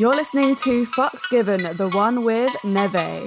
You're 0.00 0.16
listening 0.16 0.54
to 0.64 0.86
Fucks 0.86 1.28
Given, 1.28 1.76
the 1.76 1.90
one 1.90 2.24
with 2.24 2.56
Neve. 2.64 3.26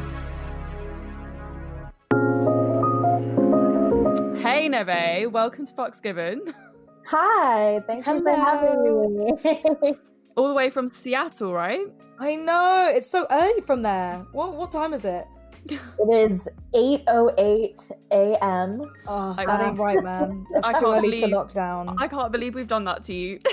Hey, 4.41 4.67
Neve, 4.67 5.31
welcome 5.31 5.67
to 5.67 5.73
Fucks 5.73 6.01
Given. 6.01 6.41
Hi, 7.05 7.79
thank 7.85 8.07
you 8.07 8.23
for 8.23 8.31
having 8.31 8.83
me. 8.83 9.93
All 10.35 10.47
the 10.47 10.53
way 10.55 10.71
from 10.71 10.87
Seattle, 10.87 11.53
right? 11.53 11.85
I 12.19 12.35
know 12.37 12.89
it's 12.91 13.07
so 13.07 13.27
early 13.29 13.61
from 13.61 13.83
there. 13.83 14.25
What 14.31 14.55
what 14.55 14.71
time 14.71 14.93
is 14.93 15.05
it? 15.05 15.27
it 15.69 15.79
is 16.09 16.49
8:08 16.73 17.91
a.m. 18.11 18.81
Oh, 19.07 19.35
oh 19.37 19.45
that 19.45 19.61
ain't 19.61 19.77
right, 19.77 20.03
man. 20.03 20.47
That's 20.53 20.65
I 20.67 20.73
too 20.73 20.79
can't 20.85 20.97
early 20.97 21.09
believe- 21.11 21.29
for 21.29 21.45
lockdown. 21.45 21.95
I 21.99 22.07
can't 22.07 22.31
believe 22.31 22.55
we've 22.55 22.67
done 22.67 22.85
that 22.85 23.03
to 23.03 23.13
you. 23.13 23.39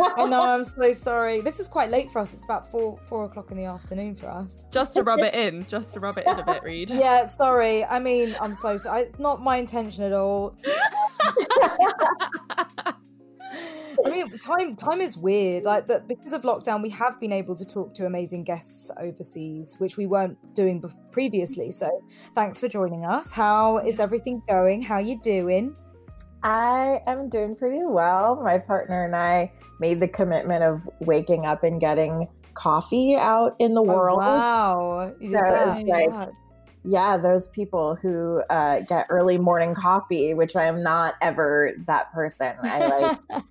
I 0.00 0.26
know. 0.26 0.40
I'm 0.40 0.64
so 0.64 0.92
sorry. 1.08 1.40
This 1.40 1.60
is 1.60 1.68
quite 1.68 1.90
late 1.90 2.10
for 2.10 2.18
us. 2.20 2.32
It's 2.34 2.44
about 2.44 2.70
four 2.70 2.98
four 3.08 3.24
o'clock 3.24 3.50
in 3.50 3.56
the 3.56 3.64
afternoon 3.64 4.14
for 4.14 4.28
us. 4.28 4.64
just 4.70 4.94
to 4.94 5.02
rub 5.02 5.20
it 5.20 5.34
in, 5.34 5.66
just 5.68 5.92
to 5.94 6.00
rub 6.00 6.18
it 6.18 6.26
in 6.26 6.38
a 6.38 6.44
bit, 6.44 6.62
Reed. 6.62 6.90
Yeah, 6.98 7.26
sorry. 7.26 7.84
I 7.84 7.98
mean, 7.98 8.34
I'm 8.40 8.54
so. 8.54 8.78
T- 8.78 8.88
I, 8.88 9.00
it's 9.00 9.18
not 9.18 9.40
my 9.42 9.56
intention 9.56 10.04
at 10.04 10.12
all. 10.12 10.56
I 14.06 14.10
mean, 14.10 14.38
time 14.38 14.76
time 14.76 15.00
is 15.00 15.16
weird. 15.18 15.64
Like 15.64 15.88
that 15.88 16.06
because 16.06 16.32
of 16.32 16.42
lockdown, 16.42 16.82
we 16.82 16.90
have 16.90 17.18
been 17.20 17.32
able 17.32 17.56
to 17.56 17.64
talk 17.64 17.94
to 17.94 18.06
amazing 18.06 18.44
guests 18.44 18.90
overseas, 19.00 19.74
which 19.78 19.96
we 19.96 20.06
weren't 20.06 20.38
doing 20.54 20.82
previously. 21.10 21.72
So, 21.72 21.90
thanks 22.34 22.60
for 22.60 22.68
joining 22.68 23.04
us. 23.04 23.32
How 23.32 23.78
is 23.78 23.98
everything 23.98 24.42
going? 24.48 24.82
How 24.82 24.98
you 24.98 25.20
doing? 25.20 25.74
I 26.42 27.00
am 27.06 27.28
doing 27.28 27.56
pretty 27.56 27.84
well. 27.84 28.40
My 28.42 28.58
partner 28.58 29.04
and 29.04 29.14
I 29.16 29.52
made 29.80 30.00
the 30.00 30.08
commitment 30.08 30.62
of 30.62 30.88
waking 31.00 31.46
up 31.46 31.64
and 31.64 31.80
getting 31.80 32.28
coffee 32.54 33.16
out 33.16 33.56
in 33.58 33.74
the 33.74 33.80
Oh, 33.80 33.84
world. 33.84 34.18
wow, 34.18 35.12
you 35.20 35.28
So 35.30 35.36
that. 35.38 35.86
like- 35.86 36.10
Wow. 36.10 36.30
Yeah, 36.84 37.16
those 37.18 37.48
people 37.48 37.96
who 37.96 38.40
uh, 38.48 38.80
get 38.80 39.06
early 39.10 39.36
morning 39.36 39.74
coffee, 39.74 40.32
which 40.32 40.54
I 40.56 40.64
am 40.66 40.82
not 40.82 41.14
ever 41.20 41.72
that 41.86 42.12
person. 42.12 42.54
I 42.62 42.86
like 42.86 43.42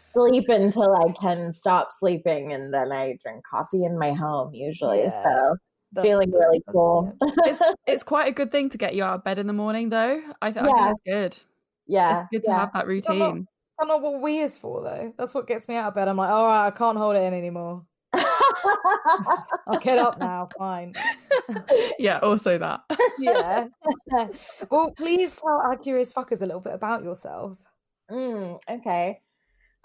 sleep 0.12 0.48
until 0.48 0.94
I 0.94 1.12
can 1.20 1.52
stop 1.52 1.88
sleeping, 1.92 2.52
and 2.52 2.72
then 2.72 2.90
I 2.92 3.18
drink 3.22 3.42
coffee 3.50 3.84
in 3.84 3.98
my 3.98 4.12
home 4.12 4.54
usually. 4.54 5.00
Yeah. 5.00 5.22
So 5.22 5.56
That- 5.92 6.02
feeling 6.02 6.30
really 6.30 6.62
cool. 6.70 7.12
It's, 7.44 7.60
it's 7.86 8.02
quite 8.04 8.28
a 8.28 8.32
good 8.32 8.52
thing 8.52 8.70
to 8.70 8.78
get 8.78 8.94
you 8.94 9.02
out 9.02 9.16
of 9.16 9.24
bed 9.24 9.38
in 9.40 9.46
the 9.48 9.52
morning, 9.52 9.88
though. 9.90 10.22
I, 10.40 10.52
th- 10.52 10.64
I 10.64 10.68
Yeah. 10.68 10.84
think 10.84 10.90
it's 10.92 11.02
good. 11.34 11.42
Yeah, 11.90 12.20
it's 12.20 12.28
good 12.30 12.44
to 12.44 12.50
yeah. 12.50 12.58
have 12.60 12.72
that 12.72 12.88
Is 12.88 13.04
that 13.04 13.14
not- 13.14 13.26
routine. 13.26 13.46
That's 13.78 13.88
not 13.88 14.02
what 14.02 14.20
we 14.20 14.38
is 14.40 14.58
for, 14.58 14.82
though. 14.82 15.14
That's 15.16 15.34
what 15.34 15.46
gets 15.46 15.66
me 15.66 15.76
out 15.76 15.88
of 15.88 15.94
bed. 15.94 16.06
I'm 16.06 16.16
like, 16.18 16.28
all 16.28 16.46
right, 16.46 16.66
I 16.66 16.70
can't 16.70 16.98
hold 16.98 17.16
it 17.16 17.22
in 17.22 17.32
anymore. 17.32 17.86
I'll 18.12 19.78
get 19.80 19.98
up 19.98 20.18
now. 20.18 20.50
Fine. 20.58 20.94
yeah, 21.98 22.18
also 22.18 22.58
that. 22.58 22.80
Yeah. 23.18 23.68
well, 24.70 24.92
please 24.96 25.36
tell 25.36 25.60
our 25.64 25.76
curious 25.76 26.12
fuckers 26.12 26.42
a 26.42 26.46
little 26.46 26.60
bit 26.60 26.74
about 26.74 27.04
yourself. 27.04 27.56
Mm, 28.10 28.60
okay. 28.70 29.20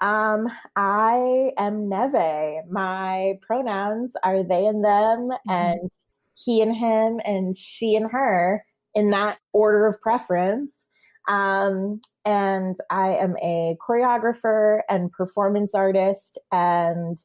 Um, 0.01 0.49
I 0.75 1.51
am 1.57 1.87
Neve. 1.89 2.65
My 2.69 3.35
pronouns 3.41 4.13
are 4.23 4.43
they 4.43 4.65
and 4.65 4.83
them, 4.83 5.29
and 5.47 5.89
he 6.33 6.61
and 6.61 6.75
him, 6.75 7.21
and 7.23 7.57
she 7.57 7.95
and 7.95 8.11
her, 8.11 8.65
in 8.93 9.11
that 9.11 9.37
order 9.53 9.87
of 9.87 10.01
preference. 10.01 10.73
Um, 11.27 12.01
and 12.25 12.75
I 12.89 13.15
am 13.15 13.35
a 13.41 13.77
choreographer 13.87 14.81
and 14.89 15.11
performance 15.11 15.73
artist 15.73 16.37
and 16.51 17.17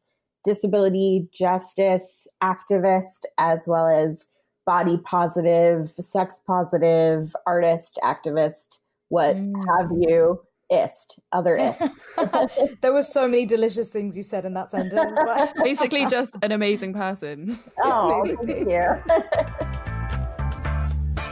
disability 0.44 1.28
justice 1.32 2.26
activist, 2.42 3.24
as 3.38 3.64
well 3.66 3.86
as 3.86 4.28
body 4.66 4.98
positive, 5.04 5.92
sex 6.00 6.40
positive 6.46 7.34
artist, 7.46 7.98
activist, 8.02 8.78
what 9.08 9.36
have 9.36 9.90
you, 9.90 10.40
ist, 10.70 11.20
other 11.32 11.56
ist. 11.56 11.82
there 12.80 12.92
were 12.92 13.02
so 13.02 13.26
many 13.26 13.44
delicious 13.44 13.88
things 13.88 14.16
you 14.16 14.22
said 14.22 14.44
in 14.44 14.54
that 14.54 14.70
sentence. 14.70 15.12
Basically, 15.62 16.06
just 16.06 16.36
an 16.42 16.52
amazing 16.52 16.94
person. 16.94 17.58
Oh, 17.82 18.24
thank 18.46 18.70
you. 18.70 18.96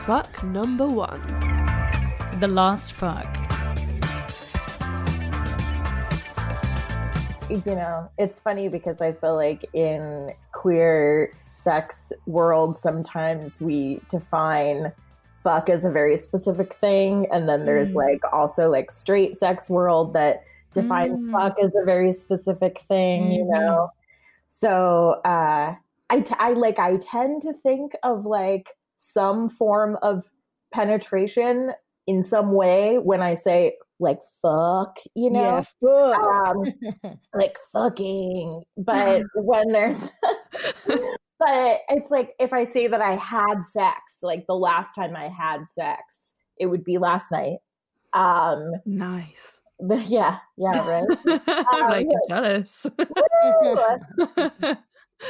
Fuck 0.05 0.43
number 0.43 0.87
one. 0.87 1.48
The 2.41 2.47
last 2.49 2.93
fuck. 2.93 3.27
you 7.51 7.63
know, 7.75 8.11
it's 8.19 8.41
funny 8.41 8.69
because 8.69 9.01
I 9.01 9.13
feel 9.13 9.35
like 9.35 9.65
in 9.73 10.33
queer 10.53 11.33
sex 11.55 12.13
world, 12.27 12.77
sometimes 12.77 13.61
we 13.61 14.01
define 14.11 14.93
fuck 15.43 15.69
as 15.71 15.85
a 15.85 15.91
very 15.91 16.17
specific 16.19 16.75
thing, 16.75 17.27
and 17.33 17.49
then 17.49 17.65
there's 17.65 17.89
Mm. 17.89 17.95
like 17.95 18.21
also 18.33 18.71
like 18.71 18.91
straight 18.91 19.37
sex 19.37 19.71
world 19.71 20.13
that 20.13 20.43
defines 20.75 21.19
Mm. 21.19 21.33
fuck 21.33 21.59
as 21.59 21.73
a 21.75 21.85
very 21.85 22.13
specific 22.13 22.81
thing, 22.83 23.33
you 23.33 23.45
Mhm. 23.45 23.51
know. 23.51 23.91
So 24.49 25.21
uh, 25.25 25.75
I 26.11 26.21
t- 26.21 26.35
I 26.39 26.53
like 26.53 26.79
I 26.79 26.99
tend 26.99 27.43
to 27.43 27.53
think 27.55 27.97
of 28.03 28.27
like 28.27 28.77
some 28.97 29.49
form 29.49 29.97
of 30.03 30.31
penetration 30.71 31.73
in 32.09 32.25
some 32.25 32.53
way 32.53 32.97
when 32.99 33.21
I 33.21 33.35
say 33.35 33.77
like 34.01 34.21
fuck, 34.41 34.99
you 35.15 35.31
know 35.31 35.63
yeah, 35.83 36.15
fuck. 36.15 36.49
um, 36.49 36.65
like 37.35 37.57
fucking. 37.73 38.63
But 38.79 39.25
when 39.35 39.69
there's, 39.69 39.99
but 40.87 41.79
it's 41.91 42.11
like 42.11 42.35
if 42.41 42.55
I 42.55 42.65
say 42.65 42.87
that 42.87 43.03
I 43.03 43.15
had 43.15 43.63
sex, 43.63 44.01
like 44.23 44.47
the 44.47 44.57
last 44.57 44.95
time 44.95 45.15
I 45.15 45.29
had 45.29 45.69
sex, 45.69 46.35
it 46.59 46.67
would 46.67 46.83
be 46.83 46.97
last 46.97 47.31
night. 47.31 47.59
Um, 48.15 48.73
Nice. 48.87 49.61
but 49.79 50.07
yeah, 50.07 50.39
yeah, 50.57 50.79
right. 50.89 51.05
I'm 51.47 51.91
like 51.91 52.07
jealous. 52.31 52.87
the 52.97 54.79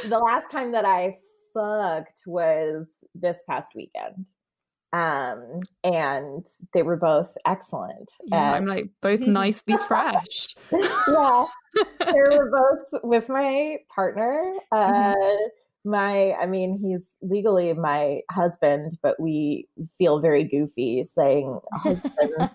last 0.07 0.49
time 0.49 0.71
that 0.71 0.85
I 0.85 1.17
fucked 1.53 2.21
was 2.25 3.03
this 3.13 3.43
past 3.49 3.73
weekend. 3.75 4.27
Um, 4.91 5.59
and 5.83 6.45
they 6.73 6.81
were 6.83 6.97
both 6.97 7.37
excellent. 7.45 8.11
yeah, 8.25 8.53
I'm 8.53 8.65
like 8.65 8.89
both 9.01 9.19
nicely 9.27 9.77
fresh. 9.87 10.55
yeah, 10.71 11.45
they 11.99 12.13
were 12.13 12.49
both 12.51 13.01
with 13.03 13.29
my 13.29 13.77
partner. 13.93 14.53
Uh, 14.71 15.13
my, 15.85 16.33
I 16.33 16.45
mean, 16.45 16.77
he's 16.77 17.09
legally 17.21 17.71
my 17.73 18.21
husband, 18.31 18.97
but 19.01 19.17
we 19.19 19.67
feel 19.97 20.19
very 20.19 20.43
goofy 20.43 21.03
saying 21.05 21.57
husband. 21.73 22.49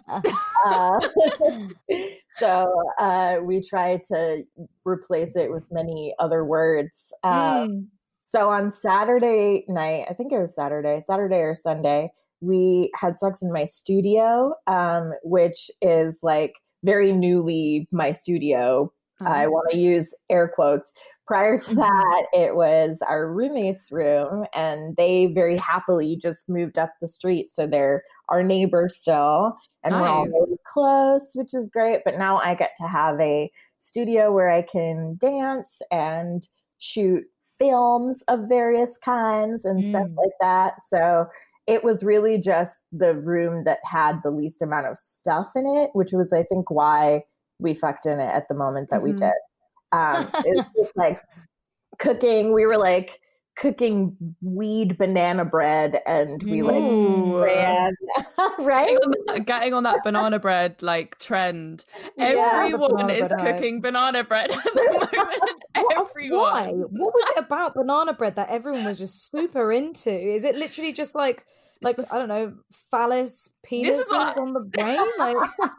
uh, 0.66 1.00
so 2.38 2.70
uh, 2.98 3.38
we 3.42 3.62
try 3.62 4.00
to 4.08 4.42
replace 4.84 5.36
it 5.36 5.50
with 5.50 5.64
many 5.70 6.14
other 6.18 6.44
words. 6.44 7.12
Um, 7.22 7.34
Mm. 7.34 7.86
so 8.22 8.50
on 8.50 8.70
Saturday 8.70 9.64
night, 9.68 10.06
I 10.10 10.12
think 10.14 10.32
it 10.32 10.38
was 10.38 10.54
Saturday, 10.54 11.00
Saturday 11.00 11.38
or 11.40 11.54
Sunday, 11.54 12.10
we 12.44 12.90
had 12.94 13.18
sex 13.18 13.42
in 13.42 13.52
my 13.52 13.64
studio, 13.64 14.54
um, 14.66 15.12
which 15.22 15.70
is 15.80 16.20
like 16.22 16.54
very 16.84 17.12
newly 17.12 17.88
my 17.92 18.12
studio. 18.12 18.92
I 19.24 19.46
want 19.46 19.70
to 19.70 19.78
use 19.78 20.12
air 20.28 20.48
quotes, 20.52 20.92
prior 21.26 21.56
to 21.58 21.74
that, 21.76 22.26
it 22.34 22.56
was 22.56 22.98
our 23.08 23.32
roommate's 23.32 23.90
room, 23.92 24.44
and 24.54 24.96
they 24.96 25.26
very 25.26 25.56
happily 25.64 26.16
just 26.16 26.48
moved 26.48 26.78
up 26.78 26.92
the 27.00 27.08
street. 27.08 27.52
So 27.52 27.66
they're 27.66 28.02
our 28.28 28.42
neighbor 28.42 28.88
still, 28.90 29.56
and 29.84 29.94
we're 29.94 30.08
all 30.08 30.26
really 30.26 30.58
close, 30.66 31.30
which 31.34 31.54
is 31.54 31.70
great. 31.70 32.00
But 32.04 32.18
now 32.18 32.38
I 32.38 32.54
get 32.54 32.72
to 32.78 32.88
have 32.88 33.18
a 33.20 33.50
studio 33.78 34.32
where 34.32 34.50
I 34.50 34.62
can 34.62 35.16
dance 35.20 35.80
and 35.92 36.46
shoot 36.78 37.22
films 37.58 38.22
of 38.26 38.40
various 38.48 38.98
kinds 38.98 39.64
and 39.64 39.84
stuff 39.84 40.08
Mm. 40.08 40.16
like 40.16 40.32
that. 40.40 40.74
So 40.90 41.26
it 41.66 41.82
was 41.82 42.02
really 42.04 42.38
just 42.38 42.78
the 42.92 43.14
room 43.14 43.64
that 43.64 43.78
had 43.84 44.20
the 44.22 44.30
least 44.30 44.62
amount 44.62 44.86
of 44.86 44.98
stuff 44.98 45.52
in 45.56 45.66
it, 45.66 45.90
which 45.94 46.12
was, 46.12 46.32
I 46.32 46.42
think, 46.42 46.70
why 46.70 47.22
we 47.58 47.74
fucked 47.74 48.06
in 48.06 48.20
it 48.20 48.34
at 48.34 48.48
the 48.48 48.54
moment 48.54 48.90
that 48.90 49.02
we 49.02 49.12
Mhm. 49.12 49.18
did. 49.18 49.32
Um, 49.92 50.30
it 50.44 50.56
was 50.56 50.64
just 50.76 50.96
like 50.96 51.20
cooking. 51.98 52.52
We 52.52 52.66
were 52.66 52.76
like 52.76 53.20
cooking 53.56 54.16
weed 54.42 54.98
banana 54.98 55.44
bread, 55.44 56.00
and 56.06 56.42
we 56.42 56.62
like 56.62 56.82
Ooh. 56.82 57.42
ran, 57.42 57.94
right? 58.58 58.88
Getting 58.88 58.98
on, 58.98 59.12
that, 59.26 59.46
getting 59.46 59.74
on 59.74 59.82
that 59.84 60.02
banana 60.04 60.38
bread 60.38 60.82
like 60.82 61.18
trend. 61.18 61.84
Everyone 62.18 62.96
banana 62.96 63.12
is 63.12 63.32
cooking 63.38 63.80
banana 63.80 64.24
bread 64.24 64.50
at 64.50 64.62
the 64.62 65.08
moment. 65.16 65.42
Everyone. 65.96 66.40
Why? 66.40 66.70
What 66.72 67.14
was 67.14 67.36
it 67.36 67.44
about 67.44 67.74
banana 67.74 68.12
bread 68.12 68.36
that 68.36 68.48
everyone 68.48 68.84
was 68.84 68.98
just 68.98 69.30
super 69.30 69.72
into? 69.72 70.10
Is 70.10 70.44
it 70.44 70.56
literally 70.56 70.92
just 70.92 71.14
like 71.14 71.44
like 71.84 71.98
I 72.12 72.18
don't 72.18 72.28
know, 72.28 72.54
phallus 72.90 73.50
This 73.70 73.98
is 74.00 74.10
what- 74.10 74.38
on 74.38 74.52
the 74.52 74.60
brain? 74.60 74.98
Like 75.18 75.36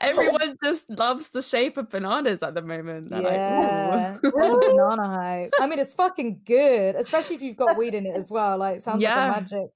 Everyone 0.00 0.56
just 0.62 0.90
loves 0.90 1.28
the 1.28 1.40
shape 1.42 1.76
of 1.78 1.88
bananas 1.88 2.42
at 2.42 2.54
the 2.54 2.60
moment. 2.62 3.08
They're 3.08 3.22
yeah, 3.22 4.18
like, 4.22 4.34
ooh. 4.34 4.60
banana 4.60 5.08
hype. 5.08 5.52
I 5.60 5.66
mean, 5.66 5.78
it's 5.78 5.94
fucking 5.94 6.42
good, 6.44 6.94
especially 6.94 7.36
if 7.36 7.42
you've 7.42 7.56
got 7.56 7.78
weed 7.78 7.94
in 7.94 8.04
it 8.06 8.14
as 8.14 8.30
well. 8.30 8.58
Like, 8.58 8.76
it 8.78 8.82
sounds 8.82 9.02
Yeah. 9.02 9.28
like 9.28 9.36
a 9.38 9.40
magic 9.40 9.70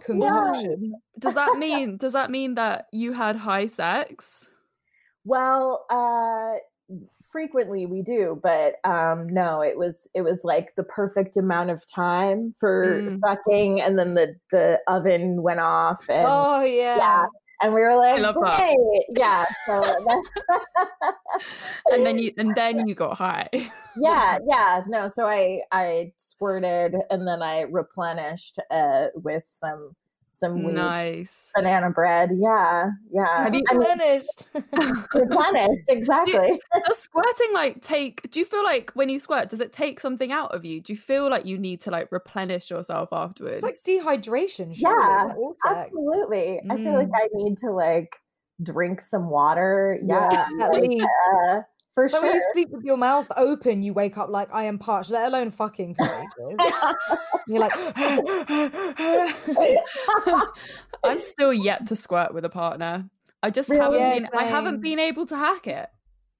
concoction. 0.00 0.94
Does 1.18 1.34
that 1.34 1.56
mean 1.58 1.96
does 1.98 2.12
that 2.14 2.30
mean 2.30 2.54
that 2.54 2.86
you 2.92 3.12
had 3.12 3.36
high 3.36 3.66
sex? 3.66 4.48
Well, 5.24 5.84
uh 5.90 6.54
frequently 7.36 7.84
we 7.84 8.00
do, 8.00 8.40
but 8.42 8.76
um 8.84 9.28
no, 9.28 9.60
it 9.60 9.76
was 9.76 10.08
it 10.14 10.22
was 10.22 10.40
like 10.42 10.74
the 10.74 10.84
perfect 10.84 11.36
amount 11.36 11.68
of 11.68 11.86
time 11.86 12.54
for 12.58 13.02
Mm. 13.02 13.20
fucking 13.20 13.82
and 13.82 13.98
then 13.98 14.14
the 14.14 14.34
the 14.50 14.80
oven 14.88 15.42
went 15.42 15.60
off 15.60 16.00
and 16.08 16.26
Oh 16.26 16.62
yeah. 16.62 16.96
yeah. 16.96 17.24
And 17.62 17.72
we 17.74 17.80
were 17.80 17.96
like, 17.96 18.20
great. 18.34 18.76
Yeah. 19.16 19.44
So 19.66 19.82
And 21.92 22.06
then 22.06 22.18
you 22.18 22.32
and 22.38 22.54
then 22.54 22.86
you 22.88 22.94
got 22.94 23.16
high. 23.18 23.48
yeah, 23.96 24.38
yeah. 24.48 24.82
No, 24.86 25.08
so 25.08 25.26
I 25.26 25.60
I 25.72 26.12
squirted 26.16 26.94
and 27.10 27.26
then 27.28 27.42
I 27.42 27.62
replenished 27.62 28.58
uh 28.70 29.06
with 29.14 29.44
some 29.46 29.94
some 30.38 30.62
weed 30.62 30.74
nice. 30.74 31.50
banana 31.54 31.90
bread. 31.90 32.30
Yeah, 32.34 32.90
yeah. 33.10 33.42
Have 33.42 33.54
you- 33.54 33.64
I 33.70 33.74
mean, 33.74 33.88
replenished, 35.14 35.82
exactly. 35.88 36.60
Does 36.86 36.98
squirting 36.98 37.52
like 37.52 37.82
take 37.82 38.30
do 38.30 38.40
you 38.40 38.46
feel 38.46 38.64
like 38.64 38.90
when 38.94 39.08
you 39.08 39.18
squirt, 39.18 39.48
does 39.48 39.60
it 39.60 39.72
take 39.72 40.00
something 40.00 40.32
out 40.32 40.54
of 40.54 40.64
you? 40.64 40.80
Do 40.80 40.92
you 40.92 40.98
feel 40.98 41.28
like 41.30 41.46
you 41.46 41.58
need 41.58 41.80
to 41.82 41.90
like 41.90 42.10
replenish 42.12 42.70
yourself 42.70 43.10
afterwards? 43.12 43.64
it's 43.64 43.86
like 43.86 44.02
dehydration. 44.20 44.74
Surely. 44.74 44.78
Yeah, 44.78 45.16
Isn't 45.26 45.30
it 45.30 45.36
all 45.36 45.56
sex? 45.66 45.86
Absolutely. 45.86 46.60
I 46.70 46.76
feel 46.76 46.94
like 46.94 47.08
I 47.14 47.28
need 47.32 47.56
to 47.58 47.70
like 47.70 48.16
drink 48.62 49.00
some 49.00 49.28
water. 49.30 49.98
Yeah. 50.02 50.46
Yeah, 50.58 50.64
at 50.66 50.72
like, 50.72 50.82
least. 50.84 51.06
uh, 51.34 51.60
for 51.96 52.08
So 52.08 52.18
sure. 52.18 52.26
when 52.28 52.36
you 52.36 52.42
sleep 52.52 52.68
with 52.70 52.84
your 52.84 52.96
mouth 52.98 53.26
open, 53.36 53.82
you 53.82 53.92
wake 53.92 54.16
up 54.16 54.28
like 54.28 54.52
I 54.54 54.64
am 54.64 54.78
parched, 54.78 55.10
let 55.10 55.26
alone 55.26 55.50
fucking 55.50 55.96
for 55.96 56.04
ages. 56.04 56.72
You're 57.48 57.60
like, 57.60 57.72
I'm 61.04 61.20
still 61.20 61.52
yet 61.52 61.86
to 61.88 61.96
squirt 61.96 62.34
with 62.34 62.44
a 62.44 62.48
partner. 62.50 63.08
I 63.42 63.50
just 63.50 63.68
Really? 63.68 63.98
haven't 63.98 64.00
Yeah, 64.00 64.28
been 64.30 64.40
I 64.40 64.44
haven't 64.44 64.80
been 64.80 64.98
able 64.98 65.26
to 65.26 65.36
hack 65.36 65.66
it. 65.66 65.88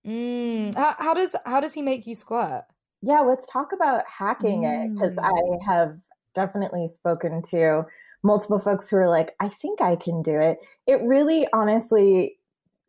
mm. 0.06 0.74
how, 0.74 0.94
how 0.98 1.14
does 1.14 1.36
how 1.44 1.60
does 1.60 1.74
he 1.74 1.82
make 1.82 2.06
you 2.06 2.14
squirt? 2.14 2.64
yeah, 3.02 3.20
let's 3.20 3.46
talk 3.46 3.72
about 3.72 4.02
hacking 4.06 4.64
it 4.64 4.92
because 4.94 5.14
Mm. 5.14 5.60
I 5.64 5.70
have 5.70 5.96
definitely 6.34 6.88
spoken 6.88 7.42
to 7.50 7.84
multiple 8.22 8.58
folks 8.58 8.88
who 8.88 8.96
are 8.96 9.08
like, 9.08 9.34
I 9.40 9.48
think 9.48 9.80
I 9.80 9.96
can 9.96 10.22
do 10.22 10.40
it. 10.40 10.58
It 10.86 11.00
really, 11.02 11.46
honestly, 11.52 12.35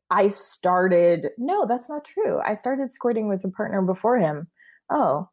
I 0.09 0.29
started, 0.29 1.29
no, 1.37 1.65
that's 1.65 1.89
not 1.89 2.05
true. 2.05 2.39
I 2.45 2.53
started 2.55 2.91
squirting 2.91 3.27
with 3.27 3.43
a 3.43 3.49
partner 3.49 3.81
before 3.81 4.17
him. 4.17 4.47
Oh, 4.89 5.29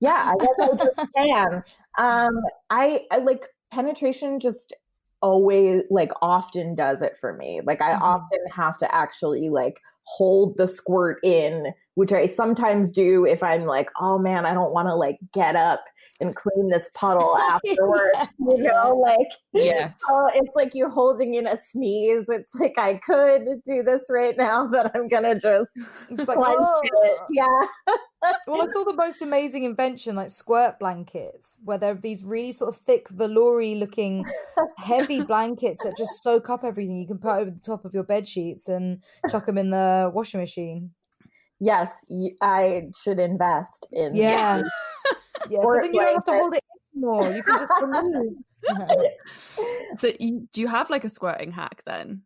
yeah, 0.00 0.32
I 0.32 0.34
guess 0.40 0.54
I 0.62 0.76
just 0.78 1.06
can. 1.16 1.62
Um, 1.98 2.42
I, 2.70 3.06
I 3.10 3.18
like 3.18 3.46
penetration 3.72 4.40
just 4.40 4.74
always 5.22 5.82
like 5.90 6.12
often 6.22 6.74
does 6.74 7.02
it 7.02 7.16
for 7.20 7.34
me. 7.34 7.60
Like 7.64 7.80
I 7.82 7.94
Mhm. 7.94 8.02
often 8.02 8.38
have 8.52 8.78
to 8.78 8.94
actually 8.94 9.48
like 9.50 9.80
hold 10.04 10.56
the 10.56 10.66
squirt 10.68 11.18
in, 11.24 11.72
which 11.94 12.12
I 12.12 12.26
sometimes 12.26 12.90
do 12.90 13.24
if 13.24 13.42
I'm 13.42 13.64
like, 13.66 13.88
oh 14.00 14.18
man, 14.18 14.46
I 14.46 14.54
don't 14.54 14.72
want 14.72 14.88
to 14.88 14.94
like 14.94 15.18
get 15.32 15.56
up 15.56 15.84
and 16.20 16.34
clean 16.34 16.68
this 16.68 16.90
puddle 16.94 17.36
afterwards. 17.50 18.18
You 18.38 18.58
know, 18.58 18.96
like 18.96 19.28
Yes. 19.52 19.98
oh, 20.08 20.30
it's 20.34 20.50
like 20.54 20.74
you're 20.74 20.90
holding 20.90 21.34
in 21.34 21.46
a 21.46 21.56
sneeze. 21.56 22.24
It's 22.28 22.54
like 22.54 22.74
I 22.78 22.94
could 22.94 23.62
do 23.64 23.82
this 23.82 24.04
right 24.10 24.36
now, 24.36 24.66
but 24.70 24.94
I'm 24.94 25.08
gonna 25.08 25.38
just 25.38 25.70
It's 26.10 26.28
like, 26.28 26.38
"Oh." 26.40 26.80
it. 26.82 27.20
Yeah. 27.30 27.66
Well, 28.46 28.62
I 28.62 28.66
saw 28.68 28.84
the 28.84 28.94
most 28.94 29.20
amazing 29.20 29.64
invention, 29.64 30.16
like 30.16 30.30
squirt 30.30 30.78
blankets, 30.78 31.58
where 31.62 31.76
they're 31.76 31.94
these 31.94 32.24
really 32.24 32.52
sort 32.52 32.74
of 32.74 32.80
thick, 32.80 33.08
veloury 33.10 33.78
looking, 33.78 34.24
heavy 34.78 35.20
blankets 35.20 35.78
that 35.84 35.96
just 35.98 36.22
soak 36.22 36.48
up 36.48 36.64
everything. 36.64 36.96
You 36.96 37.06
can 37.06 37.18
put 37.18 37.32
over 37.32 37.50
the 37.50 37.60
top 37.60 37.84
of 37.84 37.92
your 37.92 38.02
bed 38.02 38.26
sheets 38.26 38.66
and 38.66 39.02
chuck 39.30 39.44
them 39.44 39.58
in 39.58 39.70
the 39.70 40.10
washing 40.12 40.40
machine. 40.40 40.92
Yes, 41.64 42.04
I 42.42 42.88
should 43.02 43.18
invest 43.18 43.86
in. 43.92 44.14
Yeah. 44.14 44.62
Yeah. 45.50 45.60
So 45.62 45.78
then 45.82 45.92
you 45.92 46.00
don't 46.00 46.14
have 46.14 46.24
to 46.24 46.30
blanket. 46.30 46.40
hold 46.40 46.54
it 46.54 46.62
anymore. 46.94 47.36
You 47.36 47.42
can 47.42 47.58
just 47.58 47.70
remove. 47.82 48.36
So 49.96 50.10
you, 50.18 50.48
do 50.52 50.62
you 50.62 50.68
have 50.68 50.88
like 50.88 51.04
a 51.04 51.10
squirting 51.10 51.52
hack 51.52 51.82
then? 51.84 52.22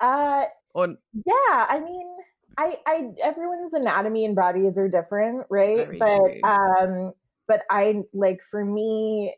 Uh, 0.00 0.44
Or 0.72 0.88
yeah. 1.12 1.66
I 1.68 1.80
mean, 1.84 2.16
I, 2.56 2.76
I, 2.86 3.10
everyone's 3.22 3.74
anatomy 3.74 4.24
and 4.24 4.34
bodies 4.34 4.78
are 4.78 4.88
different, 4.88 5.46
right? 5.50 5.86
Very 5.86 5.98
but, 5.98 6.18
true. 6.18 6.40
um, 6.44 7.12
but 7.46 7.62
I 7.68 8.02
like 8.14 8.40
for 8.42 8.64
me, 8.64 9.36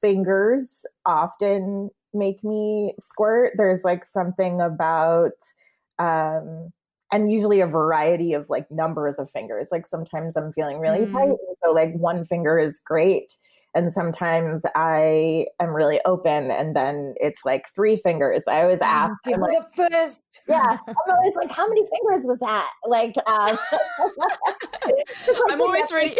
fingers 0.00 0.86
often 1.04 1.90
make 2.14 2.42
me 2.42 2.94
squirt. 2.98 3.52
There's 3.58 3.84
like 3.84 4.04
something 4.04 4.62
about, 4.62 5.32
um, 5.98 6.72
and 7.12 7.30
usually 7.32 7.60
a 7.60 7.66
variety 7.66 8.32
of 8.32 8.48
like 8.50 8.70
numbers 8.70 9.18
of 9.18 9.30
fingers. 9.30 9.68
Like 9.70 9.86
sometimes 9.86 10.36
I'm 10.36 10.52
feeling 10.52 10.78
really 10.80 11.06
Mm. 11.06 11.12
tight, 11.12 11.36
so 11.64 11.72
like 11.72 11.94
one 11.94 12.24
finger 12.26 12.58
is 12.58 12.78
great. 12.80 13.34
And 13.76 13.92
sometimes 13.92 14.64
I 14.74 15.46
am 15.60 15.68
really 15.68 16.00
open, 16.06 16.50
and 16.50 16.74
then 16.74 17.14
it's 17.20 17.44
like 17.44 17.66
three 17.74 17.98
fingers. 17.98 18.42
I 18.48 18.62
always 18.62 18.80
ask, 18.80 19.12
Give 19.22 19.34
I'm 19.34 19.40
like, 19.42 19.52
the 19.76 19.88
first. 19.90 20.22
yeah, 20.48 20.78
I'm 20.88 20.94
always 21.14 21.36
like, 21.36 21.52
how 21.52 21.68
many 21.68 21.82
fingers 21.82 22.26
was 22.26 22.38
that? 22.38 22.70
Like, 22.86 23.14
um, 23.26 23.58
I'm 25.50 25.60
always 25.60 25.92
really. 25.92 26.16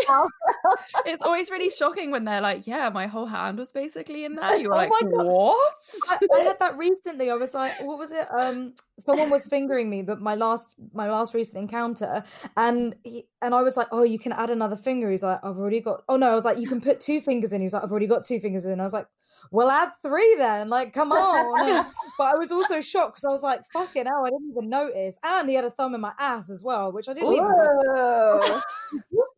it's 1.07 1.23
always 1.23 1.51
really 1.51 1.71
shocking 1.71 2.11
when 2.11 2.25
they're 2.27 2.43
like, 2.43 2.67
Yeah, 2.67 2.91
my 2.91 3.07
whole 3.07 3.27
hand 3.27 3.59
was 3.59 3.73
basically 3.73 4.27
in 4.27 4.35
there. 4.35 4.57
You're 4.59 4.75
Oh 4.75 4.77
like. 4.77 4.91
What? 4.91 5.75
I, 6.11 6.19
I 6.35 6.41
had 6.41 6.59
that 6.59 6.77
recently. 6.77 7.31
I 7.31 7.37
was 7.37 7.55
like, 7.55 7.81
what 7.81 7.99
was 7.99 8.13
it? 8.13 8.27
Um, 8.39 8.75
someone 8.99 9.31
was 9.31 9.47
fingering 9.47 9.89
me, 9.89 10.03
but 10.03 10.21
my 10.21 10.35
last 10.35 10.75
my 10.93 11.11
last 11.11 11.33
recent 11.33 11.57
encounter, 11.59 12.23
and 12.57 12.95
he 13.03 13.27
and 13.47 13.55
I 13.55 13.62
was 13.62 13.76
like, 13.76 13.87
oh, 13.93 14.03
you 14.03 14.19
can 14.19 14.33
add 14.33 14.50
another 14.50 14.75
finger. 14.75 15.09
He's 15.09 15.23
like, 15.23 15.38
I've 15.45 15.57
already 15.57 15.81
got. 15.81 16.03
Oh 16.09 16.17
no, 16.17 16.31
I 16.31 16.35
was 16.35 16.45
like, 16.45 16.59
you 16.59 16.67
can 16.67 16.81
put 16.81 16.99
two 16.99 17.21
fingers 17.21 17.53
in. 17.53 17.61
He's 17.61 17.73
like, 17.73 17.85
I've 17.85 17.93
already 17.93 18.09
got 18.09 18.25
two 18.25 18.41
fingers 18.41 18.67
in. 18.67 18.81
I 18.81 18.83
was 18.83 18.93
like. 18.93 19.07
Well, 19.53 19.71
add 19.71 19.91
three 20.03 20.35
then. 20.38 20.69
Like, 20.69 20.93
come 20.93 21.12
on. 21.12 21.87
but 22.19 22.35
I 22.35 22.37
was 22.37 22.50
also 22.50 22.81
shocked 22.81 23.12
because 23.12 23.25
I 23.25 23.31
was 23.31 23.45
like, 23.45 23.61
fucking 23.73 24.07
hell, 24.07 24.25
I 24.26 24.31
didn't 24.31 24.50
even 24.50 24.69
notice. 24.69 25.19
And 25.25 25.49
he 25.49 25.55
had 25.55 25.65
a 25.65 25.71
thumb 25.71 25.95
in 25.95 26.00
my 26.00 26.12
ass 26.19 26.50
as 26.50 26.65
well, 26.65 26.91
which 26.91 27.09
I 27.09 27.15
didn't 27.15 27.33
even 27.33 27.47
go, 27.47 27.53
Whoa. 27.55 28.61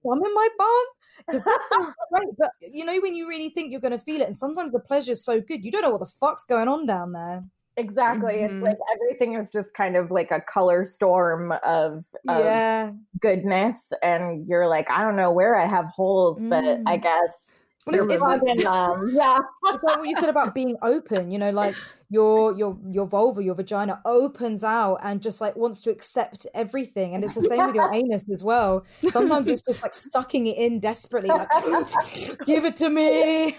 thumb 0.08 0.24
in 0.24 0.34
my 0.34 0.48
bum? 0.56 0.84
Because 1.26 1.44
that's 1.44 1.64
great. 2.12 2.28
But 2.38 2.52
you 2.72 2.86
know, 2.86 2.98
when 3.00 3.14
you 3.14 3.28
really 3.28 3.50
think 3.50 3.70
you're 3.70 3.80
going 3.80 3.92
to 3.92 3.98
feel 3.98 4.22
it, 4.22 4.28
and 4.28 4.38
sometimes 4.38 4.70
the 4.70 4.80
pleasure's 4.80 5.22
so 5.22 5.42
good, 5.42 5.64
you 5.64 5.70
don't 5.70 5.82
know 5.82 5.90
what 5.90 6.00
the 6.00 6.06
fuck's 6.06 6.44
going 6.44 6.68
on 6.68 6.86
down 6.86 7.12
there. 7.12 7.44
Exactly. 7.78 8.34
Mhm. 8.34 8.50
It's 8.50 8.62
like 8.62 8.76
everything 8.92 9.34
is 9.34 9.50
just 9.50 9.72
kind 9.72 9.96
of 9.96 10.10
like 10.10 10.30
a 10.30 10.40
color 10.40 10.84
storm 10.84 11.52
of, 11.64 12.04
of 12.28 12.44
yeah. 12.44 12.90
goodness. 13.20 13.92
And 14.02 14.46
you're 14.48 14.66
like, 14.68 14.90
I 14.90 15.02
don't 15.02 15.16
know 15.16 15.32
where 15.32 15.56
I 15.56 15.64
have 15.64 15.86
holes, 15.86 16.42
but 16.42 16.64
I 16.64 16.98
Mm. 16.98 17.02
guess. 17.02 17.62
Well, 17.86 17.96
it's, 18.04 18.12
it's 18.14 18.22
like. 18.22 18.42
Yeah. 18.44 19.38
it's 19.72 19.82
like 19.82 19.96
what 19.98 20.08
you 20.08 20.16
said 20.20 20.28
about 20.28 20.54
being 20.54 20.76
open. 20.82 21.30
You 21.30 21.38
know, 21.38 21.50
like 21.50 21.76
your 22.10 22.56
your 22.56 22.78
your 22.90 23.06
vulva, 23.06 23.44
your 23.44 23.54
vagina 23.54 24.00
opens 24.04 24.64
out 24.64 24.98
and 25.02 25.20
just 25.20 25.40
like 25.40 25.56
wants 25.56 25.80
to 25.82 25.90
accept 25.90 26.46
everything. 26.54 27.14
And 27.14 27.22
it's 27.22 27.34
the 27.34 27.42
same 27.42 27.66
with 27.66 27.74
your 27.74 27.92
anus 27.94 28.24
as 28.30 28.42
well. 28.42 28.84
Sometimes 29.10 29.46
it's 29.48 29.62
just 29.62 29.82
like 29.82 29.94
sucking 29.94 30.46
it 30.46 30.56
in 30.56 30.80
desperately, 30.80 31.28
like 31.28 31.48
give 32.46 32.64
it 32.64 32.76
to 32.76 32.88
me. 32.88 33.56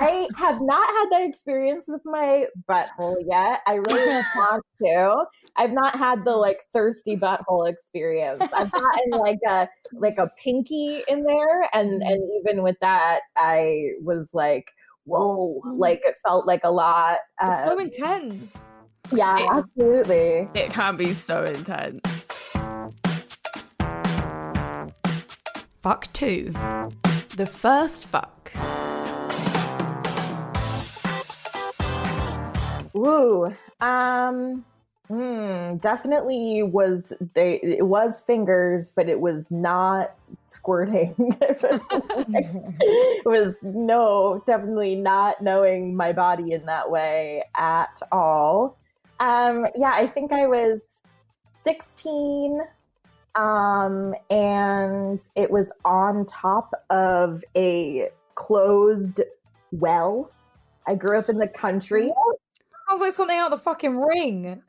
I 0.00 0.28
have 0.36 0.60
not 0.60 0.86
had 0.86 1.06
that 1.12 1.22
experience 1.22 1.84
with 1.88 2.02
my 2.04 2.46
butthole 2.68 3.16
yet. 3.26 3.60
I 3.66 3.74
really 3.74 4.22
want 4.36 4.64
to. 4.84 5.24
I've 5.56 5.72
not 5.72 5.96
had 5.96 6.24
the 6.24 6.36
like 6.36 6.60
thirsty 6.72 7.16
butthole 7.16 7.70
experience. 7.70 8.42
I've 8.54 8.70
gotten 8.70 9.10
like 9.12 9.40
a 9.48 9.68
like 9.94 10.18
a 10.18 10.30
pinky 10.42 11.02
in 11.08 11.24
there, 11.24 11.62
and 11.72 12.02
mm. 12.02 12.12
and 12.12 12.22
even 12.40 12.62
with 12.62 12.76
that, 12.80 13.20
I 13.36 13.92
was 14.02 14.32
like, 14.34 14.72
whoa, 15.04 15.60
like 15.76 16.00
it 16.04 16.16
felt 16.24 16.46
like 16.46 16.60
a 16.64 16.70
lot. 16.70 17.18
It's 17.40 17.66
so 17.66 17.72
um, 17.72 17.80
intense. 17.80 18.64
yeah, 19.12 19.38
It- 19.38 19.48
absolutely. 19.50 20.48
It 20.54 20.70
can 20.70 20.96
be 20.96 21.12
so 21.14 21.44
intense. 21.44 22.28
Fuck 25.82 26.12
two. 26.12 26.50
The 27.36 27.46
first 27.50 28.04
fuck. 28.06 28.52
Woo. 32.94 33.52
um, 33.80 34.64
hmm, 35.12 35.76
definitely 35.76 36.62
was 36.62 37.12
they. 37.34 37.60
It 37.62 37.86
was 37.86 38.22
fingers, 38.22 38.90
but 38.90 39.10
it 39.10 39.20
was 39.20 39.50
not 39.50 40.14
squirting. 40.46 41.14
it, 41.42 41.62
was, 41.62 41.80
it 41.90 43.26
was 43.26 43.58
no, 43.62 44.42
definitely 44.46 44.96
not 44.96 45.42
knowing 45.42 45.94
my 45.94 46.14
body 46.14 46.52
in 46.52 46.64
that 46.64 46.90
way 46.90 47.44
at 47.54 48.00
all. 48.10 48.78
Um, 49.20 49.66
yeah, 49.76 49.92
I 49.92 50.06
think 50.06 50.32
I 50.32 50.46
was 50.46 50.80
sixteen, 51.60 52.62
um, 53.34 54.14
and 54.30 55.22
it 55.36 55.50
was 55.50 55.72
on 55.84 56.24
top 56.24 56.72
of 56.88 57.44
a 57.54 58.08
closed 58.34 59.20
well. 59.72 60.30
I 60.86 60.94
grew 60.94 61.18
up 61.18 61.28
in 61.28 61.36
the 61.36 61.48
country. 61.48 62.10
Sounds 62.92 63.00
like 63.00 63.12
something 63.12 63.38
out 63.38 63.50
of 63.52 63.58
the 63.58 63.64
fucking 63.64 63.96
ring. 63.98 64.62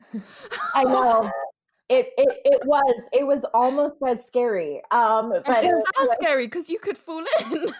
I 0.74 0.84
know. 0.84 1.30
It, 1.90 2.08
it 2.16 2.40
it 2.46 2.62
was 2.64 3.08
it 3.12 3.26
was 3.26 3.44
almost 3.52 3.94
as 4.08 4.24
scary. 4.24 4.80
Um, 4.90 5.28
but 5.44 5.62
It 5.62 5.70
sounds 5.70 5.84
was- 5.98 6.16
scary 6.16 6.46
because 6.46 6.70
you 6.70 6.78
could 6.78 6.96
fall 6.96 7.18
in. 7.18 7.50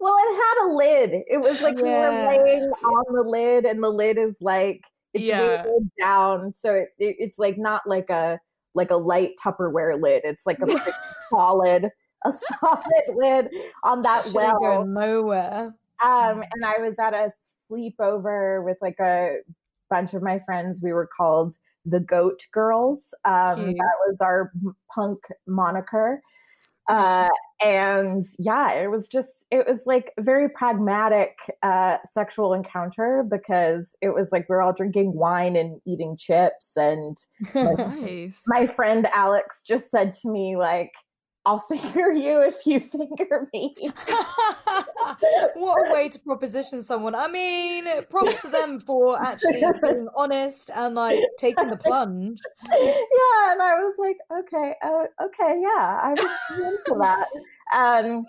well, 0.00 0.16
it 0.16 0.36
had 0.36 0.66
a 0.66 0.68
lid. 0.72 1.22
It 1.26 1.40
was 1.40 1.60
like 1.60 1.76
Yeah. 1.76 2.28
we 2.30 2.38
were 2.38 2.44
laying 2.44 2.62
on 2.70 3.14
the 3.16 3.22
lid, 3.28 3.64
and 3.64 3.82
the 3.82 3.90
lid 3.90 4.16
is 4.18 4.36
like 4.40 4.84
it's 5.12 5.24
Yeah. 5.24 5.64
down, 6.00 6.54
so 6.54 6.74
it, 6.74 6.90
it, 7.00 7.16
it's 7.18 7.38
like 7.40 7.58
not 7.58 7.82
like 7.84 8.08
a 8.10 8.38
like 8.74 8.92
a 8.92 8.96
light 8.96 9.32
Tupperware 9.44 10.00
lid. 10.00 10.22
It's 10.24 10.46
like 10.46 10.60
a 10.60 10.68
solid 11.30 11.90
a 12.24 12.32
solid 12.32 13.16
lid 13.16 13.50
on 13.82 14.02
that 14.02 14.30
well. 14.32 14.60
going 14.60 14.94
nowhere. 14.94 15.74
Um, 16.04 16.44
and 16.52 16.64
I 16.64 16.78
was 16.78 16.94
at 17.00 17.14
a 17.14 17.30
sleepover 17.72 18.64
with 18.64 18.78
like 18.80 18.98
a 19.00 19.36
bunch 19.90 20.14
of 20.14 20.22
my 20.22 20.38
friends. 20.40 20.80
We 20.82 20.92
were 20.92 21.08
called 21.16 21.54
the 21.84 22.00
Goat 22.00 22.46
Girls. 22.52 23.14
Um, 23.24 23.72
that 23.74 23.96
was 24.06 24.18
our 24.20 24.52
punk 24.94 25.20
moniker. 25.46 26.20
Uh, 26.88 27.28
and 27.60 28.26
yeah, 28.38 28.72
it 28.72 28.90
was 28.90 29.06
just, 29.06 29.44
it 29.50 29.66
was 29.66 29.82
like 29.86 30.12
a 30.18 30.22
very 30.22 30.48
pragmatic 30.48 31.38
uh, 31.62 31.98
sexual 32.04 32.54
encounter 32.54 33.24
because 33.28 33.96
it 34.02 34.10
was 34.10 34.32
like 34.32 34.48
we 34.48 34.56
we're 34.56 34.62
all 34.62 34.72
drinking 34.72 35.12
wine 35.14 35.54
and 35.56 35.80
eating 35.86 36.16
chips. 36.16 36.76
And 36.76 37.16
nice. 37.54 38.42
my 38.46 38.66
friend 38.66 39.06
Alex 39.14 39.62
just 39.62 39.90
said 39.90 40.12
to 40.14 40.30
me, 40.30 40.56
like, 40.56 40.92
I'll 41.44 41.58
finger 41.92 42.12
you 42.12 42.40
if 42.42 42.66
you 42.66 42.80
finger 42.80 43.48
me. 43.52 43.74
what 45.54 45.88
a 45.88 45.92
way 45.92 46.08
to 46.08 46.18
proposition 46.20 46.82
someone. 46.82 47.14
I 47.14 47.28
mean, 47.28 47.84
props 48.10 48.40
to 48.42 48.48
them 48.48 48.78
for 48.80 49.20
actually 49.20 49.62
being 49.82 50.08
honest 50.16 50.70
and 50.74 50.94
like 50.94 51.18
taking 51.38 51.68
the 51.68 51.76
plunge. 51.76 52.40
yeah, 52.70 53.52
and 53.52 53.62
I 53.62 53.74
was 53.76 53.94
like, 53.98 54.18
okay, 54.40 54.74
uh, 54.82 55.04
okay, 55.24 55.60
yeah, 55.60 56.00
I 56.02 56.14
was 56.16 56.58
into 56.58 56.98
that. 57.00 57.26
Um, 57.74 58.26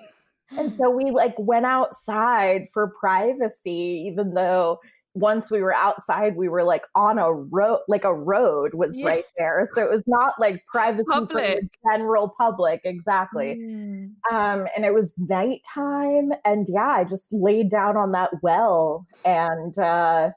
and 0.58 0.76
so 0.78 0.90
we 0.90 1.12
like 1.12 1.36
went 1.38 1.66
outside 1.66 2.68
for 2.74 2.94
privacy, 3.00 4.06
even 4.08 4.32
though 4.32 4.80
once 5.16 5.52
we 5.52 5.62
were 5.62 5.74
outside, 5.74 6.36
we 6.36 6.50
were 6.50 6.64
like 6.64 6.86
on 6.96 7.20
a 7.20 7.32
road, 7.32 7.80
like 7.88 8.04
a 8.04 8.14
road 8.14 8.74
was 8.74 8.98
Yeah. 8.98 9.08
right 9.08 9.26
there. 9.38 9.68
So 9.74 9.84
it 9.84 9.90
was 9.90 10.04
not 10.08 10.34
like 10.40 10.66
privacy 10.66 11.06
for 11.06 11.26
the 11.26 11.70
general 11.92 12.34
public, 12.38 12.82
exactly. 12.84 13.56
Mm. 13.56 14.14
Um, 14.32 14.68
and 14.76 14.86
it 14.86 14.94
was 14.94 15.14
nighttime, 15.18 16.32
and 16.44 16.66
yeah, 16.70 16.90
I 16.90 17.04
just 17.04 17.32
laid 17.32 17.70
down 17.70 17.96
on 17.96 18.12
that 18.14 18.32
well 18.42 19.06
and 19.24 19.78
uh, 19.78 20.32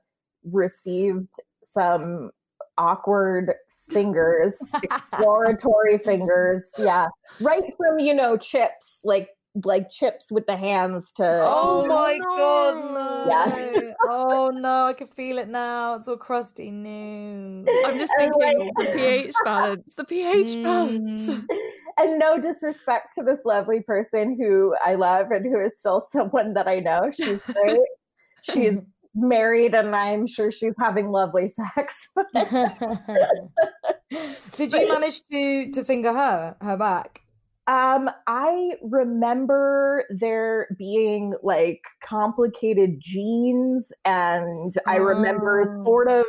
received 0.52 1.28
some 1.62 2.30
awkward 2.78 3.54
fingers, 3.88 4.58
exploratory 4.82 5.96
fingers. 5.98 6.62
Yeah, 6.78 7.06
right 7.40 7.64
from 7.76 7.98
you 7.98 8.14
know 8.14 8.36
chips, 8.36 9.00
like 9.04 9.30
like 9.64 9.88
chips 9.90 10.30
with 10.30 10.46
the 10.46 10.56
hands 10.56 11.12
to. 11.12 11.24
Oh, 11.24 11.82
Oh, 11.82 11.86
my 11.86 12.18
no. 12.18 12.36
god, 12.36 12.74
no. 12.94 13.24
Yes. 13.26 13.94
oh 14.04 14.50
no, 14.54 14.84
I 14.86 14.92
can 14.92 15.06
feel 15.06 15.38
it 15.38 15.48
now. 15.48 15.94
It's 15.94 16.08
all 16.08 16.16
crusty 16.16 16.70
new. 16.70 17.64
I'm 17.86 17.98
just 17.98 18.12
thinking 18.18 18.40
like- 18.40 18.72
the 18.78 18.92
pH 18.94 19.34
balance. 19.44 19.94
The 19.96 20.04
pH 20.04 20.62
balance. 20.62 21.28
Mm. 21.28 21.44
and 21.98 22.18
no 22.18 22.38
disrespect 22.38 23.14
to 23.18 23.24
this 23.24 23.40
lovely 23.44 23.80
person 23.80 24.36
who 24.38 24.74
I 24.84 24.94
love 24.94 25.30
and 25.30 25.44
who 25.46 25.58
is 25.60 25.72
still 25.78 26.00
someone 26.10 26.52
that 26.54 26.68
I 26.68 26.80
know. 26.80 27.10
She's 27.10 27.42
great. 27.44 27.78
she's 28.42 28.76
married, 29.14 29.74
and 29.74 29.96
I'm 29.96 30.26
sure 30.26 30.50
she's 30.50 30.74
having 30.78 31.08
lovely 31.10 31.48
sex. 31.48 32.08
Did 34.56 34.72
you 34.72 34.88
manage 34.88 35.20
to 35.32 35.70
to 35.72 35.84
finger 35.84 36.12
her 36.12 36.56
her 36.60 36.76
back? 36.76 37.22
Um, 37.68 38.10
I 38.26 38.72
remember 38.90 40.04
there 40.10 40.68
being 40.78 41.34
like 41.42 41.82
complicated 42.02 43.00
jeans, 43.00 43.92
and 44.04 44.72
I 44.86 44.96
remember 44.96 45.64
Oh. 45.68 45.84
sort 45.84 46.08
of, 46.08 46.24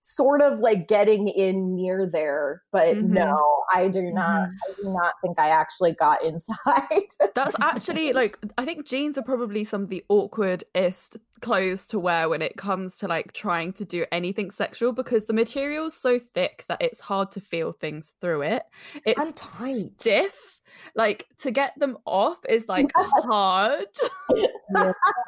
sort 0.00 0.40
of 0.40 0.60
like 0.60 0.88
getting 0.88 1.28
in 1.28 1.74
near 1.74 2.06
there, 2.10 2.62
but 2.72 2.96
Mhm. 2.96 3.02
no, 3.10 3.62
I 3.74 3.88
do 3.88 4.00
not. 4.02 4.48
I 4.48 4.72
do 4.80 4.84
not 4.90 5.14
think 5.22 5.38
I 5.38 5.50
actually 5.50 5.92
got 5.92 6.22
inside. 6.24 7.08
That's 7.34 7.56
actually 7.60 8.14
like 8.14 8.38
I 8.56 8.64
think 8.64 8.86
jeans 8.86 9.18
are 9.18 9.22
probably 9.22 9.64
some 9.64 9.82
of 9.82 9.88
the 9.90 10.02
awkwardest 10.08 11.18
clothes 11.42 11.86
to 11.88 11.98
wear 11.98 12.28
when 12.30 12.40
it 12.40 12.56
comes 12.56 12.96
to 12.98 13.08
like 13.08 13.32
trying 13.34 13.72
to 13.74 13.84
do 13.84 14.06
anything 14.10 14.50
sexual 14.50 14.92
because 14.92 15.26
the 15.26 15.34
material's 15.34 15.94
so 15.94 16.18
thick 16.18 16.64
that 16.68 16.80
it's 16.80 17.00
hard 17.00 17.30
to 17.32 17.40
feel 17.42 17.72
things 17.72 18.14
through 18.20 18.42
it. 18.42 18.62
It's 19.04 19.20
And 19.20 19.36
tight. 19.36 20.00
stiff. 20.00 20.57
Like 20.94 21.26
to 21.38 21.50
get 21.50 21.78
them 21.78 21.98
off 22.04 22.38
is 22.48 22.68
like 22.68 22.90
hard. 22.96 23.86
Yeah. 24.34 24.46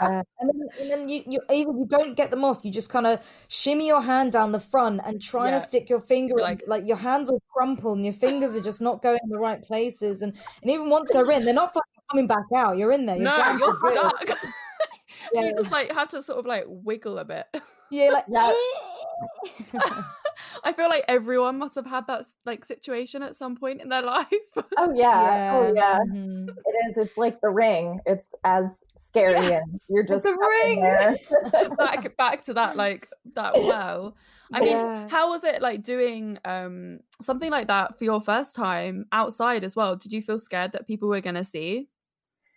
and 0.01 0.25
then, 0.41 0.69
and 0.81 0.91
then 0.91 1.09
you, 1.09 1.23
you 1.27 1.41
either 1.51 1.71
you 1.73 1.87
don't 1.89 2.17
get 2.17 2.31
them 2.31 2.45
off, 2.45 2.61
you 2.65 2.71
just 2.71 2.91
kind 2.91 3.07
of 3.07 3.25
shimmy 3.49 3.87
your 3.87 4.03
hand 4.03 4.33
down 4.33 4.53
the 4.53 4.61
front 4.61 5.01
and 5.05 5.21
trying 5.21 5.53
Yeah. 5.53 5.61
to 5.61 5.65
stick 5.67 5.89
your 5.91 6.01
finger 6.01 6.39
in, 6.39 6.45
like- 6.45 6.63
like, 6.67 6.87
your 6.87 6.97
hands 6.97 7.31
will 7.31 7.43
crumple 7.53 7.93
and 7.95 8.05
your 8.05 8.15
fingers 8.15 8.57
are 8.57 8.61
just 8.63 8.81
not 8.81 9.03
going 9.03 9.19
in 9.23 9.31
the 9.31 9.39
right 9.39 9.63
places. 9.63 10.23
And 10.23 10.33
and 10.63 10.71
even 10.71 10.89
once 10.91 11.11
they're 11.13 11.31
in, 11.31 11.45
they're 11.45 11.55
not 11.55 11.73
fucking 11.73 12.03
coming 12.11 12.27
back 12.27 12.45
out. 12.55 12.77
You're 12.77 12.93
in 12.93 13.07
there. 13.07 13.17
You're 13.17 13.25
no, 13.25 13.57
you're 13.59 13.93
stuck. 13.93 14.39
Yeah. 15.35 15.43
You 15.43 15.55
just 15.57 15.71
like 15.71 15.93
have 15.93 16.09
to 16.11 16.23
sort 16.23 16.39
of 16.39 16.47
like 16.47 16.65
wiggle 16.67 17.19
a 17.19 17.25
bit. 17.25 17.47
Yeah, 17.91 18.11
like 18.11 18.25
Yeah. 18.29 20.03
I 20.65 20.73
feel 20.73 20.89
like 20.89 21.05
everyone 21.09 21.59
must 21.59 21.75
have 21.75 21.87
had 21.87 22.07
that 22.07 22.25
like 22.45 22.65
situation 22.65 23.23
at 23.23 23.35
some 23.37 23.57
point 23.57 23.81
in 23.81 23.89
their 23.89 24.03
life. 24.17 24.27
oh 24.77 24.93
yeah, 24.95 25.51
oh 25.55 25.73
yeah. 25.75 25.99
mhm. 26.09 26.49
It 26.49 26.91
is. 26.91 26.99
It's 26.99 27.17
like 27.17 27.41
the 27.41 27.51
ring. 27.51 28.01
It's 28.07 28.29
as 28.45 28.81
scary, 28.97 29.37
and 29.55 29.67
Yes, 29.73 29.87
you're 29.89 30.05
just 30.05 30.25
the 30.25 30.37
ring. 30.65 30.81
there. 30.83 31.17
back 31.77 32.17
back 32.17 32.45
to 32.45 32.55
that 32.55 32.77
like 32.77 33.07
that 33.35 33.55
well. 33.55 34.17
I 34.53 34.61
mean, 34.61 34.71
Yeah. 34.71 35.09
how 35.09 35.31
was 35.31 35.45
it 35.45 35.63
like 35.63 35.83
doing 35.83 36.39
um 36.45 37.01
something 37.23 37.51
like 37.51 37.69
that 37.69 37.99
for 37.99 38.05
your 38.05 38.21
first 38.21 38.57
time 38.57 39.07
outside 39.13 39.63
as 39.65 39.77
well? 39.77 39.97
Did 39.97 40.13
you 40.13 40.23
feel 40.23 40.39
scared 40.39 40.73
that 40.73 40.87
people 40.87 41.09
were 41.09 41.21
gonna 41.21 41.45
see? 41.45 41.89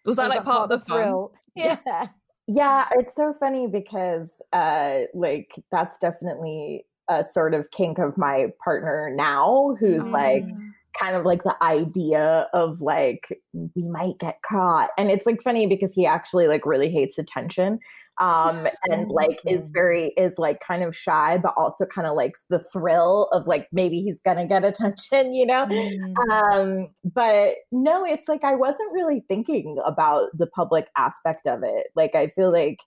Was 0.06 0.18
that 0.18 0.24
Was 0.30 0.36
like 0.36 0.44
part, 0.44 0.63
of 0.63 0.70
the 0.70 0.80
fun? 0.86 0.98
thrill? 1.04 1.34
Yeah. 1.56 2.08
Yeah, 2.48 2.90
it's 2.94 3.16
so 3.16 3.32
funny 3.34 3.68
because 3.68 4.32
uh 4.52 5.02
like 5.13 5.54
that's 5.72 5.98
definitely 6.00 6.86
a 7.10 7.24
sort 7.24 7.54
of 7.54 7.72
kink 7.72 7.98
of 7.98 8.18
my 8.18 8.48
partner 8.64 9.12
now 9.16 9.76
who's 9.80 10.08
like 10.08 10.44
Mm. 10.44 10.72
kind 11.00 11.16
of 11.16 11.26
like 11.26 11.44
the 11.44 11.56
idea 11.64 12.48
of 12.54 12.82
like 12.82 13.42
we 13.54 13.84
might 13.84 14.18
get 14.20 14.38
caught 14.48 14.92
and 14.98 15.10
it's 15.10 15.26
like 15.26 15.42
funny 15.42 15.68
because 15.68 15.94
he 15.94 16.06
actually 16.06 16.48
like 16.48 16.66
really 16.66 16.92
hates 16.92 17.18
attention 17.18 17.80
um 18.20 18.68
and 18.90 19.10
like 19.10 19.38
is 19.48 19.70
very 19.70 20.14
is 20.18 20.38
like 20.38 20.60
kind 20.60 20.84
of 20.84 20.96
shy 20.96 21.38
but 21.38 21.54
also 21.58 21.86
kind 21.86 22.08
of 22.08 22.16
likes 22.16 22.46
the 22.50 22.60
thrill 22.60 23.28
of 23.32 23.48
like 23.48 23.68
maybe 23.72 24.02
he's 24.02 24.22
gonna 24.22 24.46
get 24.48 24.64
attention 24.64 25.34
you 25.34 25.46
know 25.46 25.66
mm. 25.66 26.32
um 26.32 26.88
but 27.04 27.56
no 27.72 28.06
it's 28.06 28.28
like 28.28 28.44
i 28.44 28.54
wasn't 28.56 28.92
really 28.94 29.24
thinking 29.28 29.78
about 29.86 30.30
the 30.38 30.48
public 30.48 30.90
aspect 30.96 31.48
of 31.48 31.64
it 31.64 31.88
like 31.96 32.14
i 32.16 32.28
feel 32.28 32.52
like 32.52 32.80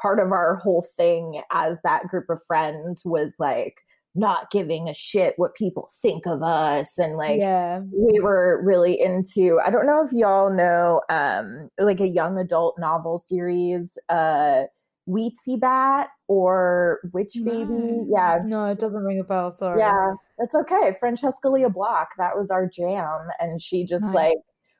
part 0.00 0.18
of 0.18 0.32
our 0.32 0.56
whole 0.56 0.86
thing 0.96 1.42
as 1.50 1.80
that 1.82 2.06
group 2.08 2.28
of 2.28 2.42
friends 2.46 3.02
was 3.04 3.32
like 3.38 3.80
not 4.16 4.50
giving 4.50 4.88
a 4.88 4.94
shit 4.94 5.34
what 5.38 5.56
people 5.56 5.90
think 6.00 6.24
of 6.24 6.40
us 6.42 6.98
and 6.98 7.16
like 7.16 7.40
yeah. 7.40 7.80
we 7.92 8.20
were 8.20 8.62
really 8.64 9.00
into 9.00 9.58
i 9.66 9.70
don't 9.70 9.86
know 9.86 10.04
if 10.04 10.12
y'all 10.12 10.54
know 10.54 11.02
um 11.10 11.68
like 11.80 12.00
a 12.00 12.06
young 12.06 12.38
adult 12.38 12.76
novel 12.78 13.18
series 13.18 13.98
uh 14.10 14.62
Weetzie 15.08 15.60
Bat 15.60 16.08
or 16.28 17.00
Witch 17.12 17.34
Baby. 17.44 17.66
No. 17.68 18.06
Yeah. 18.08 18.38
No, 18.44 18.64
it 18.66 18.78
doesn't 18.78 19.04
ring 19.04 19.20
a 19.20 19.24
bell. 19.24 19.50
Sorry. 19.50 19.78
Yeah, 19.78 20.14
that's 20.38 20.54
okay. 20.54 20.96
Francesca 20.98 21.48
Lia 21.48 21.68
Block, 21.68 22.08
that 22.18 22.36
was 22.36 22.50
our 22.50 22.66
jam. 22.66 23.28
And 23.38 23.60
she 23.60 23.84
just 23.84 24.04
nice. 24.04 24.14
like 24.14 24.38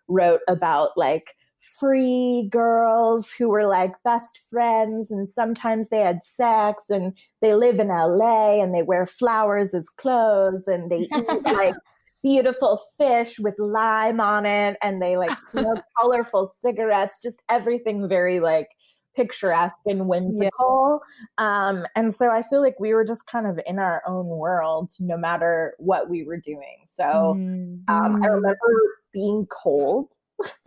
wrote 0.08 0.40
about 0.48 0.90
like 0.96 1.34
free 1.78 2.48
girls 2.50 3.30
who 3.30 3.48
were 3.48 3.66
like 3.66 3.92
best 4.04 4.40
friends 4.50 5.10
and 5.10 5.28
sometimes 5.28 5.88
they 5.88 6.00
had 6.00 6.20
sex 6.36 6.84
and 6.90 7.16
they 7.40 7.54
live 7.54 7.78
in 7.78 7.88
LA 7.88 8.62
and 8.62 8.74
they 8.74 8.82
wear 8.82 9.06
flowers 9.06 9.74
as 9.74 9.88
clothes 9.88 10.68
and 10.68 10.90
they 10.90 11.08
eat 11.16 11.28
like 11.44 11.74
beautiful 12.22 12.80
fish 12.98 13.38
with 13.38 13.58
lime 13.58 14.20
on 14.20 14.46
it 14.46 14.76
and 14.82 15.00
they 15.00 15.16
like 15.16 15.38
smoke 15.50 15.82
colorful 15.98 16.46
cigarettes 16.46 17.18
just 17.22 17.40
everything 17.48 18.08
very 18.08 18.40
like 18.40 18.68
picturesque 19.14 19.76
and 19.86 20.08
whimsical 20.08 21.00
yeah. 21.38 21.68
um 21.68 21.86
and 21.94 22.14
so 22.14 22.30
i 22.30 22.42
feel 22.42 22.60
like 22.60 22.78
we 22.80 22.92
were 22.92 23.04
just 23.04 23.26
kind 23.26 23.46
of 23.46 23.60
in 23.66 23.78
our 23.78 24.02
own 24.08 24.26
world 24.26 24.90
no 24.98 25.16
matter 25.16 25.74
what 25.78 26.10
we 26.10 26.24
were 26.24 26.36
doing 26.36 26.82
so 26.86 27.34
mm-hmm. 27.36 27.94
um 27.94 28.22
i 28.22 28.26
remember 28.26 28.58
being 29.12 29.46
cold 29.46 30.08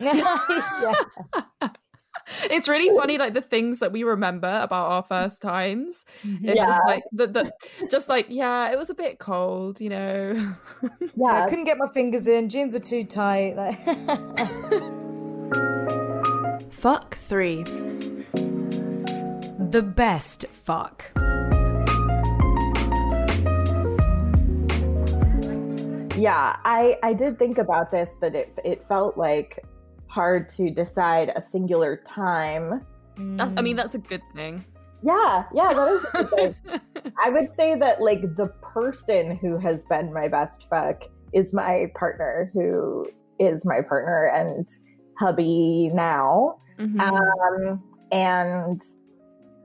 it's 2.50 2.68
really 2.68 2.96
funny 2.96 3.18
like 3.18 3.34
the 3.34 3.40
things 3.40 3.78
that 3.80 3.92
we 3.92 4.04
remember 4.04 4.60
about 4.62 4.90
our 4.90 5.02
first 5.02 5.42
times. 5.42 6.04
Mm-hmm. 6.26 6.48
It's 6.48 6.56
yeah. 6.56 6.66
just 6.66 6.80
like 6.86 7.02
the, 7.12 7.26
the 7.26 7.52
just 7.90 8.08
like 8.08 8.26
yeah 8.28 8.70
it 8.70 8.78
was 8.78 8.90
a 8.90 8.94
bit 8.94 9.18
cold 9.18 9.80
you 9.80 9.90
know. 9.90 10.54
Yeah 11.16 11.44
i 11.44 11.48
couldn't 11.48 11.64
get 11.64 11.78
my 11.78 11.88
fingers 11.88 12.26
in. 12.28 12.48
Jeans 12.48 12.74
were 12.74 12.80
too 12.80 13.04
tight 13.04 13.56
like 13.56 13.78
fuck 16.72 17.18
three. 17.28 17.64
The 19.70 19.82
best 19.82 20.46
fuck 20.64 21.10
yeah 26.18 26.56
i 26.64 26.98
i 27.02 27.12
did 27.12 27.38
think 27.38 27.58
about 27.58 27.90
this 27.90 28.10
but 28.20 28.34
it 28.34 28.58
it 28.64 28.86
felt 28.88 29.16
like 29.16 29.64
hard 30.08 30.48
to 30.48 30.70
decide 30.70 31.32
a 31.36 31.40
singular 31.40 31.96
time. 32.04 32.84
That's 33.16 33.52
i 33.56 33.62
mean 33.62 33.76
that's 33.76 33.94
a 33.94 33.98
good 33.98 34.22
thing. 34.34 34.64
Yeah 35.02 35.44
yeah 35.52 35.72
that 35.72 35.88
is 35.88 36.04
a 36.04 36.24
good 36.24 36.30
thing. 36.30 36.54
I 37.24 37.30
would 37.30 37.54
say 37.54 37.78
that 37.78 38.00
like 38.00 38.36
the 38.36 38.46
person 38.62 39.36
who 39.36 39.58
has 39.58 39.84
been 39.84 40.12
my 40.12 40.28
best 40.28 40.68
fuck 40.68 41.04
is 41.32 41.52
my 41.52 41.86
partner 41.94 42.50
who 42.52 43.06
is 43.38 43.64
my 43.64 43.80
partner 43.82 44.30
and 44.34 44.66
hubby 45.18 45.90
now. 45.92 46.60
Mm-hmm. 46.78 47.00
um 47.00 47.82
and 48.12 48.80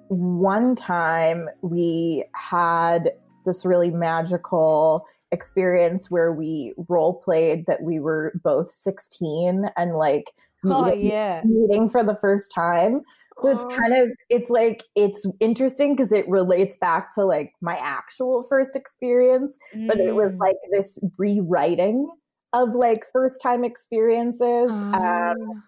one 0.10 0.76
time 0.76 1.48
we 1.62 2.26
had 2.34 3.12
this 3.46 3.66
really 3.66 3.92
magical 3.92 5.06
experience 5.34 6.10
where 6.10 6.32
we 6.32 6.74
role 6.88 7.16
played 7.16 7.66
that 7.66 7.82
we 7.82 8.00
were 8.00 8.32
both 8.44 8.72
16 8.72 9.66
and 9.76 9.96
like 9.96 10.32
oh, 10.66 10.86
meeting, 10.86 11.08
yeah. 11.08 11.42
meeting 11.44 11.90
for 11.90 12.04
the 12.04 12.16
first 12.16 12.52
time 12.54 13.02
so 13.42 13.50
it's 13.50 13.76
kind 13.76 13.94
of 13.94 14.10
it's 14.30 14.50
like 14.50 14.84
it's 14.96 15.26
interesting 15.40 15.96
because 15.96 16.12
it 16.12 16.28
relates 16.30 16.78
back 16.78 17.14
to 17.16 17.26
like 17.26 17.54
my 17.62 17.76
actual 17.78 18.44
first 18.44 18.76
experience 18.76 19.58
mm. 19.76 19.88
but 19.88 20.00
it 20.00 20.14
was 20.14 20.32
mm. 20.32 20.40
like 20.40 20.56
this 20.72 21.00
rewriting 21.18 22.08
of 22.54 22.76
like 22.76 23.04
first 23.12 23.42
time 23.42 23.64
experiences 23.64 24.72
um 24.72 25.64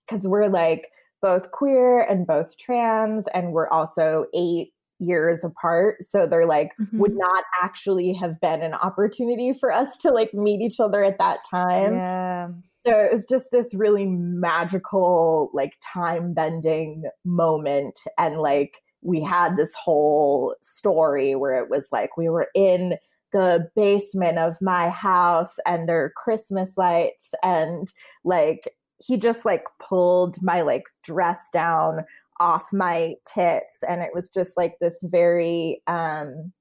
because 0.00 0.26
we're 0.26 0.48
like 0.48 0.88
both 1.22 1.50
queer 1.52 2.00
and 2.00 2.26
both 2.26 2.56
trans 2.58 3.26
and 3.28 3.52
we're 3.52 3.68
also 3.68 4.26
eight 4.34 4.72
years 4.98 5.44
apart. 5.44 6.04
So 6.04 6.26
they're 6.26 6.46
like 6.46 6.72
mm-hmm. 6.80 6.98
would 6.98 7.16
not 7.16 7.44
actually 7.62 8.12
have 8.14 8.40
been 8.40 8.62
an 8.62 8.74
opportunity 8.74 9.52
for 9.52 9.72
us 9.72 9.96
to 9.98 10.10
like 10.10 10.32
meet 10.34 10.60
each 10.60 10.80
other 10.80 11.02
at 11.02 11.18
that 11.18 11.40
time. 11.50 11.94
Yeah. 11.94 12.48
So 12.84 12.92
it 12.98 13.12
was 13.12 13.24
just 13.24 13.50
this 13.50 13.74
really 13.74 14.06
magical 14.06 15.50
like 15.52 15.74
time 15.82 16.32
bending 16.34 17.04
moment. 17.24 18.00
And 18.16 18.38
like 18.38 18.82
we 19.02 19.22
had 19.22 19.56
this 19.56 19.72
whole 19.74 20.54
story 20.62 21.34
where 21.34 21.62
it 21.62 21.68
was 21.68 21.88
like 21.90 22.16
we 22.16 22.28
were 22.28 22.48
in 22.54 22.96
the 23.32 23.68
basement 23.74 24.38
of 24.38 24.56
my 24.62 24.88
house 24.88 25.56
and 25.66 25.88
their 25.88 26.12
christmas 26.16 26.72
lights. 26.76 27.26
And 27.42 27.92
like 28.24 28.72
he 29.04 29.16
just 29.16 29.44
like 29.44 29.64
pulled 29.78 30.40
my 30.40 30.62
like 30.62 30.84
dress 31.02 31.48
down 31.52 32.04
off 32.40 32.72
my 32.72 33.14
tits 33.26 33.78
and 33.88 34.00
it 34.02 34.10
was 34.14 34.28
just 34.28 34.56
like 34.56 34.74
this 34.80 34.98
very 35.04 35.82
um 35.86 36.52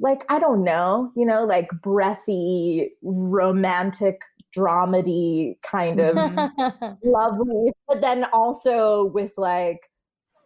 like 0.00 0.24
i 0.28 0.38
don't 0.38 0.62
know 0.64 1.10
you 1.16 1.24
know 1.24 1.44
like 1.44 1.68
breathy 1.82 2.90
romantic 3.02 4.22
dramedy 4.56 5.54
kind 5.62 6.00
of 6.00 6.16
lovely 7.04 7.72
but 7.86 8.00
then 8.00 8.24
also 8.32 9.06
with 9.06 9.32
like 9.36 9.90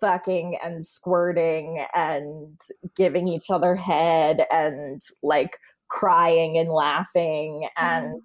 fucking 0.00 0.58
and 0.64 0.84
squirting 0.84 1.84
and 1.94 2.58
giving 2.96 3.28
each 3.28 3.50
other 3.50 3.76
head 3.76 4.44
and 4.50 5.00
like 5.22 5.56
crying 5.88 6.58
and 6.58 6.70
laughing 6.70 7.68
and 7.76 8.06
mm 8.06 8.20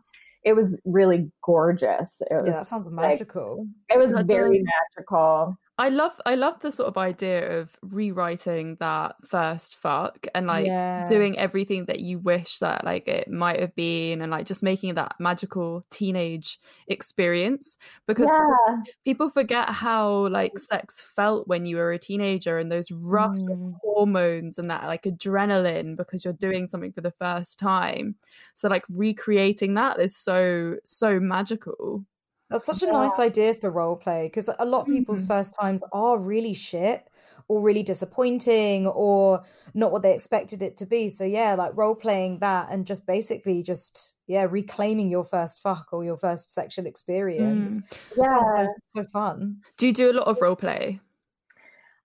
it 0.47 0.55
was 0.55 0.81
really 0.85 1.29
gorgeous. 1.43 2.21
It 2.31 2.35
was 2.35 2.45
yeah, 2.45 2.51
that 2.53 2.67
sounds 2.67 2.87
magical. 2.89 3.67
Like, 3.89 3.97
it 3.97 3.99
was 3.99 4.17
very 4.25 4.63
magical. 4.95 5.57
I 5.79 5.89
love 5.89 6.13
I 6.25 6.33
love 6.33 6.59
the 6.59 6.71
sort 6.71 6.87
of 6.87 6.97
idea 6.97 7.59
of 7.59 7.69
rewriting 7.83 8.77
that 8.79 9.15
first 9.23 9.75
fuck 9.75 10.25
and 10.33 10.47
like 10.47 10.65
yeah. 10.65 11.05
doing 11.07 11.37
everything 11.37 11.85
that 11.85 11.99
you 11.99 12.17
wish 12.17 12.57
that 12.59 12.83
like 12.83 13.07
it 13.07 13.29
might 13.29 13.59
have 13.59 13.75
been 13.75 14.21
and 14.23 14.31
like 14.31 14.47
just 14.47 14.63
making 14.63 14.95
that 14.95 15.15
magical 15.19 15.85
teenage 15.91 16.59
experience 16.87 17.77
because 18.07 18.27
yeah. 18.27 18.81
people 19.05 19.29
forget 19.29 19.69
how 19.69 20.27
like 20.29 20.57
sex 20.57 20.99
felt 21.15 21.47
when 21.47 21.65
you 21.65 21.77
were 21.77 21.91
a 21.91 21.99
teenager 21.99 22.57
and 22.57 22.71
those 22.71 22.91
rush 22.91 23.37
mm. 23.37 23.73
hormones 23.83 24.57
and 24.57 24.71
that 24.71 24.85
like 24.85 25.03
adrenaline 25.03 25.95
because 25.95 26.25
you're 26.25 26.33
doing 26.33 26.65
something 26.65 26.91
for 26.91 27.01
the 27.01 27.13
first 27.19 27.59
time. 27.59 28.15
So 28.55 28.67
like 28.67 28.83
recreating 28.89 29.75
that 29.75 29.99
is 29.99 30.17
so 30.17 30.77
so 30.83 31.19
magical. 31.19 32.03
That's 32.49 32.65
such 32.65 32.81
a 32.83 32.91
nice 32.91 33.19
idea 33.19 33.53
for 33.53 33.69
role 33.69 33.97
play 33.97 34.27
because 34.27 34.49
a 34.59 34.65
lot 34.65 34.81
of 34.81 34.87
people's 34.87 35.19
mm-hmm. 35.19 35.27
first 35.27 35.53
times 35.59 35.83
are 35.91 36.17
really 36.17 36.53
shit 36.53 37.07
or 37.49 37.61
really 37.61 37.83
disappointing 37.83 38.87
or 38.87 39.43
not 39.73 39.91
what 39.91 40.01
they 40.01 40.13
expected 40.13 40.61
it 40.61 40.77
to 40.77 40.85
be. 40.85 41.09
So 41.09 41.23
yeah, 41.23 41.55
like 41.55 41.71
role 41.75 41.95
playing 41.95 42.39
that 42.39 42.69
and 42.71 42.85
just 42.85 43.05
basically 43.05 43.63
just 43.63 44.15
yeah, 44.27 44.45
reclaiming 44.49 45.09
your 45.09 45.23
first 45.23 45.61
fuck 45.61 45.87
or 45.91 46.03
your 46.03 46.17
first 46.17 46.53
sexual 46.53 46.85
experience. 46.85 47.77
Mm. 47.77 47.83
Yeah, 48.17 48.41
so, 48.53 48.67
so 48.89 49.03
fun. 49.05 49.57
Do 49.77 49.87
you 49.87 49.93
do 49.93 50.11
a 50.11 50.13
lot 50.13 50.27
of 50.27 50.41
role 50.41 50.55
play? 50.55 50.99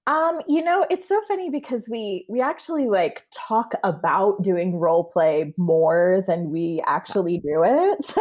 Um, 0.09 0.41
you 0.49 0.65
know, 0.65 0.85
it's 0.91 1.07
so 1.07 1.21
funny 1.29 1.49
because 1.49 1.89
we 1.89 2.27
we 2.29 2.41
actually 2.41 2.89
like 2.89 3.25
talk 3.33 3.73
about 3.85 4.43
doing 4.43 4.77
role 4.77 5.05
play 5.05 5.55
more 5.57 6.25
than 6.27 6.51
we 6.51 6.83
actually 6.87 7.39
do 7.39 7.63
it. 7.65 7.99
So 8.05 8.21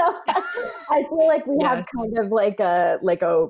I 0.91 1.04
feel 1.04 1.28
like 1.28 1.48
we 1.48 1.58
yes. 1.60 1.67
have 1.70 1.86
kind 1.98 2.17
of 2.20 2.32
like 2.32 2.60
a 2.60 3.00
like 3.02 3.24
a 3.24 3.48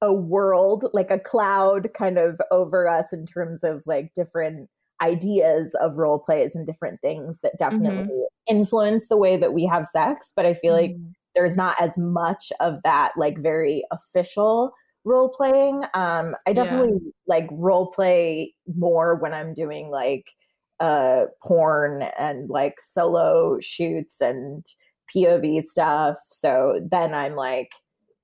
a 0.00 0.12
world, 0.12 0.86
like 0.92 1.10
a 1.10 1.18
cloud 1.18 1.88
kind 1.94 2.18
of 2.18 2.40
over 2.52 2.88
us 2.88 3.12
in 3.12 3.26
terms 3.26 3.64
of 3.64 3.82
like 3.86 4.12
different 4.14 4.68
ideas 5.02 5.74
of 5.80 5.96
role 5.96 6.18
plays 6.18 6.54
and 6.54 6.66
different 6.66 7.00
things 7.00 7.40
that 7.42 7.58
definitely 7.58 8.04
mm-hmm. 8.04 8.56
influence 8.56 9.08
the 9.08 9.16
way 9.16 9.36
that 9.36 9.52
we 9.52 9.66
have 9.66 9.86
sex, 9.86 10.32
but 10.36 10.46
I 10.46 10.54
feel 10.54 10.74
mm-hmm. 10.74 10.92
like 10.92 11.14
there's 11.34 11.56
not 11.56 11.76
as 11.80 11.98
much 11.98 12.52
of 12.60 12.82
that 12.82 13.12
like 13.16 13.38
very 13.38 13.84
official 13.90 14.72
role 15.06 15.30
playing. 15.30 15.84
Um, 15.94 16.34
I 16.46 16.52
definitely 16.52 17.00
yeah. 17.02 17.10
like 17.26 17.48
role 17.52 17.86
play 17.86 18.54
more 18.76 19.14
when 19.14 19.32
I'm 19.32 19.54
doing 19.54 19.88
like 19.88 20.32
uh 20.78 21.24
porn 21.42 22.02
and 22.18 22.50
like 22.50 22.74
solo 22.82 23.58
shoots 23.60 24.20
and 24.20 24.66
POV 25.14 25.62
stuff. 25.62 26.16
So 26.28 26.80
then 26.90 27.14
I'm 27.14 27.36
like, 27.36 27.72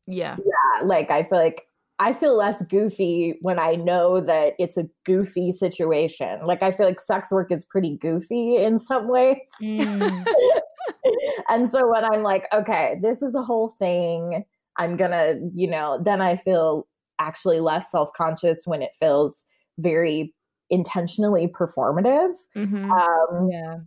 yeah. 0.06 0.36
yeah, 0.38 0.84
like 0.84 1.10
I 1.10 1.22
feel 1.22 1.38
like 1.38 1.62
I 1.98 2.12
feel 2.12 2.36
less 2.36 2.60
goofy 2.62 3.38
when 3.42 3.60
I 3.60 3.76
know 3.76 4.20
that 4.20 4.54
it's 4.58 4.76
a 4.76 4.88
goofy 5.04 5.52
situation. 5.52 6.44
Like 6.44 6.62
I 6.62 6.72
feel 6.72 6.86
like 6.86 7.00
sex 7.00 7.30
work 7.30 7.52
is 7.52 7.64
pretty 7.64 7.96
goofy 7.96 8.56
in 8.56 8.78
some 8.80 9.06
ways. 9.08 9.36
Mm. 9.62 10.26
and 11.48 11.70
so 11.70 11.88
when 11.88 12.04
I'm 12.04 12.24
like, 12.24 12.48
okay, 12.52 12.96
this 13.00 13.22
is 13.22 13.36
a 13.36 13.42
whole 13.42 13.68
thing, 13.78 14.44
I'm 14.82 14.96
gonna, 14.96 15.36
you 15.54 15.68
know, 15.68 16.00
then 16.02 16.20
I 16.20 16.36
feel 16.36 16.86
actually 17.18 17.60
less 17.60 17.90
self 17.90 18.10
conscious 18.16 18.62
when 18.64 18.82
it 18.82 18.90
feels 18.98 19.44
very 19.78 20.34
intentionally 20.70 21.46
performative. 21.46 22.34
Mhm. 22.56 22.90
Um, 22.90 23.48
Yeah. 23.50 23.78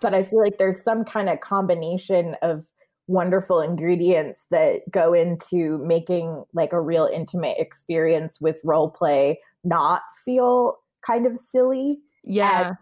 but 0.00 0.12
I 0.14 0.22
feel 0.22 0.40
like 0.40 0.58
there's 0.58 0.82
some 0.82 1.04
kind 1.04 1.28
of 1.28 1.40
combination 1.40 2.36
of 2.42 2.66
wonderful 3.06 3.60
ingredients 3.60 4.46
that 4.50 4.82
go 4.90 5.12
into 5.12 5.78
making 5.78 6.44
like 6.54 6.72
a 6.72 6.80
real 6.80 7.08
intimate 7.12 7.56
experience 7.58 8.40
with 8.40 8.60
role 8.64 8.90
play 8.90 9.40
not 9.64 10.02
feel 10.24 10.76
kind 11.06 11.26
of 11.26 11.36
silly. 11.38 12.00
yeah. 12.24 12.74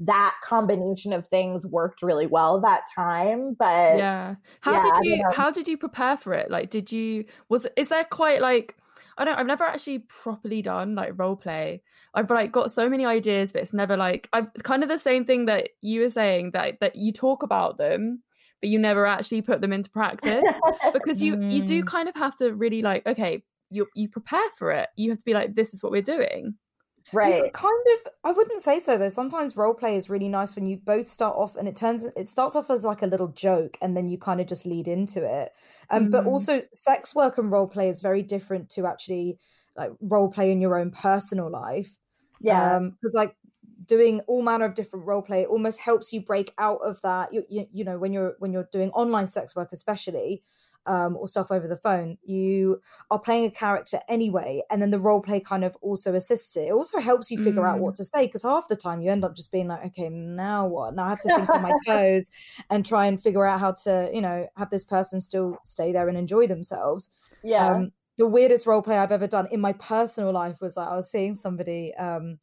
That 0.00 0.34
combination 0.44 1.12
of 1.12 1.26
things 1.28 1.66
worked 1.66 2.02
really 2.02 2.26
well 2.26 2.60
that 2.60 2.82
time, 2.94 3.56
but 3.58 3.96
yeah. 3.96 4.36
How 4.60 4.72
yeah, 4.72 4.82
did 4.82 4.92
you 5.02 5.22
how 5.32 5.50
did 5.50 5.68
you 5.68 5.76
prepare 5.76 6.16
for 6.16 6.32
it? 6.34 6.50
Like 6.50 6.70
did 6.70 6.92
you 6.92 7.24
was 7.48 7.66
is 7.76 7.88
there 7.88 8.04
quite 8.04 8.40
like 8.40 8.76
i 9.16 9.24
don't 9.24 9.36
i've 9.38 9.46
never 9.46 9.64
actually 9.64 10.00
properly 10.00 10.62
done 10.62 10.94
like 10.94 11.12
role 11.16 11.36
play. 11.36 11.82
I've 12.14 12.30
like 12.30 12.52
got 12.52 12.72
so 12.72 12.88
many 12.88 13.04
ideas 13.04 13.52
but 13.52 13.62
it's 13.62 13.72
never 13.74 13.96
like 13.96 14.28
i've 14.32 14.52
kind 14.62 14.82
of 14.82 14.88
the 14.88 14.98
same 14.98 15.24
thing 15.24 15.46
that 15.46 15.70
you 15.80 16.00
were 16.02 16.10
saying 16.10 16.52
that 16.52 16.78
that 16.80 16.96
you 16.96 17.12
talk 17.12 17.42
about 17.42 17.78
them 17.78 18.22
but 18.60 18.70
you 18.70 18.78
never 18.78 19.06
actually 19.06 19.42
put 19.42 19.60
them 19.60 19.72
into 19.72 19.90
practice. 19.90 20.44
Because 20.92 21.22
you 21.22 21.36
you 21.48 21.62
do 21.62 21.82
Mm. 21.82 21.86
kind 21.86 22.08
of 22.08 22.14
have 22.16 22.36
to 22.36 22.54
really 22.54 22.82
like 22.82 23.06
okay 23.06 23.42
you 23.70 23.86
you 23.94 24.08
prepare 24.08 24.48
for 24.58 24.72
it. 24.72 24.88
You 24.96 25.10
have 25.10 25.18
to 25.18 25.24
be 25.24 25.34
like 25.34 25.54
this 25.54 25.74
is 25.74 25.82
what 25.82 25.92
we're 25.92 26.02
doing. 26.02 26.42
You 26.44 26.67
right. 27.12 27.52
kind 27.52 27.86
of 27.94 28.12
I 28.24 28.32
wouldn't 28.32 28.60
say 28.60 28.78
so 28.78 28.98
though. 28.98 29.08
Sometimes 29.08 29.56
role 29.56 29.74
play 29.74 29.96
is 29.96 30.10
really 30.10 30.28
nice 30.28 30.54
when 30.54 30.66
you 30.66 30.76
both 30.76 31.08
start 31.08 31.36
off 31.36 31.56
and 31.56 31.66
it 31.68 31.76
turns 31.76 32.04
it 32.04 32.28
starts 32.28 32.56
off 32.56 32.70
as 32.70 32.84
like 32.84 33.02
a 33.02 33.06
little 33.06 33.28
joke 33.28 33.76
and 33.80 33.96
then 33.96 34.08
you 34.08 34.18
kind 34.18 34.40
of 34.40 34.46
just 34.46 34.66
lead 34.66 34.88
into 34.88 35.22
it. 35.24 35.52
Um 35.90 36.08
but 36.08 36.24
Mhm. 36.24 36.26
also 36.26 36.62
sex 36.72 37.14
work 37.14 37.38
and 37.38 37.50
role 37.50 37.68
play 37.68 37.88
is 37.88 38.00
very 38.00 38.22
different 38.22 38.68
to 38.70 38.86
actually 38.86 39.38
like 39.76 39.92
role 40.00 40.30
play 40.30 40.50
in 40.52 40.60
your 40.60 40.76
own 40.78 40.90
personal 40.90 41.50
life. 41.50 41.98
Yeah. 42.40 42.78
Um 42.78 42.90
because 42.90 43.14
like 43.14 43.36
doing 43.84 44.20
all 44.22 44.42
manner 44.42 44.64
of 44.66 44.74
different 44.74 45.06
role 45.06 45.22
play 45.22 45.46
almost 45.46 45.80
helps 45.80 46.12
you 46.12 46.20
break 46.20 46.52
out 46.58 46.80
of 46.82 47.00
that 47.02 47.32
you, 47.32 47.44
you, 47.48 47.66
you 47.72 47.84
know 47.84 47.98
when 47.98 48.12
you're 48.12 48.34
when 48.38 48.52
you're 48.52 48.68
doing 48.72 48.90
online 48.90 49.28
sex 49.28 49.54
work 49.56 49.70
especially 49.72 50.42
um, 50.86 51.16
or 51.16 51.26
stuff 51.28 51.50
over 51.50 51.68
the 51.68 51.76
phone, 51.76 52.18
you 52.22 52.80
are 53.10 53.18
playing 53.18 53.44
a 53.46 53.50
character 53.50 53.98
anyway, 54.08 54.62
and 54.70 54.80
then 54.80 54.90
the 54.90 54.98
role 54.98 55.20
play 55.20 55.40
kind 55.40 55.64
of 55.64 55.76
also 55.82 56.14
assists 56.14 56.56
it. 56.56 56.68
It 56.68 56.72
also 56.72 56.98
helps 57.00 57.30
you 57.30 57.38
figure 57.38 57.66
out 57.66 57.78
Mm. 57.78 57.80
what 57.80 57.96
to 57.96 58.04
say 58.04 58.26
because 58.26 58.42
half 58.42 58.68
the 58.68 58.76
time 58.76 59.00
you 59.02 59.10
end 59.10 59.24
up 59.24 59.34
just 59.36 59.52
being 59.52 59.68
like, 59.68 59.84
okay, 59.86 60.08
now 60.08 60.66
what? 60.66 60.94
Now 60.94 61.04
I 61.04 61.08
have 61.10 61.20
to 61.22 61.30
think 61.30 61.52
on 61.54 61.60
my 61.62 61.74
toes 61.86 62.30
and 62.70 62.84
try 62.86 63.06
and 63.06 63.22
figure 63.22 63.44
out 63.46 63.60
how 63.60 63.72
to, 63.84 64.10
you 64.12 64.20
know, 64.22 64.48
have 64.56 64.70
this 64.70 64.84
person 64.84 65.20
still 65.20 65.58
stay 65.62 65.92
there 65.92 66.08
and 66.08 66.16
enjoy 66.18 66.46
themselves. 66.46 67.10
yeah. 67.42 67.68
Um, 67.74 67.92
the 68.16 68.26
weirdest 68.26 68.66
role 68.66 68.82
play 68.82 68.98
I've 68.98 69.12
ever 69.12 69.26
done 69.28 69.46
in 69.50 69.60
my 69.60 69.72
personal 69.74 70.32
life 70.32 70.60
was 70.60 70.76
like 70.76 70.88
I 70.88 70.96
was 70.96 71.10
seeing 71.10 71.34
somebody 71.34 71.94
um, 71.94 72.38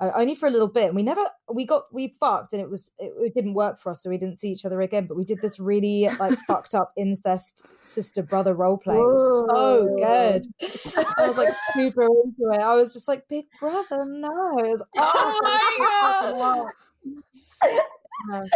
uh, 0.00 0.10
only 0.16 0.34
for 0.34 0.46
a 0.46 0.50
little 0.50 0.68
bit. 0.68 0.86
And 0.86 0.96
we 0.96 1.02
never 1.02 1.24
we 1.52 1.64
got 1.66 1.92
we 1.92 2.14
fucked 2.18 2.52
and 2.52 2.62
it 2.62 2.70
was 2.70 2.90
it, 2.98 3.12
it 3.18 3.34
didn't 3.34 3.54
work 3.54 3.78
for 3.78 3.90
us, 3.90 4.02
so 4.02 4.10
we 4.10 4.18
didn't 4.18 4.38
see 4.38 4.50
each 4.50 4.64
other 4.64 4.80
again. 4.80 5.06
But 5.06 5.16
we 5.16 5.24
did 5.24 5.40
this 5.42 5.60
really 5.60 6.08
like 6.18 6.38
fucked 6.46 6.74
up 6.74 6.92
incest 6.96 7.74
sister 7.84 8.22
brother 8.22 8.54
role 8.54 8.78
play. 8.78 8.96
It 8.96 9.02
was 9.02 9.46
so 9.50 9.96
good. 9.96 10.46
I 11.18 11.26
was 11.28 11.36
like 11.36 11.54
super 11.74 12.02
into 12.02 12.50
it. 12.52 12.60
I 12.60 12.74
was 12.74 12.92
just 12.92 13.08
like, 13.08 13.28
Big 13.28 13.46
Brother, 13.58 14.04
no. 14.06 14.58
It 14.58 14.68
was 14.68 14.84
Oh 14.96 15.40
my 15.42 16.70
God. 17.62 17.70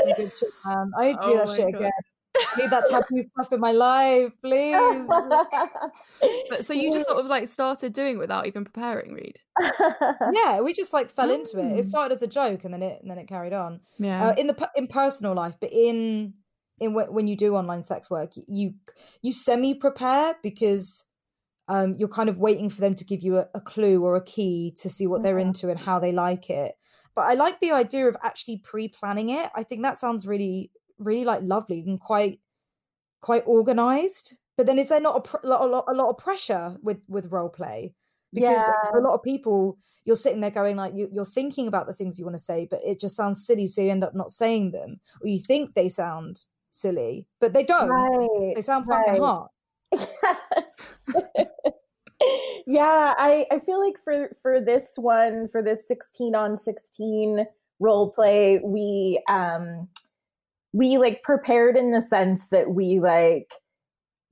Yeah, 0.07 0.14
good 0.16 0.33
shit, 0.38 0.48
man. 0.64 0.92
I 0.98 1.07
need 1.07 1.18
to 1.18 1.24
do 1.24 1.30
Oh 1.33 1.37
that 1.37 1.48
shit 1.50 1.72
God. 1.72 1.78
again. 1.80 1.90
I 2.37 2.57
need 2.61 2.70
that 2.70 2.87
taboo 2.90 3.23
stuff 3.23 3.53
in 3.53 3.61
my 3.61 3.73
life, 3.73 4.33
please. 4.42 5.09
But 6.49 6.64
so 6.64 6.73
you 6.75 6.92
just 6.92 7.07
sort 7.07 7.20
of 7.20 7.27
like 7.27 7.49
started 7.49 7.92
doing 7.92 8.16
it 8.16 8.18
without 8.18 8.47
even 8.47 8.64
preparing, 8.64 9.14
Reed. 9.14 9.40
yeah, 10.33 10.61
we 10.61 10.73
just 10.73 10.92
like 10.92 11.11
fell 11.11 11.31
into 11.31 11.59
it. 11.59 11.73
Mm. 11.73 11.79
It 11.79 11.85
started 11.85 12.14
as 12.14 12.23
a 12.23 12.27
joke, 12.27 12.64
and 12.64 12.73
then 12.75 12.83
it 12.83 12.99
and 13.03 13.11
then 13.11 13.18
it 13.18 13.29
carried 13.29 13.53
on. 13.53 13.81
Yeah. 13.99 14.29
Uh, 14.29 14.35
in 14.37 14.47
the 14.47 14.70
in 14.77 14.87
personal 14.87 15.35
life, 15.35 15.55
but 15.61 15.70
in 15.73 16.35
in 16.81 16.92
wh- 16.92 17.12
when 17.12 17.27
you 17.27 17.37
do 17.37 17.55
online 17.55 17.83
sex 17.83 18.11
work, 18.11 18.33
you 18.49 18.75
you 19.23 19.33
semi 19.33 19.75
prepare 19.75 20.35
because 20.42 21.05
um, 21.68 21.97
you're 21.99 22.09
kind 22.09 22.29
of 22.29 22.38
waiting 22.38 22.68
for 22.68 22.81
them 22.81 22.94
to 22.94 23.05
give 23.05 23.23
you 23.23 23.38
a, 23.38 23.47
a 23.55 23.61
clue 23.61 24.05
or 24.05 24.16
a 24.16 24.25
key 24.25 24.75
to 24.83 24.88
see 24.88 25.07
what 25.07 25.23
they're 25.23 25.37
Mhm. 25.37 25.47
into 25.47 25.70
and 25.70 25.79
how 25.81 25.99
they 25.99 26.12
like 26.12 26.51
it. 26.51 26.75
But 27.14 27.23
I 27.23 27.35
like 27.35 27.61
the 27.61 27.73
idea 27.73 28.09
of 28.09 28.16
actually 28.23 28.59
pre 28.59 28.88
planning 28.88 29.29
it. 29.31 29.51
I 29.55 29.62
think 29.62 29.83
that 29.83 29.99
sounds 29.99 30.27
really 30.27 30.70
really 30.98 31.24
like 31.24 31.40
lovely 31.42 31.85
and 31.87 32.00
quite 32.00 32.40
quite 33.20 33.42
organized. 33.46 34.38
But 34.57 34.66
then 34.66 34.78
is 34.78 34.88
there 34.88 35.00
not 35.00 35.16
a, 35.16 35.20
pr- 35.20 35.44
a, 35.44 35.48
lot, 35.48 35.85
a 35.88 35.94
lot 35.94 36.11
of 36.11 36.18
pressure 36.18 36.76
with 36.83 36.98
with 37.09 37.33
role 37.33 37.48
play? 37.48 37.94
because 38.33 38.68
for 38.90 38.98
a 38.98 39.00
lot 39.00 39.14
of 39.14 39.22
people 39.22 39.78
you're 40.04 40.16
sitting 40.16 40.40
there 40.40 40.50
going 40.50 40.74
like 40.74 40.92
you, 40.92 41.09
you're 41.12 41.24
thinking 41.24 41.68
about 41.68 41.87
the 41.87 41.92
things 41.92 42.18
you 42.18 42.24
want 42.24 42.35
to 42.35 42.42
say 42.42 42.66
but 42.68 42.80
it 42.85 42.98
just 42.98 43.14
sounds 43.14 43.46
silly 43.46 43.64
so 43.64 43.80
you 43.80 43.92
end 43.92 44.02
up 44.02 44.12
not 44.12 44.33
saying 44.33 44.72
them 44.72 44.98
or 45.22 45.28
you 45.28 45.38
think 45.38 45.74
they 45.74 45.88
sound 45.88 46.44
silly 46.72 47.28
but 47.40 47.54
they 47.54 47.62
don't 47.62 47.88
right. 47.88 48.52
they 48.57 48.61
sound 48.61 48.87
fucking 48.87 49.12
right. 49.12 49.20
hot 49.20 49.50
yeah, 52.66 53.14
I, 53.16 53.46
I 53.50 53.59
feel 53.61 53.80
like 53.80 53.98
for 54.02 54.30
for 54.40 54.61
this 54.61 54.92
one, 54.96 55.48
for 55.48 55.62
this 55.62 55.87
16 55.87 56.35
on 56.35 56.57
16 56.57 57.46
role 57.80 58.11
play, 58.11 58.61
we 58.64 59.22
um 59.28 59.88
we 60.74 60.98
like 60.98 61.22
prepared 61.22 61.76
in 61.76 61.92
the 61.92 62.02
sense 62.02 62.48
that 62.48 62.72
we 62.72 62.98
like 62.98 63.54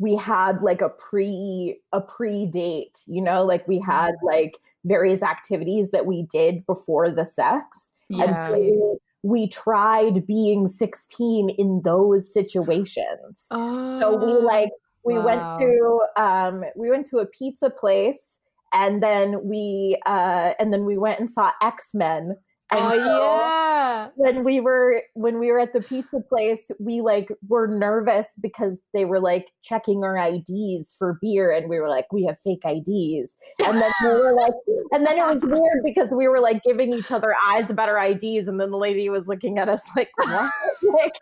we 0.01 0.17
had 0.17 0.61
like 0.61 0.83
a 0.83 0.89
pre 0.91 1.79
a 1.93 2.01
pre 2.01 2.47
date, 2.47 2.99
you 3.07 3.23
know, 3.23 3.45
like 3.45 3.67
we 3.69 3.79
had 3.79 4.15
like 4.25 4.59
various 4.85 5.23
activities 5.23 5.93
that 5.93 6.05
we 6.05 6.25
did 6.25 6.67
before 6.67 7.09
the 7.11 7.25
sex. 7.25 7.93
And 8.11 8.37
yeah. 8.37 8.49
so 8.49 8.59
we, 8.59 8.99
we 9.23 9.49
tried 9.49 10.27
being 10.27 10.67
16 10.67 11.51
in 11.51 11.81
those 11.85 12.31
situations. 12.33 13.47
oh, 13.53 14.01
So 14.01 14.17
we 14.27 14.33
Oh. 14.35 14.39
like 14.45 14.71
we 15.05 15.15
Wow. 15.19 15.25
went 15.25 15.43
to 15.61 16.01
um 16.17 16.65
we 16.75 16.91
went 16.91 17.07
to 17.11 17.19
a 17.19 17.27
pizza 17.27 17.71
place 17.71 18.41
and 18.73 19.01
then 19.01 19.45
we 19.47 19.97
uh 20.07 20.55
and 20.59 20.73
then 20.73 20.85
we 20.85 20.99
went 20.99 21.21
and 21.21 21.31
saw 21.31 21.53
X-Men. 21.63 22.37
And 22.73 22.81
oh 22.81 22.91
so 22.91 22.97
yeah 22.97 23.73
when 24.17 24.45
we 24.45 24.61
were 24.61 25.03
when 25.15 25.39
we 25.39 25.51
were 25.51 25.59
at 25.59 25.73
the 25.73 25.81
pizza 25.81 26.21
place, 26.21 26.71
we 26.79 27.01
like 27.01 27.31
were 27.49 27.67
nervous 27.67 28.29
because 28.41 28.81
they 28.93 29.05
were 29.05 29.21
like 29.21 29.49
checking 29.63 30.05
our 30.05 30.17
IDs 30.17 30.95
for 30.99 31.19
beer 31.21 31.51
and 31.51 31.69
we 31.69 31.79
were 31.79 31.89
like, 31.89 32.13
we 32.13 32.25
have 32.25 32.37
fake 32.45 32.63
IDs. 32.65 33.37
And 33.65 33.81
then 33.81 33.93
we 34.03 34.09
were 34.09 34.35
like 34.35 34.53
and 34.93 35.07
then 35.07 35.19
it 35.19 35.23
was 35.23 35.39
weird 35.43 35.83
because 35.85 36.11
we 36.11 36.29
were 36.29 36.41
like 36.41 36.63
giving 36.63 36.93
each 36.93 37.11
other 37.11 37.35
eyes 37.49 37.71
about 37.71 37.89
our 37.89 37.99
IDs 37.99 38.49
and 38.49 38.61
then 38.61 38.71
the 38.71 38.79
lady 38.79 39.09
was 39.09 39.29
looking 39.29 39.59
at 39.59 39.69
us 39.69 39.83
like, 39.97 40.11
what? 40.17 40.53
like 40.83 41.15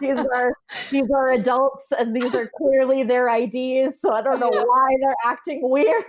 these 0.00 0.18
are 0.18 0.56
these 0.90 1.10
are 1.14 1.30
adults 1.30 1.86
and 1.98 2.14
these 2.14 2.34
are 2.34 2.50
clearly 2.56 3.02
their 3.02 3.28
IDs, 3.28 4.00
so 4.00 4.12
I 4.12 4.22
don't 4.22 4.40
know 4.40 4.48
why 4.50 4.88
they're 5.02 5.16
acting 5.24 5.60
weird. 5.62 6.04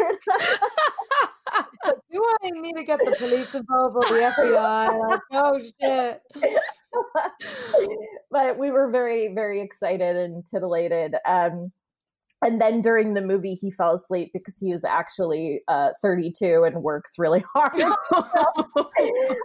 Do 1.83 2.23
i 2.43 2.49
need 2.51 2.75
to 2.75 2.83
get 2.83 2.99
the 2.99 3.15
police 3.17 3.55
involved 3.55 3.95
or 3.95 4.01
the 4.01 4.33
fbi 4.37 5.09
like 5.09 5.19
oh 5.31 5.59
shit 5.81 6.21
but 8.31 8.57
we 8.57 8.71
were 8.71 8.89
very, 8.89 9.33
very 9.33 9.61
excited 9.61 10.15
and 10.15 10.45
titillated. 10.45 11.15
Um, 11.25 11.71
and 12.43 12.59
then 12.59 12.81
during 12.81 13.13
the 13.13 13.21
movie, 13.21 13.53
he 13.53 13.69
fell 13.69 13.93
asleep 13.93 14.31
because 14.33 14.57
he 14.57 14.71
was 14.71 14.83
actually 14.83 15.61
uh, 15.67 15.89
32 16.01 16.63
and 16.63 16.81
works 16.81 17.13
really 17.19 17.43
hard. 17.55 17.73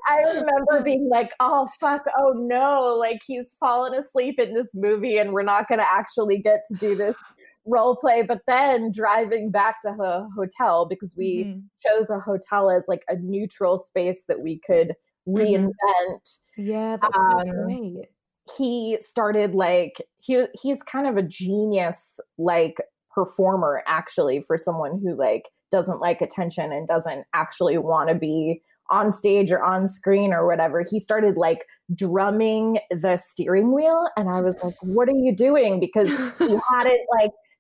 I 0.09 0.19
remember 0.35 0.81
being 0.83 1.11
like, 1.11 1.33
oh, 1.41 1.69
fuck, 1.79 2.05
oh 2.17 2.33
no, 2.35 2.97
like 2.99 3.21
he's 3.27 3.55
fallen 3.61 3.93
asleep 3.93 4.39
in 4.39 4.55
this 4.55 4.75
movie 4.75 5.19
and 5.19 5.33
we're 5.33 5.43
not 5.43 5.69
going 5.69 5.81
to 5.81 5.93
actually 5.93 6.39
get 6.39 6.61
to 6.71 6.79
do 6.79 6.97
this 6.97 7.15
role 7.67 7.97
play. 7.97 8.23
But 8.23 8.43
then 8.47 8.91
driving 8.93 9.51
back 9.51 9.83
to 9.83 9.95
the 9.97 10.29
hotel 10.37 10.87
because 10.87 11.15
we 11.17 11.45
Mhm. 11.45 11.65
chose 11.85 12.11
a 12.11 12.19
hotel 12.19 12.71
as 12.71 12.87
like 12.89 13.05
a 13.09 13.17
neutral 13.17 13.79
space 13.79 14.25
that 14.27 14.41
we 14.41 14.59
could 14.59 14.95
reinvent 15.29 16.39
yeah 16.57 16.97
that's 16.97 17.17
so 17.27 17.41
Um, 17.41 17.67
great 17.67 18.09
he 18.57 18.97
started 19.01 19.55
like 19.55 20.01
he 20.19 20.47
he's 20.55 20.83
kind 20.85 21.07
of 21.09 21.17
a 21.17 21.23
genius 21.23 22.21
like 22.39 22.77
performer 23.13 23.83
actually 23.87 24.41
for 24.41 24.57
someone 24.57 25.01
who 25.01 25.15
like 25.17 25.49
doesn't 25.73 26.01
like 26.01 26.21
attention 26.23 26.71
and 26.73 26.87
doesn't 26.87 27.25
actually 27.35 27.77
want 27.79 28.09
to 28.09 28.15
be 28.15 28.63
on 28.89 29.11
stage 29.11 29.51
or 29.51 29.61
on 29.65 29.89
screen 29.89 30.33
or 30.33 30.47
whatever, 30.47 30.85
he 30.89 31.01
started 31.01 31.37
like 31.37 31.67
drumming 31.97 32.79
the 32.91 33.17
steering 33.17 33.73
wheel. 33.73 34.07
And 34.17 34.29
I 34.29 34.41
was 34.43 34.57
like, 34.63 34.75
what 34.81 35.09
are 35.09 35.17
you 35.17 35.35
doing? 35.35 35.81
Because 35.81 36.15
he 36.47 36.55
had 36.73 36.87
it 36.87 37.01
like, 37.21 37.33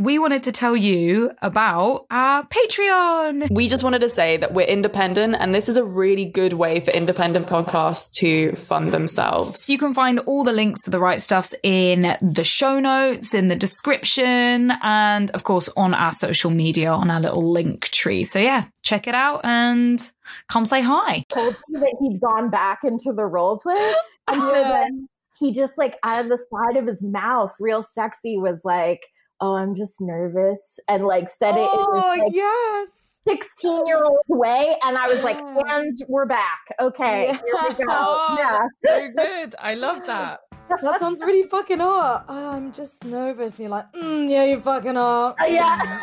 We 0.00 0.18
wanted 0.18 0.42
to 0.44 0.52
tell 0.52 0.74
you 0.74 1.30
about 1.42 2.06
our 2.10 2.44
Patreon. 2.46 3.50
We 3.50 3.68
just 3.68 3.84
wanted 3.84 4.00
to 4.00 4.08
say 4.08 4.38
that 4.38 4.54
we're 4.54 4.66
independent, 4.66 5.36
and 5.38 5.54
this 5.54 5.68
is 5.68 5.76
a 5.76 5.84
really 5.84 6.24
good 6.24 6.54
way 6.54 6.80
for 6.80 6.90
independent 6.90 7.46
podcasts 7.46 8.10
to 8.14 8.54
fund 8.56 8.92
themselves. 8.92 9.68
You 9.68 9.76
can 9.76 9.92
find 9.92 10.18
all 10.20 10.42
the 10.42 10.54
links 10.54 10.82
to 10.84 10.90
the 10.90 10.98
right 10.98 11.20
stuffs 11.20 11.54
in 11.62 12.16
the 12.22 12.44
show 12.44 12.80
notes, 12.80 13.34
in 13.34 13.48
the 13.48 13.56
description, 13.56 14.72
and 14.82 15.30
of 15.32 15.44
course 15.44 15.68
on 15.76 15.92
our 15.92 16.12
social 16.12 16.50
media 16.50 16.90
on 16.90 17.10
our 17.10 17.20
little 17.20 17.50
link 17.50 17.88
tree. 17.90 18.24
So 18.24 18.38
yeah, 18.38 18.66
check 18.82 19.06
it 19.06 19.14
out 19.14 19.44
and 19.44 20.10
come 20.48 20.64
say 20.64 20.80
hi. 20.80 21.24
told 21.28 21.56
me 21.68 21.80
that 21.80 21.96
he'd 22.00 22.20
gone 22.20 22.48
back 22.48 22.80
into 22.84 23.12
the 23.12 23.26
role 23.26 23.58
play. 23.58 23.94
And 24.28 24.40
so 24.40 24.52
then 24.52 25.08
he 25.38 25.52
just 25.52 25.76
like 25.76 25.98
out 26.02 26.24
of 26.24 26.30
the 26.30 26.38
side 26.38 26.78
of 26.78 26.86
his 26.86 27.02
mouth, 27.02 27.54
real 27.60 27.82
sexy, 27.82 28.38
was 28.38 28.62
like, 28.64 29.02
Oh, 29.40 29.54
I'm 29.54 29.74
just 29.74 30.00
nervous. 30.00 30.78
And 30.88 31.04
like 31.04 31.28
said 31.28 31.54
it 31.56 31.60
in 31.62 31.68
Oh, 31.72 31.94
this 31.94 32.04
like, 32.04 32.32
yes. 32.34 33.20
16 33.28 33.86
year 33.86 34.02
old 34.04 34.18
way. 34.28 34.74
And 34.84 34.96
I 34.98 35.06
was 35.08 35.22
like, 35.22 35.38
and 35.38 35.94
we're 36.08 36.26
back. 36.26 36.60
Okay, 36.80 37.26
Yeah. 37.28 37.32
here 37.32 37.54
we 37.78 37.84
go. 37.84 37.90
Oh, 37.90 38.36
Yeah. 38.38 38.62
So 38.86 39.08
good. 39.16 39.54
I 39.58 39.74
love 39.74 40.04
that. 40.06 40.40
That 40.82 41.00
sounds 41.00 41.20
really 41.24 41.48
fucking 41.48 41.80
hot. 41.80 42.24
Oh, 42.28 42.50
I'm 42.52 42.72
just 42.72 43.04
nervous. 43.04 43.58
And 43.58 43.64
you're 43.64 43.70
like, 43.70 43.90
mm, 43.92 44.28
yeah, 44.30 44.44
you 44.44 44.60
fucking 44.60 44.96
are. 44.96 45.34
Yeah. 45.48 46.00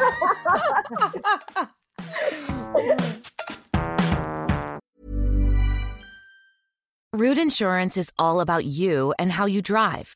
Root 7.13 7.37
Insurance 7.37 7.97
is 7.97 8.11
all 8.19 8.41
about 8.41 8.65
you 8.65 9.13
and 9.17 9.31
how 9.31 9.45
you 9.45 9.61
drive. 9.61 10.15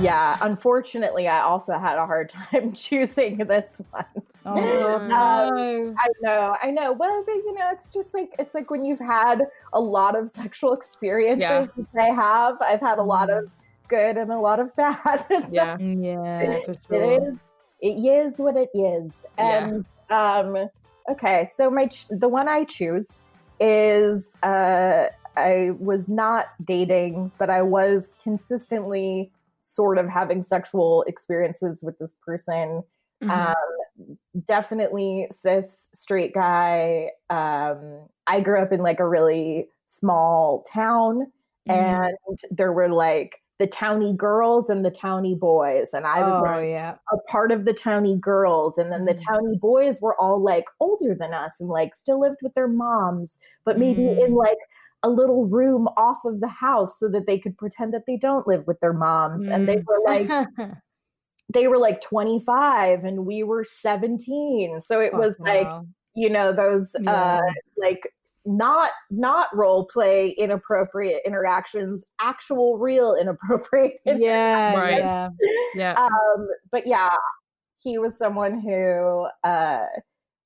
Yeah. 0.00 0.36
Unfortunately, 0.40 1.28
I 1.28 1.40
also 1.40 1.78
had 1.78 1.98
a 1.98 2.06
hard 2.06 2.30
time 2.50 2.72
choosing 2.72 3.38
this 3.38 3.80
one. 3.90 4.04
Oh, 4.44 4.54
no. 5.08 5.94
I 5.98 6.08
know, 6.20 6.56
I 6.62 6.70
know. 6.70 6.92
Well, 6.92 7.24
but 7.26 7.34
you 7.34 7.54
know, 7.54 7.68
it's 7.72 7.88
just 7.88 8.14
like 8.14 8.30
it's 8.38 8.54
like 8.54 8.70
when 8.70 8.84
you've 8.84 9.00
had 9.00 9.42
a 9.72 9.80
lot 9.80 10.16
of 10.16 10.30
sexual 10.42 10.72
experiences, 10.72 11.40
Yeah. 11.40 11.66
which 11.74 11.86
I 11.98 12.06
have. 12.10 12.56
I've 12.60 12.80
had 12.80 12.98
a 12.98 13.02
lot 13.02 13.30
of 13.30 13.50
good 13.88 14.16
and 14.16 14.30
a 14.30 14.38
lot 14.38 14.60
of 14.60 14.74
bad. 14.76 15.24
Yeah. 15.50 15.76
Yeah, 15.78 16.60
for 16.64 16.70
it 16.72 16.78
sure. 16.88 17.28
is. 17.30 17.34
It 17.80 18.06
is 18.06 18.38
what 18.38 18.56
it 18.56 18.70
is. 18.74 19.24
Yeah. 19.38 19.66
And 19.68 19.84
um, 20.10 20.68
okay, 21.10 21.50
so 21.56 21.70
my 21.70 21.86
ch- 21.86 22.06
the 22.08 22.28
one 22.28 22.48
I 22.48 22.64
choose 22.64 23.20
is 23.60 24.36
uh, 24.42 25.06
I 25.36 25.70
was 25.78 26.08
not 26.08 26.46
dating, 26.64 27.32
but 27.38 27.50
I 27.50 27.62
was 27.62 28.14
consistently 28.22 29.30
sort 29.66 29.98
of 29.98 30.08
having 30.08 30.42
sexual 30.42 31.02
experiences 31.04 31.82
with 31.82 31.98
this 31.98 32.14
person 32.24 32.82
Mhm. 33.22 33.30
um, 33.30 34.18
definitely 34.46 35.26
cis 35.30 35.88
straight 35.94 36.34
guy. 36.34 37.10
Um, 37.30 38.06
I 38.26 38.40
grew 38.40 38.60
up 38.60 38.72
in 38.72 38.80
like 38.80 39.00
a 39.00 39.08
really 39.08 39.70
small 39.86 40.62
town, 40.70 41.32
and 41.66 42.16
there 42.50 42.72
were 42.72 42.90
like 42.90 43.36
the 43.58 43.66
towny 43.66 44.12
girls 44.12 44.68
and 44.68 44.84
the 44.84 44.90
towny 44.90 45.34
boys, 45.34 45.94
and 45.94 46.06
I 46.06 46.20
was 46.28 46.42
oh, 46.42 46.44
like 46.44 46.68
yeah. 46.68 46.96
a 47.10 47.16
part 47.30 47.50
of 47.52 47.64
the 47.64 47.72
towny 47.72 48.16
girls, 48.18 48.76
and 48.76 48.92
then 48.92 49.06
the 49.06 49.14
Mm. 49.14 49.24
towny 49.26 49.56
boys 49.56 49.98
were 50.02 50.14
all 50.20 50.38
like 50.38 50.66
older 50.78 51.14
than 51.14 51.32
us 51.32 51.58
and 51.58 51.70
like 51.70 51.94
still 51.94 52.20
lived 52.20 52.40
with 52.42 52.52
their 52.52 52.68
moms, 52.68 53.38
but 53.64 53.78
maybe 53.78 54.02
Mm. 54.02 54.26
in 54.26 54.34
like 54.34 54.58
a 55.02 55.08
little 55.10 55.46
room 55.46 55.88
off 55.96 56.18
of 56.24 56.40
the 56.40 56.48
house 56.48 56.98
so 56.98 57.08
that 57.08 57.26
they 57.26 57.38
could 57.38 57.56
pretend 57.56 57.92
that 57.94 58.04
they 58.06 58.16
don't 58.16 58.46
live 58.46 58.66
with 58.66 58.80
their 58.80 58.92
moms, 58.92 59.46
and 59.48 59.68
they 59.68 59.76
Mm. 59.76 59.84
were 59.86 60.00
like 60.04 60.30
they 61.54 61.68
were 61.68 61.78
like 61.78 62.00
25 62.00 63.04
and 63.04 63.24
we 63.24 63.44
were 63.44 63.64
17 63.64 64.80
so 64.80 65.00
it 65.00 65.14
was 65.14 65.36
Fuck, 65.36 65.46
like 65.46 65.68
you 66.16 66.28
know 66.28 66.50
those 66.52 66.92
uh 67.06 67.38
like 67.76 68.12
not 68.44 68.90
not 69.10 69.46
role 69.54 69.86
play 69.86 70.30
inappropriate 70.30 71.22
interactions 71.24 72.04
actual 72.20 72.78
real 72.78 73.14
inappropriate 73.20 74.00
yeah, 74.04 74.74
Right. 74.74 74.98
yeah. 74.98 75.28
Yeah. 75.74 75.92
um 76.36 76.48
but 76.72 76.84
yeah 76.86 77.12
he 77.80 77.96
was 77.98 78.16
someone 78.18 78.58
who 78.60 79.28
uh 79.44 79.84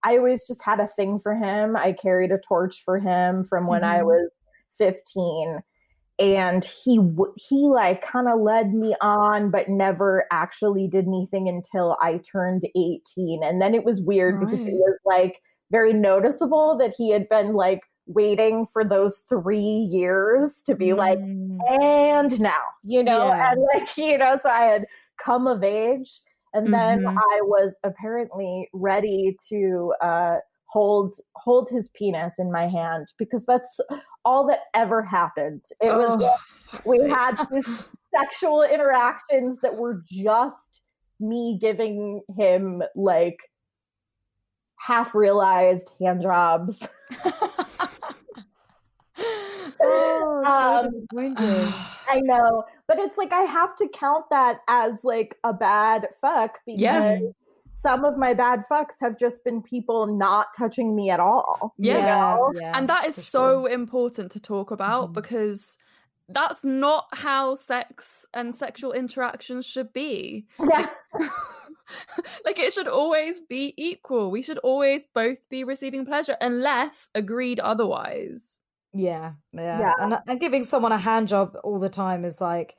i 0.02 0.16
always 0.18 0.46
just 0.46 0.62
had 0.62 0.80
a 0.80 0.86
thing 0.86 1.18
for 1.18 1.34
him 1.34 1.76
i 1.78 1.92
carried 1.92 2.30
a 2.30 2.38
torch 2.46 2.82
for 2.84 2.98
him 2.98 3.42
from 3.42 3.66
when 3.66 3.84
i 3.84 4.00
Mhm. 4.00 4.04
was 4.06 4.30
15 4.80 5.60
and 6.18 6.64
he 6.84 6.98
he 7.36 7.56
like 7.68 8.02
kind 8.06 8.28
of 8.28 8.40
led 8.40 8.74
me 8.74 8.94
on 9.00 9.50
but 9.50 9.68
never 9.68 10.26
actually 10.30 10.86
did 10.86 11.06
anything 11.06 11.48
until 11.48 11.96
i 12.02 12.18
turned 12.18 12.64
18 12.76 13.42
and 13.42 13.60
then 13.62 13.74
it 13.74 13.84
was 13.84 14.00
weird 14.02 14.38
because 14.40 14.60
it 14.66 14.74
was 14.74 14.98
like 15.04 15.40
very 15.70 15.92
noticeable 15.92 16.76
that 16.76 16.92
he 16.96 17.10
had 17.10 17.28
been 17.28 17.54
like 17.54 17.82
waiting 18.06 18.66
for 18.72 18.84
those 18.84 19.22
3 19.28 19.58
years 19.60 20.62
to 20.66 20.74
be 20.74 20.92
like 20.92 21.18
Mm. 21.20 21.58
and 21.80 22.40
now 22.40 22.62
you 22.84 23.02
know 23.02 23.28
Yeah. 23.28 23.50
and 23.52 23.66
like 23.74 23.96
you 23.96 24.18
know 24.18 24.38
so 24.42 24.48
i 24.48 24.62
had 24.62 24.86
come 25.24 25.46
of 25.46 25.62
age 25.62 26.20
and 26.54 26.72
then 26.74 26.98
Mhm. 27.00 27.16
i 27.32 27.40
was 27.42 27.78
apparently 27.84 28.68
ready 28.72 29.36
to 29.48 29.92
uh 30.00 30.36
hold 30.70 31.14
hold 31.34 31.68
his 31.68 31.88
penis 31.88 32.38
in 32.38 32.52
my 32.52 32.68
hand 32.68 33.08
because 33.18 33.44
that's 33.44 33.80
all 34.24 34.46
that 34.46 34.60
ever 34.72 35.02
happened 35.02 35.64
it 35.80 35.92
was 35.92 36.20
Oh, 36.22 36.36
fuck's 36.70 36.86
we 36.86 37.08
had 37.08 37.36
these 37.50 37.84
sexual 38.14 38.62
interactions 38.62 39.60
that 39.62 39.74
were 39.74 40.02
just 40.08 40.80
me 41.18 41.58
giving 41.60 42.22
him 42.38 42.82
like 42.94 43.38
half 44.78 45.14
realized 45.14 45.90
hand 46.00 46.22
jobs 46.22 46.86
oh, 49.82 50.42
so 50.44 50.90
Um. 51.40 51.72
I 52.08 52.20
know, 52.20 52.64
but 52.88 52.98
it's 52.98 53.16
like 53.16 53.32
I 53.32 53.42
have 53.42 53.76
to 53.76 53.88
count 53.88 54.24
that 54.30 54.60
as 54.68 55.04
like 55.04 55.36
a 55.44 55.52
bad 55.52 56.08
fuck 56.20 56.58
because 56.66 56.80
Yeah. 56.80 57.20
Some 57.72 58.04
of 58.04 58.16
my 58.16 58.34
bad 58.34 58.64
fucks 58.70 58.94
have 59.00 59.16
just 59.18 59.44
been 59.44 59.62
people 59.62 60.06
not 60.06 60.48
touching 60.56 60.94
me 60.94 61.10
at 61.10 61.20
all. 61.20 61.74
you 61.78 61.92
Yeah. 61.92 62.06
know? 62.34 62.52
yeah, 62.54 62.76
and 62.76 62.88
that 62.88 63.06
is 63.06 63.14
so 63.14 63.62
sure. 63.62 63.68
important 63.70 64.30
to 64.32 64.40
talk 64.40 64.70
about 64.70 65.10
Mhm. 65.10 65.14
because 65.14 65.76
that's 66.28 66.64
not 66.64 67.06
how 67.12 67.54
sex 67.56 68.26
and 68.32 68.54
sexual 68.54 68.92
interactions 68.92 69.66
should 69.66 69.92
be. 69.92 70.46
Yeah. 70.58 70.88
like 72.44 72.58
it 72.58 72.72
should 72.72 72.86
always 72.88 73.40
be 73.40 73.74
equal. 73.76 74.30
We 74.30 74.42
should 74.42 74.58
always 74.58 75.04
both 75.04 75.48
be 75.48 75.64
receiving 75.64 76.04
pleasure 76.06 76.36
unless 76.40 77.10
agreed 77.14 77.58
otherwise. 77.60 78.58
Yeah, 78.92 79.32
yeah, 79.52 79.78
Yeah. 79.80 79.92
And 79.98 80.18
and 80.26 80.40
giving 80.40 80.64
someone 80.64 80.92
a 80.92 80.98
hand 80.98 81.28
job 81.28 81.56
all 81.64 81.78
the 81.78 81.88
time 81.88 82.24
is 82.24 82.40
like, 82.40 82.76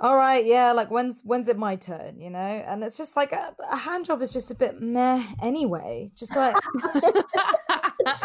all 0.00 0.16
right, 0.16 0.46
yeah, 0.46 0.72
like 0.72 0.90
when's 0.90 1.20
when's 1.24 1.48
it 1.48 1.58
my 1.58 1.76
turn, 1.76 2.20
you 2.20 2.30
know? 2.30 2.38
And 2.38 2.82
it's 2.82 2.96
just 2.96 3.16
like 3.16 3.32
a, 3.32 3.54
a 3.70 3.76
hand 3.76 4.06
job 4.06 4.22
is 4.22 4.32
just 4.32 4.50
a 4.50 4.54
bit 4.54 4.80
meh 4.80 5.22
anyway. 5.42 6.10
Just 6.16 6.34
like 6.34 6.54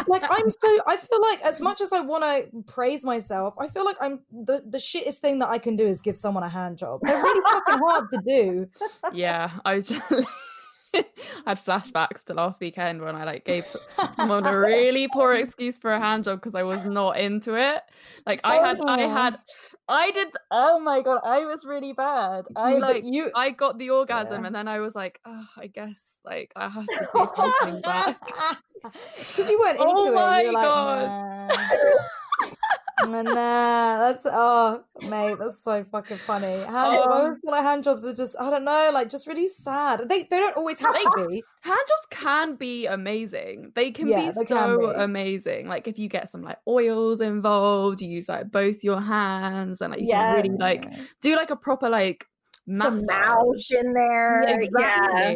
like 0.08 0.22
I'm 0.22 0.50
so 0.50 0.78
I 0.86 0.96
feel 0.96 1.20
like 1.20 1.42
as 1.42 1.60
much 1.60 1.82
as 1.82 1.92
I 1.92 2.00
want 2.00 2.24
to 2.24 2.62
praise 2.72 3.04
myself, 3.04 3.54
I 3.60 3.68
feel 3.68 3.84
like 3.84 3.96
I'm 4.00 4.20
the 4.32 4.62
the 4.66 4.78
shittest 4.78 5.18
thing 5.18 5.38
that 5.40 5.48
I 5.48 5.58
can 5.58 5.76
do 5.76 5.86
is 5.86 6.00
give 6.00 6.16
someone 6.16 6.44
a 6.44 6.48
hand 6.48 6.78
job. 6.78 7.00
They're 7.02 7.22
really 7.22 7.42
fucking 7.52 7.78
hard 7.78 8.10
to 8.10 8.22
do. 8.26 8.66
yeah, 9.12 9.50
I 9.66 9.80
just 9.80 10.00
had 11.46 11.62
flashbacks 11.62 12.24
to 12.24 12.34
last 12.34 12.60
weekend 12.60 13.02
when 13.02 13.16
I 13.16 13.24
like 13.24 13.44
gave 13.44 13.66
someone 14.16 14.46
a 14.46 14.58
really 14.58 15.08
poor 15.08 15.34
excuse 15.34 15.76
for 15.76 15.92
a 15.92 16.00
hand 16.00 16.24
job 16.24 16.40
because 16.40 16.54
I 16.54 16.62
was 16.62 16.86
not 16.86 17.18
into 17.18 17.54
it. 17.54 17.82
Like 18.24 18.40
I 18.44 18.66
had, 18.66 18.80
I 18.80 19.00
had, 19.00 19.38
I 19.88 20.10
did. 20.10 20.28
Oh 20.50 20.80
my 20.80 21.00
god, 21.02 21.20
I 21.24 21.44
was 21.46 21.64
really 21.64 21.92
bad. 21.92 22.44
I 22.56 22.74
like, 22.78 23.04
you 23.06 23.30
I 23.34 23.50
got 23.50 23.78
the 23.78 23.90
orgasm, 23.90 24.40
Yeah. 24.42 24.46
and 24.48 24.54
then 24.56 24.66
I 24.68 24.80
was 24.80 24.94
like, 24.96 25.20
oh, 25.24 25.46
I 25.56 25.68
guess 25.68 26.18
like 26.24 26.52
I 26.56 26.68
have 26.68 26.86
to 26.86 27.08
do 27.14 27.28
something 27.36 27.80
back. 27.82 28.18
it's 29.18 29.30
because 29.30 29.48
you 29.48 29.58
weren't 29.58 29.78
oh 29.80 29.90
into 29.90 30.10
Oh 30.10 30.14
my 30.14 30.40
it. 30.40 30.42
You 30.42 30.48
were 30.48 30.54
like, 30.54 30.64
God. 30.64 31.08
"Nah." 31.50 31.96
nah, 33.00 33.98
that's 33.98 34.26
oh 34.26 34.84
mate, 35.02 35.38
that's 35.38 35.60
so 35.62 35.84
fucking 35.84 36.20
funny. 36.26 36.62
Hand, 36.64 37.00
I 37.00 37.04
Oh. 37.08 37.10
always 37.16 37.38
feel 37.38 37.50
like 37.50 37.62
hand 37.62 37.84
jobs 37.84 38.04
are 38.04 38.14
just 38.14 38.36
I 38.40 38.50
don't 38.50 38.64
know, 38.64 38.90
like 38.92 39.10
just 39.10 39.26
really 39.26 39.48
sad. 39.48 40.08
They 40.08 40.22
they 40.22 40.38
don't 40.38 40.56
always 40.56 40.80
have 40.80 41.00
to 41.02 41.10
be. 41.10 41.44
Hand 41.62 41.80
jobs 41.88 42.06
can 42.10 42.54
be 42.56 42.86
amazing. 42.86 43.72
They 43.74 43.90
can 43.90 44.08
Yeah, 44.08 44.14
be 44.14 44.32
they 44.36 44.44
so 44.46 44.56
can 44.56 44.76
be. 44.78 44.92
amazing. 44.96 45.66
Like 45.68 45.88
if 45.88 45.98
you 45.98 46.08
get 46.08 46.30
some 46.30 46.42
like 46.42 46.58
oils 46.68 47.20
involved, 47.20 48.00
you 48.00 48.08
use 48.08 48.28
like 48.28 48.50
both 48.50 48.84
your 48.84 49.00
hands 49.00 49.80
and 49.80 49.90
like 49.90 50.00
you 50.00 50.08
Yeah. 50.08 50.22
can 50.22 50.28
really 50.30 50.56
like 50.58 50.92
do 51.20 51.34
like 51.36 51.50
a 51.50 51.56
proper 51.56 51.88
like 51.88 52.26
Some 52.68 53.06
mouth 53.06 53.56
in 53.70 53.92
there. 53.92 54.42
Yeah, 54.42 54.56
Yeah. 54.76 55.30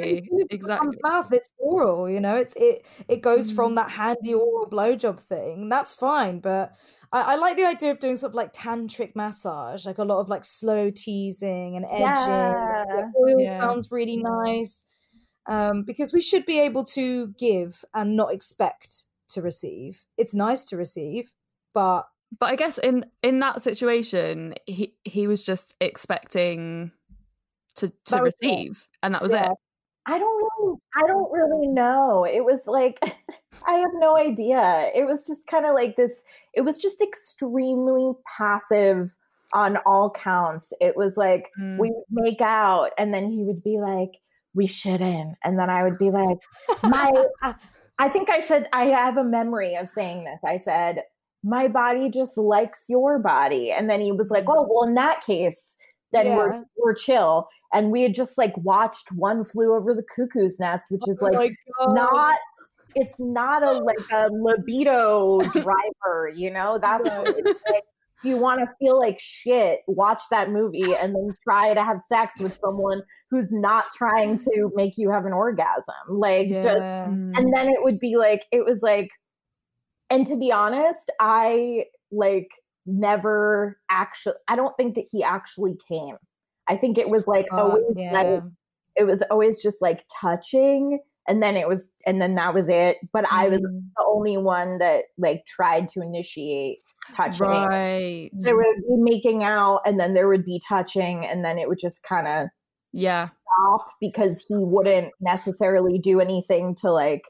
exactly. 0.50 0.92
It's 0.92 1.02
mouth, 1.02 1.32
it's 1.32 1.52
oral, 1.58 2.10
you 2.10 2.20
know. 2.20 2.34
It's 2.36 2.54
it 2.56 2.84
it 3.08 3.22
goes 3.22 3.52
Mm. 3.52 3.54
from 3.56 3.74
that 3.76 3.90
handy 3.92 4.34
oral 4.34 4.68
blowjob 4.68 5.20
thing. 5.20 5.68
That's 5.68 5.94
fine, 5.94 6.40
but 6.40 6.72
I, 7.12 7.34
I 7.34 7.36
like 7.36 7.56
the 7.56 7.66
idea 7.66 7.92
of 7.92 8.00
doing 8.00 8.16
sort 8.16 8.30
of 8.32 8.34
like 8.34 8.52
tantric 8.52 9.14
massage, 9.14 9.86
like 9.86 9.98
a 9.98 10.04
lot 10.04 10.20
of 10.20 10.28
like 10.28 10.44
slow 10.44 10.90
teasing 10.90 11.76
and 11.76 11.84
edging. 11.84 12.04
Yeah. 12.06 12.84
The 12.86 13.12
oil 13.16 13.40
Yeah. 13.40 13.60
sounds 13.60 13.92
really 13.92 14.16
nice. 14.16 14.84
Um, 15.46 15.84
because 15.84 16.12
we 16.12 16.20
should 16.22 16.44
be 16.44 16.60
able 16.60 16.84
to 16.84 17.28
give 17.38 17.84
and 17.94 18.16
not 18.16 18.32
expect 18.34 19.04
to 19.30 19.40
receive. 19.42 20.04
It's 20.18 20.34
nice 20.34 20.64
to 20.66 20.76
receive, 20.76 21.32
but 21.74 22.06
But 22.38 22.50
I 22.52 22.56
guess 22.56 22.78
in 22.78 23.06
in 23.22 23.40
that 23.40 23.62
situation, 23.62 24.54
he 24.66 24.94
he 25.04 25.26
was 25.26 25.42
just 25.42 25.74
expecting 25.80 26.92
to 27.76 27.88
to 28.06 28.22
was 28.22 28.34
it. 28.40 28.46
receive, 28.46 28.88
and 29.02 29.14
that 29.14 29.22
was 29.22 29.32
Yeah. 29.32 29.46
it. 29.50 29.56
I 30.06 30.18
don't 30.18 30.42
really 30.58 30.76
I 30.96 31.06
don't 31.06 31.30
really 31.32 31.68
know. 31.68 32.24
It 32.24 32.44
was 32.44 32.66
like 32.66 32.98
I 33.66 33.74
have 33.74 33.90
no 33.94 34.16
idea. 34.16 34.90
It 34.94 35.06
was 35.06 35.24
just 35.24 35.46
kind 35.46 35.66
of 35.66 35.74
like 35.74 35.96
this 35.96 36.24
it 36.54 36.62
was 36.62 36.78
just 36.78 37.00
extremely 37.00 38.12
passive 38.36 39.14
on 39.52 39.76
all 39.84 40.10
counts. 40.10 40.72
It 40.80 40.96
was 40.96 41.16
like 41.16 41.50
Mm. 41.60 41.78
we 41.78 41.90
would 41.90 42.04
make 42.10 42.40
out 42.40 42.90
and 42.98 43.12
then 43.12 43.30
he 43.30 43.42
would 43.44 43.62
be 43.62 43.78
like 43.78 44.10
we 44.54 44.66
shouldn't 44.66 45.36
and 45.44 45.58
then 45.58 45.70
I 45.70 45.84
would 45.84 45.98
be 45.98 46.10
like 46.10 46.38
my 46.82 47.12
I 47.98 48.08
think 48.08 48.30
I 48.30 48.40
said 48.40 48.68
I 48.72 48.86
have 48.86 49.16
a 49.18 49.24
memory 49.24 49.74
of 49.76 49.90
saying 49.90 50.24
this. 50.24 50.38
I 50.44 50.56
said 50.56 51.02
my 51.44 51.68
body 51.68 52.10
just 52.10 52.36
likes 52.36 52.84
your 52.88 53.18
body 53.18 53.70
and 53.70 53.88
then 53.88 54.00
he 54.00 54.12
was 54.12 54.30
like 54.30 54.44
oh 54.48 54.66
well 54.68 54.88
in 54.88 54.94
that 54.94 55.24
case 55.24 55.76
then 56.12 56.26
Yeah. 56.26 56.36
we're 56.36 56.64
we're 56.76 56.94
chill 56.94 57.48
and 57.72 57.90
we 57.90 58.02
had 58.02 58.14
just 58.14 58.36
like 58.38 58.56
watched 58.58 59.12
one 59.12 59.44
flew 59.44 59.74
over 59.74 59.94
the 59.94 60.02
cuckoo's 60.02 60.58
nest 60.58 60.86
which 60.90 61.02
is 61.06 61.20
Oh 61.22 61.26
like 61.26 61.54
God. 61.78 61.94
not 61.94 62.38
it's 62.94 63.14
not 63.18 63.62
a 63.62 63.72
like 63.72 63.96
a 64.12 64.28
libido 64.32 65.40
driver 65.52 66.30
you 66.34 66.50
know 66.50 66.78
that's 66.78 67.08
it's 67.08 67.60
like 67.70 67.84
you 68.22 68.36
want 68.36 68.60
to 68.60 68.66
feel 68.78 68.98
like 68.98 69.18
shit 69.18 69.80
watch 69.86 70.22
that 70.30 70.50
movie 70.50 70.94
and 70.94 71.14
then 71.14 71.34
try 71.42 71.72
to 71.72 71.82
have 71.82 72.00
sex 72.06 72.42
with 72.42 72.56
someone 72.58 73.02
who's 73.30 73.50
not 73.52 73.84
trying 73.96 74.36
to 74.38 74.70
make 74.74 74.94
you 74.96 75.10
have 75.10 75.24
an 75.24 75.32
orgasm 75.32 75.94
like 76.08 76.48
yeah. 76.48 77.06
Mm. 77.08 77.36
and 77.36 77.54
then 77.54 77.68
it 77.68 77.82
would 77.82 77.98
be 77.98 78.16
like 78.16 78.44
it 78.52 78.64
was 78.64 78.82
like 78.82 79.08
and 80.10 80.26
to 80.26 80.36
be 80.36 80.52
honest 80.52 81.10
i 81.20 81.84
like 82.10 82.48
never 82.86 83.78
actually 83.90 84.34
i 84.48 84.56
don't 84.56 84.76
think 84.76 84.96
that 84.96 85.06
he 85.10 85.22
actually 85.22 85.76
came 85.88 86.16
i 86.68 86.76
think 86.76 86.98
it 86.98 87.08
was 87.10 87.26
like 87.26 87.46
Uh, 87.52 87.56
always 87.56 87.84
yeah. 87.96 88.12
like 88.12 88.42
it 88.96 89.04
was 89.04 89.22
always 89.30 89.62
just 89.62 89.80
like 89.80 90.04
touching 90.20 91.00
and 91.28 91.42
then 91.42 91.56
it 91.56 91.68
was 91.68 91.88
and 92.06 92.20
then 92.20 92.34
that 92.34 92.54
was 92.54 92.68
it 92.68 92.96
but 93.12 93.24
i 93.30 93.48
was 93.48 93.60
Mm. 93.60 93.82
the 93.96 94.04
only 94.06 94.36
one 94.36 94.78
that 94.78 95.04
like 95.18 95.44
tried 95.46 95.88
to 95.88 96.00
initiate 96.02 96.78
touching 97.14 97.46
right. 97.46 98.30
there 98.32 98.56
would 98.56 98.76
be 98.88 98.96
making 98.96 99.42
out 99.44 99.80
and 99.84 99.98
then 100.00 100.14
there 100.14 100.28
would 100.28 100.44
be 100.44 100.60
touching 100.68 101.24
and 101.26 101.44
then 101.44 101.58
it 101.58 101.68
would 101.68 101.78
just 101.78 102.02
kind 102.02 102.26
of 102.26 102.48
Yeah. 102.92 103.26
stop 103.26 103.86
because 104.00 104.44
he 104.48 104.54
wouldn't 104.56 105.12
necessarily 105.20 105.98
do 105.98 106.20
anything 106.20 106.74
to 106.76 106.90
like 106.90 107.22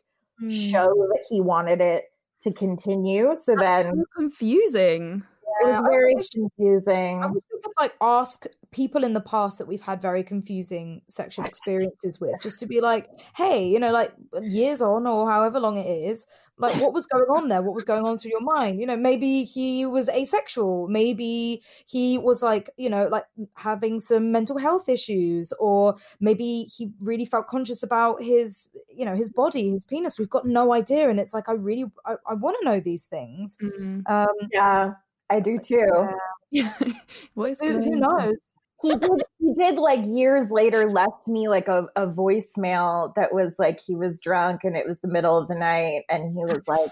Mm. 0.42 0.70
show 0.70 0.86
that 0.86 1.24
he 1.28 1.40
wanted 1.42 1.82
it 1.82 2.04
to 2.40 2.50
continue. 2.50 3.36
So 3.36 3.54
then 3.56 3.94
So 3.94 4.04
confusing. 4.16 5.22
It 5.61 5.66
was 5.66 5.76
I 5.76 5.82
very 5.82 6.14
confusing. 6.32 7.22
I 7.22 7.26
wish 7.26 7.42
we 7.52 7.61
could 7.62 7.72
like 7.78 7.94
ask 8.00 8.46
people 8.70 9.02
in 9.02 9.14
the 9.14 9.20
past 9.20 9.58
that 9.58 9.66
we've 9.66 9.82
had 9.82 10.00
very 10.00 10.22
confusing 10.22 11.02
sexual 11.08 11.44
experiences 11.44 12.20
with, 12.20 12.40
just 12.40 12.61
to 12.61 12.66
be 12.66 12.80
like, 12.80 13.08
hey, 13.34 13.66
you 13.66 13.78
know, 13.78 13.90
like 13.90 14.12
years 14.42 14.80
on 14.80 15.06
or 15.06 15.28
however 15.28 15.58
long 15.58 15.76
it 15.76 15.86
is, 15.86 16.26
like 16.58 16.80
what 16.80 16.92
was 16.92 17.06
going 17.06 17.24
on 17.24 17.48
there? 17.48 17.62
What 17.62 17.74
was 17.74 17.84
going 17.84 18.04
on 18.06 18.16
through 18.18 18.30
your 18.32 18.42
mind? 18.42 18.80
You 18.80 18.86
know, 18.86 18.96
maybe 18.96 19.44
he 19.44 19.86
was 19.86 20.08
asexual, 20.08 20.88
maybe 20.88 21.62
he 21.86 22.18
was 22.18 22.42
like, 22.42 22.70
you 22.76 22.88
know, 22.88 23.08
like 23.08 23.24
having 23.56 23.98
some 23.98 24.30
mental 24.30 24.58
health 24.58 24.88
issues, 24.88 25.52
or 25.58 25.96
maybe 26.20 26.68
he 26.76 26.92
really 27.00 27.26
felt 27.26 27.48
conscious 27.48 27.82
about 27.82 28.22
his, 28.22 28.68
you 28.94 29.04
know, 29.04 29.16
his 29.16 29.30
body, 29.30 29.70
his 29.70 29.84
penis. 29.84 30.18
We've 30.18 30.30
got 30.30 30.46
no 30.46 30.72
idea, 30.72 31.11
and 31.11 31.18
it's 31.18 31.34
like 31.34 31.48
I 31.48 31.52
really, 31.52 31.86
I, 32.06 32.14
I 32.28 32.34
want 32.34 32.56
to 32.61 32.64
know 32.64 32.80
these 32.80 33.04
things. 33.04 33.56
Mm. 33.61 34.08
Um, 34.08 34.26
Yeah, 34.52 34.92
I 35.30 35.40
do 35.40 35.58
too. 35.58 36.08
yeah. 36.50 36.74
what 37.34 37.50
is 37.50 37.60
who, 37.60 37.80
who 37.80 37.96
knows? 37.96 38.52
He 38.82 38.96
did, 38.96 39.22
he 39.38 39.54
did 39.54 39.74
like 39.76 40.00
years 40.06 40.50
later 40.50 40.90
left 40.90 41.28
me 41.28 41.48
like 41.48 41.68
a, 41.68 41.86
a 41.96 42.06
voicemail 42.06 43.14
that 43.14 43.34
was 43.34 43.56
like 43.58 43.78
he 43.78 43.94
was 43.94 44.20
drunk 44.20 44.62
and 44.64 44.74
it 44.74 44.88
was 44.88 45.00
the 45.00 45.08
middle 45.08 45.36
of 45.36 45.48
the 45.48 45.54
night 45.54 46.04
and 46.08 46.32
he 46.32 46.38
was 46.38 46.62
like 46.66 46.90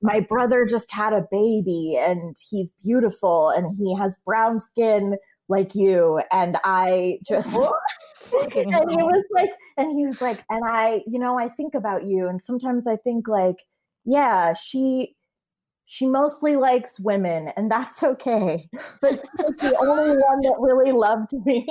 my 0.00 0.20
brother 0.20 0.64
just 0.64 0.92
had 0.92 1.12
a 1.12 1.26
baby 1.32 1.98
and 1.98 2.36
he's 2.50 2.74
beautiful 2.84 3.48
and 3.48 3.76
he 3.76 3.96
has 3.96 4.18
brown 4.24 4.60
skin 4.60 5.16
like 5.48 5.74
you 5.74 6.22
and 6.30 6.56
I 6.62 7.18
just 7.26 7.50
Fucking 8.16 8.72
and 8.72 8.90
he 8.90 8.96
was 8.96 9.24
like 9.32 9.50
and 9.76 9.92
he 9.92 10.06
was 10.06 10.20
like 10.20 10.42
and 10.48 10.62
i 10.66 11.02
you 11.06 11.18
know 11.18 11.38
i 11.38 11.46
think 11.46 11.74
about 11.74 12.06
you 12.06 12.26
and 12.26 12.40
sometimes 12.40 12.86
i 12.86 12.96
think 12.96 13.28
like 13.28 13.56
yeah 14.06 14.54
she 14.54 15.14
she 15.84 16.06
mostly 16.06 16.56
likes 16.56 16.98
women 16.98 17.48
and 17.56 17.70
that's 17.70 18.02
okay 18.02 18.68
but 19.00 19.12
she's 19.12 19.56
the 19.60 19.76
only 19.80 20.10
one 20.16 20.40
that 20.42 20.56
really 20.60 20.92
loved 20.92 21.32
me 21.44 21.66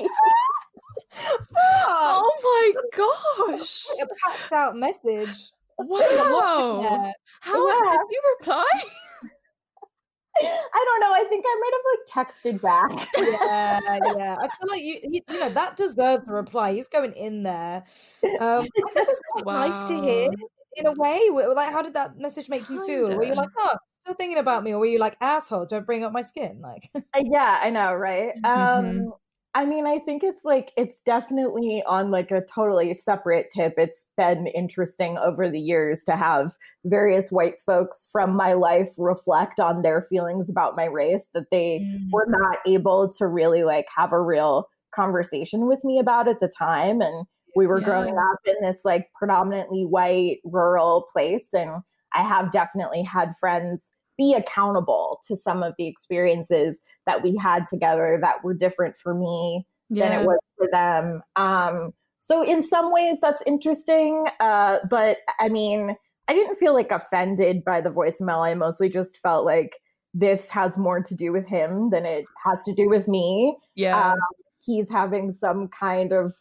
Oh 1.87 2.31
my 2.43 2.73
gosh! 3.47 3.85
a 4.01 4.07
passed 4.25 4.51
out 4.51 4.75
message. 4.75 5.51
Wow! 5.77 7.11
How 7.41 7.67
Yeah. 7.67 7.91
did 7.91 8.01
you 8.09 8.21
reply? 8.39 8.65
i 10.41 10.85
don't 10.85 10.99
know 10.99 11.13
i 11.13 11.23
think 11.29 11.45
i 11.47 11.55
might 11.61 11.71
have 11.73 11.85
like 11.93 12.27
texted 12.27 12.59
back 12.59 13.07
Yeah, 13.15 13.79
yeah. 14.17 14.35
I 14.41 14.47
feel 14.47 14.67
like 14.69 14.81
you, 14.81 14.99
you, 15.03 15.21
you 15.29 15.39
know, 15.39 15.49
that 15.49 15.77
deserves 15.77 16.27
a 16.27 16.31
reply. 16.31 16.73
He's 16.73 16.87
going 16.87 17.13
in 17.13 17.43
there. 17.43 17.83
Um, 18.23 18.65
I 18.75 18.93
guess 18.95 19.05
it's 19.07 19.21
quite 19.31 19.45
nice 19.45 19.83
to 19.85 19.93
hear 19.93 20.31
in 20.77 20.87
a 20.87 20.91
way. 20.93 21.29
Like, 21.31 21.71
how 21.71 21.83
did 21.83 21.93
that 21.93 22.17
message 22.17 22.49
make 22.49 22.67
you 22.67 22.83
feel? 22.85 23.13
Were 23.15 23.23
you 23.23 23.35
Kinda. 23.35 23.41
like, 23.41 23.49
oh, 23.59 23.75
still 24.05 24.15
thinking 24.15 24.37
about 24.37 24.63
me, 24.63 24.73
or 24.73 24.79
were 24.79 24.85
you 24.85 24.99
like, 24.99 25.17
asshole? 25.21 25.65
Don't 25.65 25.85
bring 25.85 26.03
up 26.03 26.11
my 26.13 26.21
skin? 26.23 26.61
Like, 26.61 26.89
Uh, 27.15 27.21
yeah 27.25 27.59
i 27.61 27.69
know 27.69 27.93
right 27.93 28.33
Mhm. 28.45 29.05
um 29.07 29.13
i 29.53 29.65
mean 29.65 29.85
i 29.85 29.99
think 29.99 30.23
it's 30.23 30.43
like 30.43 30.71
it's 30.77 30.99
definitely 31.01 31.83
on 31.85 32.09
like 32.09 32.31
a 32.31 32.41
totally 32.45 32.93
separate 32.95 33.51
tip 33.51 33.73
it's 33.77 34.07
been 34.17 34.47
interesting 34.47 35.17
over 35.19 35.47
the 35.49 35.59
years 35.59 36.03
to 36.05 36.15
have 36.15 36.55
various 36.85 37.31
white 37.31 37.61
folks 37.61 38.09
from 38.11 38.35
my 38.35 38.53
life 38.53 38.89
reflect 38.97 39.59
on 39.59 39.83
their 39.83 40.01
feelings 40.09 40.49
about 40.49 40.75
my 40.75 40.85
race 40.85 41.29
that 41.35 41.51
they 41.51 41.85
Mm. 41.85 42.11
were 42.11 42.25
not 42.27 42.57
able 42.65 43.11
to 43.13 43.27
really 43.27 43.63
like 43.63 43.85
have 43.95 44.11
a 44.11 44.21
real 44.21 44.67
conversation 44.95 45.67
with 45.67 45.83
me 45.83 45.99
about 45.99 46.27
at 46.27 46.39
the 46.39 46.47
time 46.47 46.99
and 47.01 47.25
we 47.55 47.67
were 47.67 47.81
growing 47.81 48.17
up 48.17 48.39
in 48.45 48.55
this 48.61 48.81
like 48.83 49.09
predominantly 49.13 49.85
white 49.85 50.39
rural 50.43 51.07
place 51.13 51.47
and 51.53 51.83
i 52.13 52.21
have 52.21 52.51
definitely 52.51 53.03
had 53.03 53.33
friends 53.39 53.93
be 54.17 54.33
accountable 54.33 55.19
to 55.27 55.35
some 55.35 55.63
of 55.63 55.73
the 55.77 55.87
experiences 55.87 56.81
that 57.07 57.23
we 57.23 57.35
had 57.35 57.65
together 57.65 58.19
that 58.21 58.43
were 58.43 58.53
different 58.53 58.95
for 58.97 59.15
me 59.15 59.65
than 59.89 60.11
it 60.11 60.25
was 60.25 60.39
for 60.57 60.67
them. 60.71 61.21
Um 61.35 61.93
so 62.19 62.43
in 62.43 62.61
some 62.63 62.91
ways 62.91 63.17
that's 63.21 63.43
interesting 63.45 64.25
uh 64.39 64.77
but 64.89 65.17
i 65.39 65.49
mean 65.49 65.95
i 66.27 66.33
didn't 66.33 66.55
feel 66.55 66.73
like 66.73 66.89
offended 66.89 67.63
by 67.65 67.81
the 67.81 67.89
voicemail 67.89 68.47
i 68.47 68.53
mostly 68.53 68.87
just 68.87 69.17
felt 69.17 69.45
like 69.45 69.75
this 70.13 70.49
has 70.49 70.77
more 70.77 71.01
to 71.01 71.15
do 71.15 71.31
with 71.31 71.47
him 71.47 71.89
than 71.89 72.05
it 72.05 72.25
has 72.45 72.63
to 72.63 72.73
do 72.73 72.87
with 72.87 73.07
me. 73.07 73.57
Yeah. 73.75 74.11
um, 74.11 74.19
he's 74.63 74.89
having 74.91 75.31
some 75.31 75.67
kind 75.67 76.13
of 76.13 76.33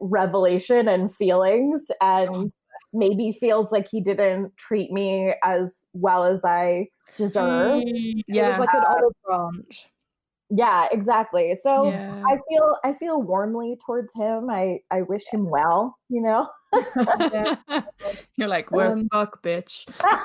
revelation 0.00 0.88
and 0.88 1.14
feelings 1.14 1.84
and 2.00 2.52
maybe 2.92 3.32
feels 3.32 3.70
like 3.72 3.88
he 3.90 4.00
didn't 4.00 4.56
treat 4.56 4.90
me 4.90 5.34
as 5.44 5.82
well 5.92 6.24
as 6.24 6.44
I 6.44 6.88
deserve. 7.16 7.82
Mm, 7.82 8.20
it 8.20 8.24
yeah. 8.28 8.46
was 8.46 8.58
like 8.58 8.72
an 8.74 8.82
olive 8.88 9.12
branch. 9.24 9.88
yeah, 10.50 10.86
exactly. 10.90 11.54
So 11.62 11.90
Yeah. 11.90 12.22
I 12.26 12.38
feel 12.48 12.76
I 12.84 12.92
feel 12.94 13.20
warmly 13.22 13.76
towards 13.84 14.12
him. 14.14 14.48
I 14.50 14.78
I 14.90 15.02
wish 15.02 15.26
him 15.30 15.48
well. 15.50 15.96
You 16.08 16.22
know. 16.22 16.48
You're 18.36 18.48
like, 18.48 18.70
worst 18.70 18.98
Um, 18.98 19.08
fuck, 19.12 19.42
bitch. 19.42 19.86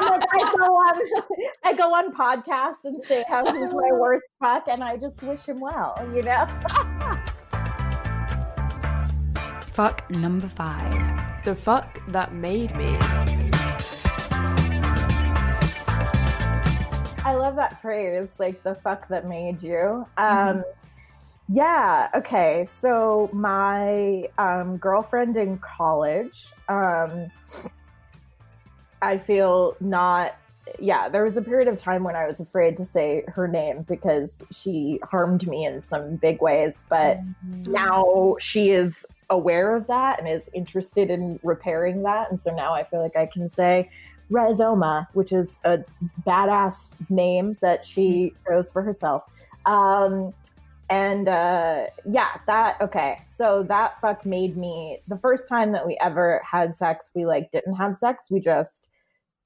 Like, 0.00 0.22
I 0.32 0.52
go 0.56 0.64
on 0.64 1.22
I 1.64 1.72
go 1.72 1.92
on 1.92 2.14
podcasts 2.14 2.84
and 2.84 3.02
say 3.04 3.24
how 3.28 3.44
he's 3.44 3.74
my 3.74 3.90
worst 3.92 4.22
fuck, 4.40 4.68
and 4.68 4.84
I 4.84 4.96
just 4.96 5.22
wish 5.22 5.44
him 5.46 5.60
well. 5.60 5.96
You 6.14 6.22
know. 6.22 6.46
Fuck 9.72 10.08
number 10.10 10.48
five. 10.48 11.27
The 11.44 11.54
fuck 11.54 12.00
that 12.08 12.34
made 12.34 12.74
me. 12.76 12.96
I 17.24 17.34
love 17.34 17.56
that 17.56 17.80
phrase, 17.80 18.28
like 18.38 18.62
the 18.62 18.74
fuck 18.74 19.08
that 19.08 19.26
made 19.26 19.62
you. 19.62 20.06
Um, 20.16 20.64
Yeah. 21.48 22.08
Okay. 22.14 22.66
So 22.66 23.30
my 23.32 24.28
um, 24.36 24.76
girlfriend 24.76 25.36
in 25.36 25.58
college, 25.58 26.52
um, 26.68 27.30
I 29.00 29.16
feel 29.16 29.76
not. 29.80 30.36
Yeah, 30.78 31.08
there 31.08 31.24
was 31.24 31.36
a 31.36 31.42
period 31.42 31.68
of 31.68 31.78
time 31.78 32.04
when 32.04 32.16
I 32.16 32.26
was 32.26 32.40
afraid 32.40 32.76
to 32.78 32.84
say 32.84 33.24
her 33.28 33.48
name 33.48 33.82
because 33.82 34.42
she 34.50 35.00
harmed 35.02 35.46
me 35.46 35.64
in 35.64 35.82
some 35.82 36.16
big 36.16 36.40
ways. 36.40 36.82
But 36.88 37.20
now 37.66 38.36
she 38.38 38.70
is 38.70 39.06
aware 39.30 39.76
of 39.76 39.86
that 39.86 40.18
and 40.18 40.28
is 40.28 40.48
interested 40.54 41.10
in 41.10 41.38
repairing 41.42 42.02
that. 42.02 42.30
And 42.30 42.38
so 42.38 42.54
now 42.54 42.72
I 42.72 42.84
feel 42.84 43.00
like 43.00 43.16
I 43.16 43.26
can 43.26 43.48
say 43.48 43.90
Rhizoma, 44.30 45.08
which 45.12 45.32
is 45.32 45.58
a 45.64 45.80
badass 46.26 46.96
name 47.10 47.56
that 47.60 47.86
she 47.86 48.34
chose 48.46 48.70
for 48.70 48.82
herself. 48.82 49.24
Um, 49.66 50.32
and 50.90 51.28
uh, 51.28 51.86
yeah, 52.10 52.38
that 52.46 52.80
okay. 52.80 53.20
So 53.26 53.62
that 53.64 54.00
fuck 54.00 54.24
made 54.24 54.56
me 54.56 55.00
the 55.06 55.18
first 55.18 55.46
time 55.48 55.72
that 55.72 55.86
we 55.86 55.98
ever 56.00 56.40
had 56.50 56.74
sex. 56.74 57.10
We 57.14 57.26
like 57.26 57.50
didn't 57.50 57.74
have 57.74 57.96
sex. 57.96 58.30
We 58.30 58.40
just 58.40 58.88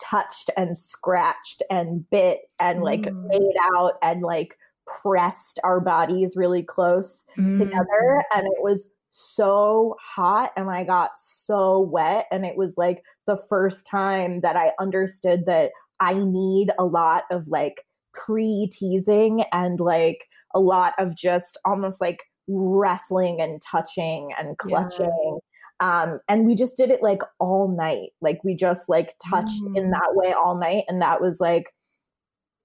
touched 0.02 0.50
and 0.56 0.76
scratched 0.76 1.62
and 1.70 2.08
bit 2.10 2.42
and 2.58 2.82
like 2.82 3.02
Mm. 3.02 3.28
made 3.28 3.56
out 3.74 3.94
and 4.02 4.22
like 4.22 4.58
pressed 4.86 5.60
our 5.62 5.80
bodies 5.80 6.36
really 6.36 6.62
close 6.62 7.24
Mm. 7.38 7.56
together 7.56 8.24
and 8.34 8.46
it 8.46 8.62
was 8.62 8.88
so 9.10 9.96
hot 10.00 10.52
and 10.56 10.70
I 10.70 10.84
got 10.84 11.18
so 11.18 11.80
wet 11.80 12.26
and 12.32 12.44
it 12.44 12.56
was 12.56 12.76
like 12.78 13.04
the 13.26 13.36
first 13.36 13.86
time 13.86 14.40
that 14.40 14.56
I 14.56 14.72
understood 14.80 15.44
that 15.46 15.70
I 16.00 16.14
need 16.14 16.70
a 16.78 16.84
lot 16.84 17.24
of 17.30 17.46
like 17.48 17.84
pre-teasing 18.12 19.44
and 19.52 19.78
like 19.80 20.28
a 20.54 20.60
lot 20.60 20.94
of 20.98 21.14
just 21.14 21.56
almost 21.64 22.00
like 22.00 22.20
wrestling 22.48 23.40
and 23.40 23.62
touching 23.62 24.30
and 24.38 24.58
clutching 24.58 25.38
um 25.82 26.20
and 26.28 26.46
we 26.46 26.54
just 26.54 26.76
did 26.76 26.90
it 26.90 27.02
like 27.02 27.20
all 27.40 27.68
night 27.76 28.10
like 28.22 28.38
we 28.44 28.54
just 28.54 28.88
like 28.88 29.14
touched 29.22 29.60
in 29.74 29.84
Mm. 29.86 29.90
that 29.90 30.10
way 30.14 30.32
all 30.32 30.56
night 30.56 30.84
and 30.88 31.02
that 31.02 31.20
was 31.20 31.40
like 31.40 31.74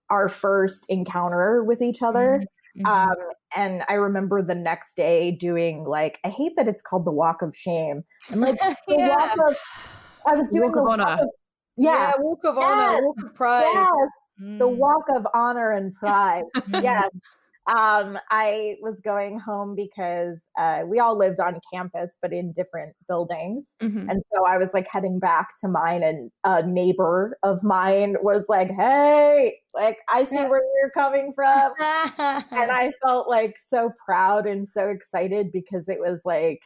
our 0.09 0.29
first 0.29 0.85
encounter 0.87 1.63
with 1.63 1.81
each 1.81 2.01
other 2.01 2.41
Mhm. 2.77 2.85
um, 2.85 3.15
and 3.55 3.83
I 3.89 3.93
remember 3.95 4.41
the 4.43 4.55
next 4.55 4.95
day 4.95 5.31
doing 5.31 5.83
like 5.83 6.19
I 6.23 6.29
hate 6.29 6.53
that 6.57 6.67
it's 6.67 6.81
called 6.81 7.05
the 7.05 7.11
walk 7.11 7.41
of 7.41 7.55
shame. 7.55 8.03
I'm 8.31 8.39
like 8.39 8.55
the 8.87 8.95
Yeah. 8.99 9.07
walk 9.09 9.31
of 9.49 9.55
I 10.27 10.35
was 10.35 10.49
doing 10.51 10.71
Walk 10.71 10.75
the 10.75 10.81
of 10.81 10.85
walk 10.85 10.99
honor. 10.99 11.23
of 11.23 11.29
yeah, 11.75 12.11
walk 12.19 12.43
of 12.45 12.55
Yes. 12.55 12.63
honor, 12.65 13.01
walk 13.03 13.15
of 13.25 13.33
pride. 13.35 13.63
yes, 13.73 14.09
the 14.59 14.67
Mm. 14.67 14.77
walk 14.77 15.03
of 15.15 15.27
honor 15.33 15.71
and 15.71 15.93
pride. 15.95 16.43
Yes. 16.67 17.09
Um, 17.67 18.17
I 18.31 18.77
was 18.81 19.01
going 19.01 19.39
home 19.39 19.75
because 19.75 20.49
uh, 20.57 20.83
we 20.87 20.99
all 20.99 21.17
lived 21.17 21.39
on 21.41 21.59
campus, 21.73 22.17
but 22.21 22.31
in 22.31 22.53
different 22.53 22.95
buildings. 23.09 23.75
Mhm. 23.81 24.09
And 24.09 24.23
so 24.33 24.45
I 24.45 24.57
was 24.57 24.73
like 24.73 24.87
heading 24.89 25.19
back 25.19 25.49
to 25.61 25.67
mine, 25.67 26.01
and 26.03 26.31
a 26.45 26.63
neighbor 26.65 27.37
of 27.43 27.63
mine 27.63 28.15
was 28.21 28.45
like, 28.47 28.71
Hey, 28.71 29.59
like, 29.73 29.97
I 30.09 30.23
see 30.23 30.35
where 30.45 30.61
you're 30.79 30.91
coming 30.91 31.33
from. 31.33 31.73
and 31.79 32.71
I 32.71 32.91
felt 33.05 33.27
like 33.29 33.55
so 33.69 33.91
proud 34.05 34.47
and 34.47 34.67
so 34.67 34.87
excited 34.89 35.51
because 35.51 35.89
it 35.89 35.99
was 35.99 36.21
like 36.23 36.61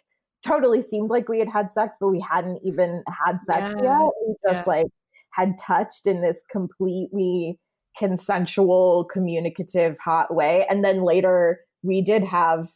totally 0.45 0.82
seemed 0.82 1.10
like 1.10 1.30
we 1.30 1.39
had 1.39 1.49
had 1.49 1.72
sex, 1.72 1.97
but 1.99 2.10
we 2.10 2.20
hadn't 2.20 2.60
even 2.64 3.04
had 3.26 3.39
sex 3.41 3.74
Yeah. 3.78 3.84
yet. 4.02 4.10
We 4.28 4.36
just 4.47 4.56
Yeah. 4.58 4.64
like 4.68 4.88
had 5.32 5.58
touched 5.60 6.06
in 6.08 6.22
this 6.22 6.41
completely 6.52 7.58
consensual, 7.98 9.06
communicative, 9.06 9.98
hot 10.00 10.34
way. 10.34 10.66
And 10.70 10.84
then 10.84 11.04
later 11.04 11.62
we 11.84 12.02
did 12.02 12.24
have 12.24 12.70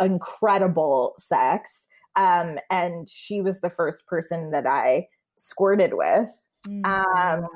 incredible 0.00 1.14
sex. 1.18 1.86
Um, 2.16 2.58
and 2.70 3.08
she 3.08 3.40
was 3.40 3.60
the 3.60 3.70
first 3.70 4.06
person 4.06 4.50
that 4.50 4.66
I 4.66 5.08
squirted 5.36 5.94
with 5.94 6.30
Mm. 6.68 6.84
um 6.84 7.48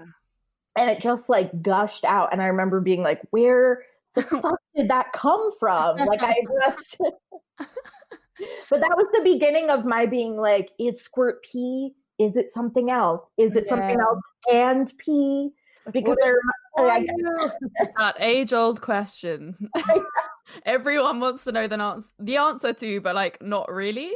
and 0.79 0.91
it 0.91 0.99
just 0.99 1.29
like 1.29 1.61
gushed 1.61 2.07
out 2.07 2.31
and 2.33 2.41
i 2.41 2.47
remember 2.47 2.81
being 2.81 3.03
like 3.03 3.21
where 3.33 3.83
the 4.15 4.23
fuck 4.43 4.59
did 4.75 4.89
that 4.89 5.13
come 5.13 5.51
from 5.61 5.97
like 5.99 6.23
i 6.23 6.35
just 6.65 6.97
but 7.59 8.81
that 8.81 8.97
was 8.97 9.07
the 9.13 9.21
beginning 9.23 9.69
of 9.69 9.85
my 9.85 10.07
being 10.07 10.39
like 10.39 10.71
is 10.79 11.03
squirt 11.03 11.45
pee 11.45 11.91
is 12.19 12.35
it 12.35 12.49
something 12.49 12.91
else 12.91 13.31
is 13.37 13.55
it 13.57 13.67
something 13.67 14.01
else 14.01 14.21
and 14.51 14.91
pee 14.97 15.51
because 15.93 16.17
I, 16.25 16.33
I 16.77 16.83
I, 16.83 17.49
that 17.99 18.17
age 18.19 18.53
old 18.53 18.81
question. 18.81 19.71
Everyone 20.67 21.21
wants 21.21 21.45
to 21.45 21.53
know 21.53 21.67
the 21.67 21.81
answer, 21.81 22.11
the 22.19 22.37
answer 22.37 22.73
to, 22.73 23.01
but 23.01 23.15
like 23.15 23.41
not 23.43 23.71
really. 23.71 24.13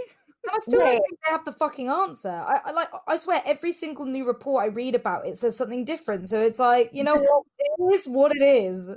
I 0.51 0.59
still 0.61 0.81
Right. 0.81 0.93
don't 0.93 1.03
think 1.09 1.21
they 1.25 1.31
have 1.31 1.45
the 1.45 1.53
fucking 1.53 1.89
answer. 1.91 2.31
I, 2.31 2.61
I 2.67 2.73
like. 2.73 2.89
I 3.07 3.17
swear, 3.17 3.41
every 3.45 3.73
single 3.73 4.07
new 4.07 4.27
report 4.27 4.63
I 4.65 4.67
read 4.69 4.95
about 4.95 5.27
it 5.27 5.37
says 5.37 5.57
something 5.57 5.85
different. 5.85 6.29
So 6.29 6.41
it's 6.41 6.59
like, 6.59 6.91
you 6.93 7.05
know 7.05 7.17
what? 7.17 7.45
It 7.59 7.95
is 7.95 8.07
what 8.09 8.33
it 8.35 8.43
is. 8.43 8.91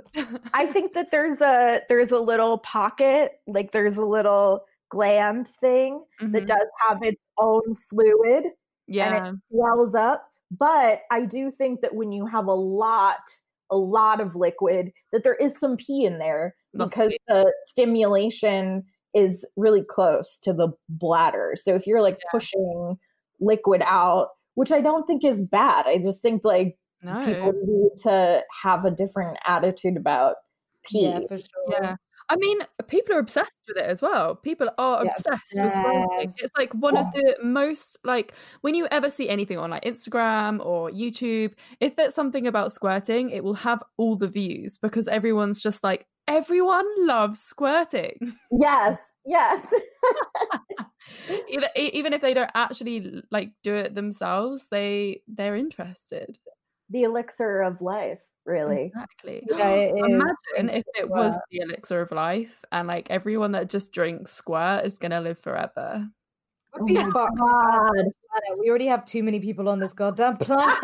I 0.54 0.66
think 0.66 0.94
that 0.94 1.10
there's 1.10 1.40
a 1.40 1.80
there's 1.88 2.10
a 2.12 2.18
little 2.18 2.58
pocket 2.58 3.32
like 3.46 3.72
there's 3.72 3.96
a 3.96 4.04
little 4.06 4.64
gland 4.88 5.48
thing 5.48 6.04
that 6.20 6.44
Mhm. 6.44 6.46
does 6.46 6.66
have 6.88 7.02
its 7.02 7.20
own 7.38 7.74
fluid 7.90 8.44
Yeah, 8.86 9.14
and 9.14 9.26
it 9.26 9.40
swells 9.50 9.94
up. 9.94 10.28
But 10.50 11.02
I 11.10 11.24
do 11.24 11.50
think 11.50 11.80
that 11.80 11.94
when 11.94 12.12
you 12.12 12.26
have 12.26 12.46
a 12.46 12.54
lot, 12.54 13.20
a 13.72 13.76
lot 13.76 14.20
of 14.20 14.36
liquid, 14.36 14.92
that 15.10 15.24
there 15.24 15.34
is 15.34 15.58
some 15.58 15.76
pee 15.76 16.04
in 16.04 16.18
there 16.18 16.54
because 16.76 17.12
the 17.26 17.52
stimulation 17.64 18.84
is 19.14 19.44
really 19.56 19.82
close 19.82 20.38
to 20.38 20.52
the 20.52 20.68
bladder. 20.88 21.54
So 21.56 21.74
if 21.74 21.86
you're 21.86 22.00
like 22.02 22.18
Yeah. 22.22 22.30
pushing 22.30 22.98
liquid 23.40 23.82
out, 23.84 24.28
which 24.54 24.70
I 24.70 24.80
don't 24.80 25.06
think 25.06 25.24
is 25.24 25.42
bad, 25.42 25.86
I 25.86 25.98
just 25.98 26.22
think 26.22 26.44
like 26.44 26.78
no, 27.02 27.24
people 27.24 27.52
need 27.66 28.00
to 28.02 28.44
have 28.62 28.84
a 28.84 28.90
different 28.90 29.38
attitude 29.46 29.96
about 29.96 30.36
pee. 30.84 31.06
Yeah, 31.08 31.20
for 31.26 31.38
sure. 31.38 31.46
yeah. 31.70 31.96
I 32.32 32.36
mean, 32.36 32.60
people 32.88 33.14
are 33.14 33.18
obsessed 33.18 33.52
with 33.68 33.76
it 33.76 33.84
as 33.84 34.00
well. 34.00 34.36
People 34.36 34.70
are 34.78 35.02
Yeah, 35.02 35.10
obsessed 35.18 35.58
with 35.60 35.72
squirting. 35.72 36.06
obsessed. 36.22 36.38
It's 36.38 36.52
like 36.56 36.72
one 36.74 36.96
of 36.96 37.06
the 37.12 37.36
most 37.42 37.98
like 38.04 38.34
when 38.62 38.74
you 38.74 38.88
ever 38.90 39.10
see 39.10 39.28
anything 39.28 39.58
on 39.58 39.70
like 39.70 39.84
Instagram 39.84 40.64
or 40.64 40.90
YouTube, 40.90 41.52
if 41.80 41.98
it's 41.98 42.14
something 42.14 42.46
about 42.46 42.72
squirting, 42.72 43.30
it 43.30 43.44
will 43.44 43.54
have 43.54 43.82
all 43.98 44.16
the 44.16 44.28
views 44.28 44.78
because 44.78 45.08
everyone's 45.08 45.60
just 45.60 45.84
like 45.84 46.06
everyone 46.28 46.86
loves 47.06 47.40
squirting. 47.40 48.36
Yes, 48.50 48.98
yes. 49.26 49.72
even, 51.48 51.68
even 51.76 52.12
if 52.12 52.20
they 52.20 52.34
don't 52.34 52.50
actually 52.54 53.22
like 53.30 53.52
do 53.62 53.74
it 53.74 53.94
themselves, 53.94 54.66
they 54.70 55.22
they're 55.28 55.56
interested. 55.56 56.38
the 56.88 57.02
elixir 57.04 57.62
of 57.62 57.80
life, 57.80 58.22
really. 58.44 58.86
Exactly. 58.86 59.42
Yeah. 59.48 59.92
Imagine 59.96 60.70
if 60.70 60.86
it 60.98 61.08
was 61.08 61.36
the 61.50 61.58
elixir 61.60 62.00
of 62.00 62.12
life 62.12 62.64
and 62.70 62.88
like 62.88 63.10
everyone 63.10 63.52
that 63.52 63.70
just 63.70 63.92
drinks 63.92 64.32
squirt 64.32 64.84
is 64.84 64.98
gonna 64.98 65.20
live 65.20 65.38
forever. 65.38 66.08
Would 66.78 66.86
be 66.86 66.98
Oh 66.98 67.06
my 67.06 67.12
fucked. 67.12 68.08
We 68.58 68.70
already 68.70 68.86
have 68.86 69.04
too 69.04 69.22
many 69.22 69.40
people 69.40 69.68
on 69.68 69.78
this 69.78 69.92
goddamn 69.92 70.36
planet. 70.38 70.78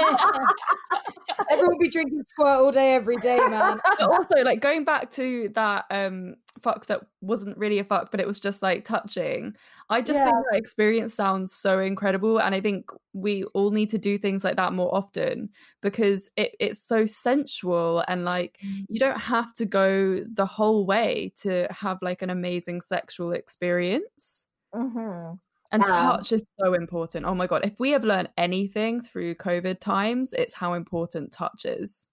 Everyone 1.51 1.79
be 1.81 1.89
drinking 1.89 2.23
squirt 2.27 2.49
all 2.49 2.71
day, 2.71 2.95
every 2.95 3.17
day, 3.17 3.39
man. 3.39 3.81
But 3.99 4.11
also 4.11 4.43
like 4.43 4.61
going 4.61 4.85
back 4.85 5.11
to 5.13 5.51
that 5.55 5.87
um 5.91 6.37
fuck 6.63 6.87
that 6.87 7.03
wasn't 7.21 7.57
really 7.59 7.79
a 7.79 7.85
fuck, 7.85 8.11
but 8.11 8.21
it 8.21 8.27
was 8.27 8.41
just 8.41 8.63
like 8.63 8.85
touching. 8.85 9.57
I 9.91 10.03
just 10.03 10.23
think 10.23 10.37
Yeah. 10.37 10.43
that 10.51 10.59
experience 10.59 11.15
sounds 11.15 11.53
so 11.55 11.79
incredible. 11.81 12.41
And 12.41 12.55
I 12.55 12.61
think 12.61 12.91
we 13.13 13.45
all 13.55 13.71
need 13.71 13.91
to 13.91 13.99
do 13.99 14.19
things 14.19 14.45
like 14.45 14.57
that 14.57 14.73
more 14.73 14.95
often 14.95 15.51
because 15.83 16.29
it, 16.37 16.53
it's 16.61 16.83
so 16.87 17.07
sensual 17.07 18.05
and 18.09 18.25
like 18.25 18.59
you 18.89 19.01
don't 19.01 19.19
have 19.21 19.55
to 19.55 19.67
go 19.67 20.21
the 20.25 20.47
whole 20.47 20.87
way 20.87 21.33
to 21.43 21.67
have 21.71 21.99
like 22.03 22.23
an 22.23 22.31
amazing 22.31 22.81
sexual 22.81 23.33
experience. 23.33 24.47
hmm 24.73 25.39
And 25.71 25.85
Yeah. 25.85 25.85
touch 25.85 26.33
is 26.33 26.43
so 26.59 26.73
important. 26.75 27.27
Oh 27.27 27.35
my 27.35 27.47
god, 27.47 27.65
if 27.65 27.79
we 27.79 27.91
have 27.91 28.05
learned 28.05 28.31
anything 28.39 29.03
through 29.03 29.35
COVID 29.35 29.81
times, 29.81 30.33
it's 30.33 30.55
how 30.55 30.73
important 30.75 31.33
touch 31.33 31.65
is. 31.67 32.07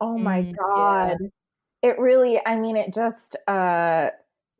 Oh 0.00 0.18
my 0.18 0.42
Mm, 0.42 0.60
yeah. 0.74 1.14
It 1.82 1.98
really 1.98 2.40
i 2.46 2.56
mean 2.56 2.76
it 2.76 2.94
just 2.94 3.36
uh 3.48 4.08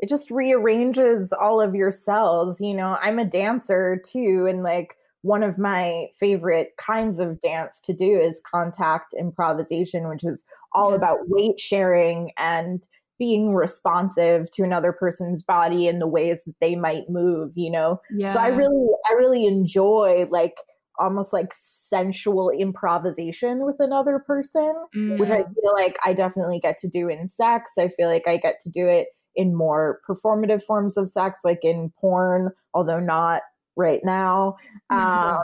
it 0.00 0.08
just 0.08 0.30
rearranges 0.30 1.32
all 1.32 1.60
of 1.60 1.74
your 1.74 1.90
cells 1.90 2.60
you 2.60 2.74
know 2.74 2.98
i'm 3.00 3.18
a 3.18 3.24
dancer 3.24 4.00
too 4.04 4.46
and 4.48 4.62
like 4.62 4.96
one 5.22 5.44
of 5.44 5.56
my 5.56 6.08
favorite 6.18 6.72
kinds 6.78 7.20
of 7.20 7.40
dance 7.40 7.80
to 7.80 7.92
do 7.92 8.18
is 8.18 8.42
contact 8.50 9.14
improvisation 9.18 10.08
which 10.08 10.24
is 10.24 10.44
all 10.72 10.90
yeah. 10.90 10.96
about 10.96 11.18
weight 11.28 11.60
sharing 11.60 12.32
and 12.36 12.86
being 13.18 13.54
responsive 13.54 14.50
to 14.50 14.64
another 14.64 14.92
person's 14.92 15.44
body 15.44 15.86
and 15.86 16.00
the 16.00 16.08
ways 16.08 16.42
that 16.44 16.56
they 16.60 16.74
might 16.74 17.08
move 17.08 17.52
you 17.54 17.70
know 17.70 18.00
yeah. 18.10 18.32
so 18.32 18.40
i 18.40 18.48
really 18.48 18.88
i 19.08 19.12
really 19.12 19.46
enjoy 19.46 20.26
like 20.30 20.56
almost 21.02 21.32
like 21.32 21.52
sensual 21.52 22.50
improvisation 22.50 23.64
with 23.66 23.76
another 23.80 24.18
person 24.20 24.74
mm. 24.94 25.18
which 25.18 25.30
i 25.30 25.42
feel 25.42 25.72
like 25.74 25.98
i 26.04 26.12
definitely 26.12 26.60
get 26.60 26.78
to 26.78 26.88
do 26.88 27.08
in 27.08 27.26
sex 27.26 27.72
i 27.78 27.88
feel 27.88 28.08
like 28.08 28.26
i 28.26 28.36
get 28.36 28.60
to 28.60 28.70
do 28.70 28.86
it 28.88 29.08
in 29.34 29.54
more 29.54 30.00
performative 30.08 30.62
forms 30.62 30.96
of 30.96 31.10
sex 31.10 31.40
like 31.44 31.60
in 31.62 31.92
porn 31.98 32.50
although 32.74 33.00
not 33.00 33.42
right 33.76 34.00
now 34.04 34.56
mm-hmm. 34.90 34.98
um, 35.36 35.42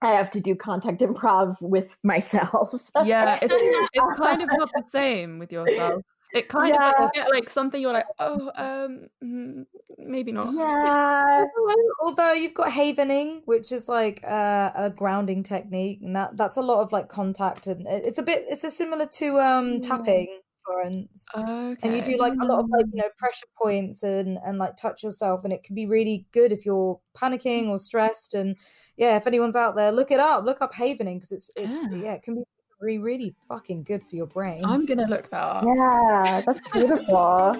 I 0.00 0.12
have 0.12 0.30
to 0.30 0.40
do 0.40 0.54
contact 0.54 1.00
improv 1.00 1.56
with 1.60 1.98
myself. 2.04 2.88
yeah, 3.04 3.36
it's, 3.42 3.52
it's 3.52 4.16
kind 4.16 4.42
of 4.42 4.48
not 4.52 4.70
the 4.72 4.84
same 4.86 5.40
with 5.40 5.50
yourself. 5.50 6.02
It 6.32 6.48
kind 6.48 6.74
yeah. 6.74 6.90
of 6.90 7.10
like, 7.16 7.28
like 7.32 7.50
something 7.50 7.80
you're 7.80 7.92
like, 7.92 8.06
oh, 8.18 8.50
um, 8.54 9.06
mm, 9.24 9.64
maybe 9.96 10.32
not. 10.32 10.52
Yeah. 10.52 11.44
Although 12.00 12.32
you've 12.32 12.54
got 12.54 12.70
havening, 12.70 13.42
which 13.46 13.72
is 13.72 13.88
like 13.88 14.20
uh, 14.26 14.70
a 14.74 14.90
grounding 14.90 15.42
technique, 15.42 16.00
and 16.02 16.14
that 16.16 16.36
that's 16.36 16.56
a 16.56 16.62
lot 16.62 16.82
of 16.82 16.92
like 16.92 17.08
contact, 17.08 17.66
and 17.66 17.86
it's 17.86 18.18
a 18.18 18.22
bit, 18.22 18.42
it's 18.48 18.64
a 18.64 18.70
similar 18.70 19.06
to 19.06 19.38
um 19.38 19.80
tapping. 19.80 20.40
Florence. 20.68 21.26
Okay. 21.34 21.78
And 21.82 21.96
you 21.96 22.02
do 22.02 22.18
like 22.18 22.34
a 22.34 22.44
lot 22.44 22.60
of 22.60 22.68
like, 22.68 22.84
you 22.92 23.00
know, 23.00 23.08
pressure 23.16 23.46
points 23.60 24.02
and 24.02 24.38
and 24.44 24.58
like 24.58 24.76
touch 24.76 25.02
yourself 25.02 25.42
and 25.44 25.52
it 25.52 25.62
can 25.62 25.74
be 25.74 25.86
really 25.86 26.26
good 26.32 26.52
if 26.52 26.66
you're 26.66 27.00
panicking 27.16 27.68
or 27.68 27.78
stressed 27.78 28.34
and 28.34 28.54
yeah, 28.96 29.16
if 29.16 29.26
anyone's 29.26 29.56
out 29.56 29.76
there, 29.76 29.92
look 29.92 30.10
it 30.10 30.20
up, 30.20 30.44
look 30.44 30.60
up 30.60 30.74
havening 30.74 31.16
because 31.16 31.32
it's 31.32 31.50
it's 31.56 31.72
yeah. 31.72 32.02
yeah, 32.02 32.12
it 32.14 32.22
can 32.22 32.34
be 32.34 32.42
really, 32.80 32.98
really 32.98 33.34
fucking 33.48 33.82
good 33.82 34.04
for 34.04 34.16
your 34.16 34.26
brain. 34.26 34.64
I'm 34.64 34.86
gonna 34.86 35.06
look 35.08 35.30
that 35.30 35.40
up. 35.40 35.64
Yeah, 35.64 36.42
that's 36.46 36.60
beautiful. 36.72 37.54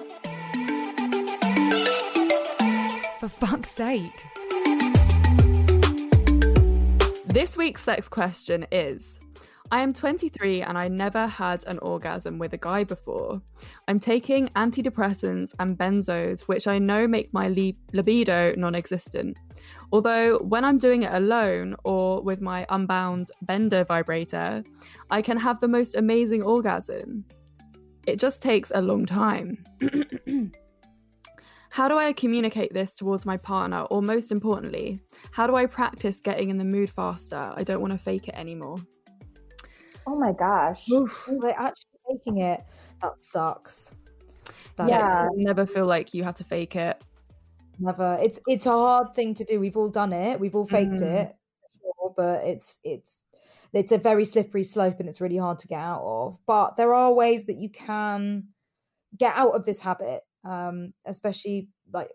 for 3.19 3.27
fuck's 3.27 3.71
sake. 3.71 4.13
This 7.25 7.57
week's 7.57 7.83
sex 7.83 8.07
question 8.07 8.65
is 8.71 9.19
I 9.71 9.81
am 9.81 9.93
23 9.93 10.61
and 10.63 10.77
I 10.77 10.87
never 10.87 11.27
had 11.27 11.63
an 11.67 11.77
orgasm 11.79 12.39
with 12.39 12.53
a 12.53 12.57
guy 12.57 12.83
before. 12.85 13.41
I'm 13.87 13.99
taking 13.99 14.47
antidepressants 14.55 15.53
and 15.59 15.77
benzos, 15.77 16.41
which 16.47 16.65
I 16.65 16.79
know 16.79 17.07
make 17.07 17.31
my 17.33 17.49
li- 17.49 17.77
libido 17.93 18.55
non 18.55 18.73
existent. 18.73 19.37
Although, 19.91 20.39
when 20.39 20.63
I'm 20.63 20.77
doing 20.77 21.03
it 21.03 21.13
alone 21.13 21.75
or 21.83 21.98
with 22.23 22.41
my 22.41 22.65
unbound 22.69 23.31
bender 23.41 23.83
vibrator, 23.83 24.63
I 25.09 25.21
can 25.21 25.37
have 25.37 25.59
the 25.59 25.67
most 25.67 25.95
amazing 25.95 26.43
orgasm. 26.43 27.25
It 28.07 28.19
just 28.19 28.41
takes 28.41 28.71
a 28.73 28.81
long 28.81 29.05
time. 29.05 29.63
How 31.71 31.87
do 31.87 31.97
I 31.97 32.13
communicate 32.13 32.73
this 32.73 32.95
towards 32.95 33.25
my 33.25 33.37
partner? 33.37 33.81
Or 33.83 34.01
most 34.01 34.31
importantly, 34.31 34.99
how 35.31 35.45
do 35.45 35.55
I 35.55 35.67
practice 35.67 36.19
getting 36.19 36.49
in 36.49 36.57
the 36.57 36.65
mood 36.65 36.89
faster? 36.89 37.53
I 37.55 37.63
don't 37.63 37.79
want 37.79 37.93
to 37.93 37.99
fake 37.99 38.27
it 38.27 38.33
anymore. 38.35 38.77
Oh 40.07 40.17
my 40.17 40.31
gosh. 40.31 40.89
Oof. 40.89 41.29
They're 41.39 41.53
actually 41.57 41.99
faking 42.09 42.41
it. 42.41 42.63
That 43.01 43.21
sucks. 43.21 43.95
That 44.77 44.89
yeah. 44.89 45.25
Is, 45.25 45.31
never 45.35 45.67
feel 45.67 45.85
like 45.85 46.13
you 46.13 46.23
have 46.23 46.35
to 46.35 46.43
fake 46.43 46.75
it. 46.75 47.01
Never. 47.77 48.17
It's 48.21 48.39
it's 48.47 48.65
a 48.65 48.71
hard 48.71 49.13
thing 49.13 49.35
to 49.35 49.43
do. 49.43 49.59
We've 49.59 49.77
all 49.77 49.89
done 49.89 50.11
it. 50.11 50.39
We've 50.39 50.55
all 50.55 50.65
faked 50.65 50.93
mm. 50.93 51.01
it. 51.01 51.35
Sure, 51.97 52.13
but 52.15 52.45
it's 52.45 52.79
it's 52.83 53.23
it's 53.73 53.91
a 53.91 53.97
very 53.97 54.25
slippery 54.25 54.63
slope 54.63 54.99
and 54.99 55.07
it's 55.07 55.21
really 55.21 55.37
hard 55.37 55.59
to 55.59 55.67
get 55.67 55.79
out 55.79 56.03
of. 56.03 56.37
But 56.45 56.75
there 56.75 56.93
are 56.93 57.13
ways 57.13 57.45
that 57.45 57.57
you 57.57 57.69
can 57.69 58.47
get 59.17 59.35
out 59.35 59.51
of 59.51 59.65
this 59.65 59.81
habit. 59.81 60.21
Um, 60.45 60.93
especially 61.05 61.67
like 61.91 62.09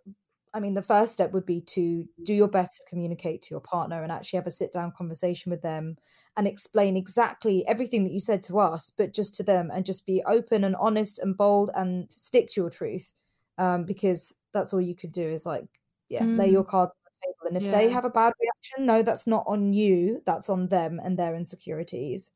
I 0.55 0.61
mean, 0.61 0.75
the 0.75 0.83
first 0.83 1.13
step 1.13 1.33
would 1.33 1.45
be 1.45 1.61
to 1.61 2.09
do 2.23 2.33
your 2.33 2.47
best 2.47 2.77
to 2.77 2.83
communicate 2.89 3.43
to 3.43 3.51
your 3.51 3.61
partner 3.61 4.03
and 4.03 4.13
actually 4.13 4.37
have 4.37 4.47
a 4.47 4.53
sit 4.53 4.73
down 4.73 4.93
conversation 4.97 5.51
with 5.51 5.63
them 5.63 5.97
and 6.37 6.47
explain 6.47 6.97
exactly 6.97 7.67
everything 7.67 8.05
that 8.05 8.13
you 8.13 8.21
said 8.21 8.43
to 8.45 8.61
us, 8.61 8.93
but 8.97 9.13
just 9.13 9.35
to 9.35 9.43
them 9.43 9.71
and 9.75 9.85
just 9.85 10.07
be 10.07 10.23
open 10.27 10.63
and 10.63 10.77
honest 10.77 11.19
and 11.19 11.37
bold 11.37 11.71
and 11.75 12.11
stick 12.13 12.51
to 12.51 12.61
your 12.61 12.71
truth. 12.71 13.13
Um, 13.59 13.85
because 13.85 14.35
that's 14.53 14.73
all 14.73 14.81
you 14.81 14.95
could 14.95 15.13
do 15.13 15.27
is 15.27 15.45
like, 15.45 15.65
yeah, 16.09 16.23
mm. 16.23 16.39
lay 16.39 16.51
your 16.51 16.65
cards 16.65 16.95
on 16.95 17.11
the 17.21 17.27
table. 17.27 17.49
And 17.49 17.57
if 17.57 17.63
yeah. 17.65 17.79
they 17.79 17.93
have 17.93 18.05
a 18.05 18.11
bad 18.11 18.33
reaction, 18.65 18.87
no, 18.87 19.03
that's 19.03 19.27
not 19.27 19.45
on 19.47 19.73
you, 19.73 20.23
that's 20.27 20.49
on 20.49 20.69
them 20.69 21.01
and 21.03 21.19
their 21.19 21.35
insecurities. 21.35 22.33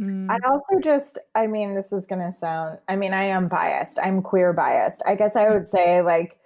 Mm. 0.00 0.28
I 0.30 0.38
also 0.48 0.80
just, 0.82 1.18
I 1.34 1.46
mean, 1.46 1.74
this 1.74 1.92
is 1.92 2.06
going 2.06 2.20
to 2.20 2.36
sound, 2.36 2.78
I 2.88 2.96
mean, 2.96 3.12
I 3.12 3.24
am 3.24 3.48
biased. 3.48 3.98
I'm 4.02 4.22
queer 4.22 4.52
biased. 4.52 5.02
I 5.06 5.14
guess 5.14 5.36
I 5.36 5.48
would 5.50 5.68
say, 5.68 6.02
like, 6.02 6.36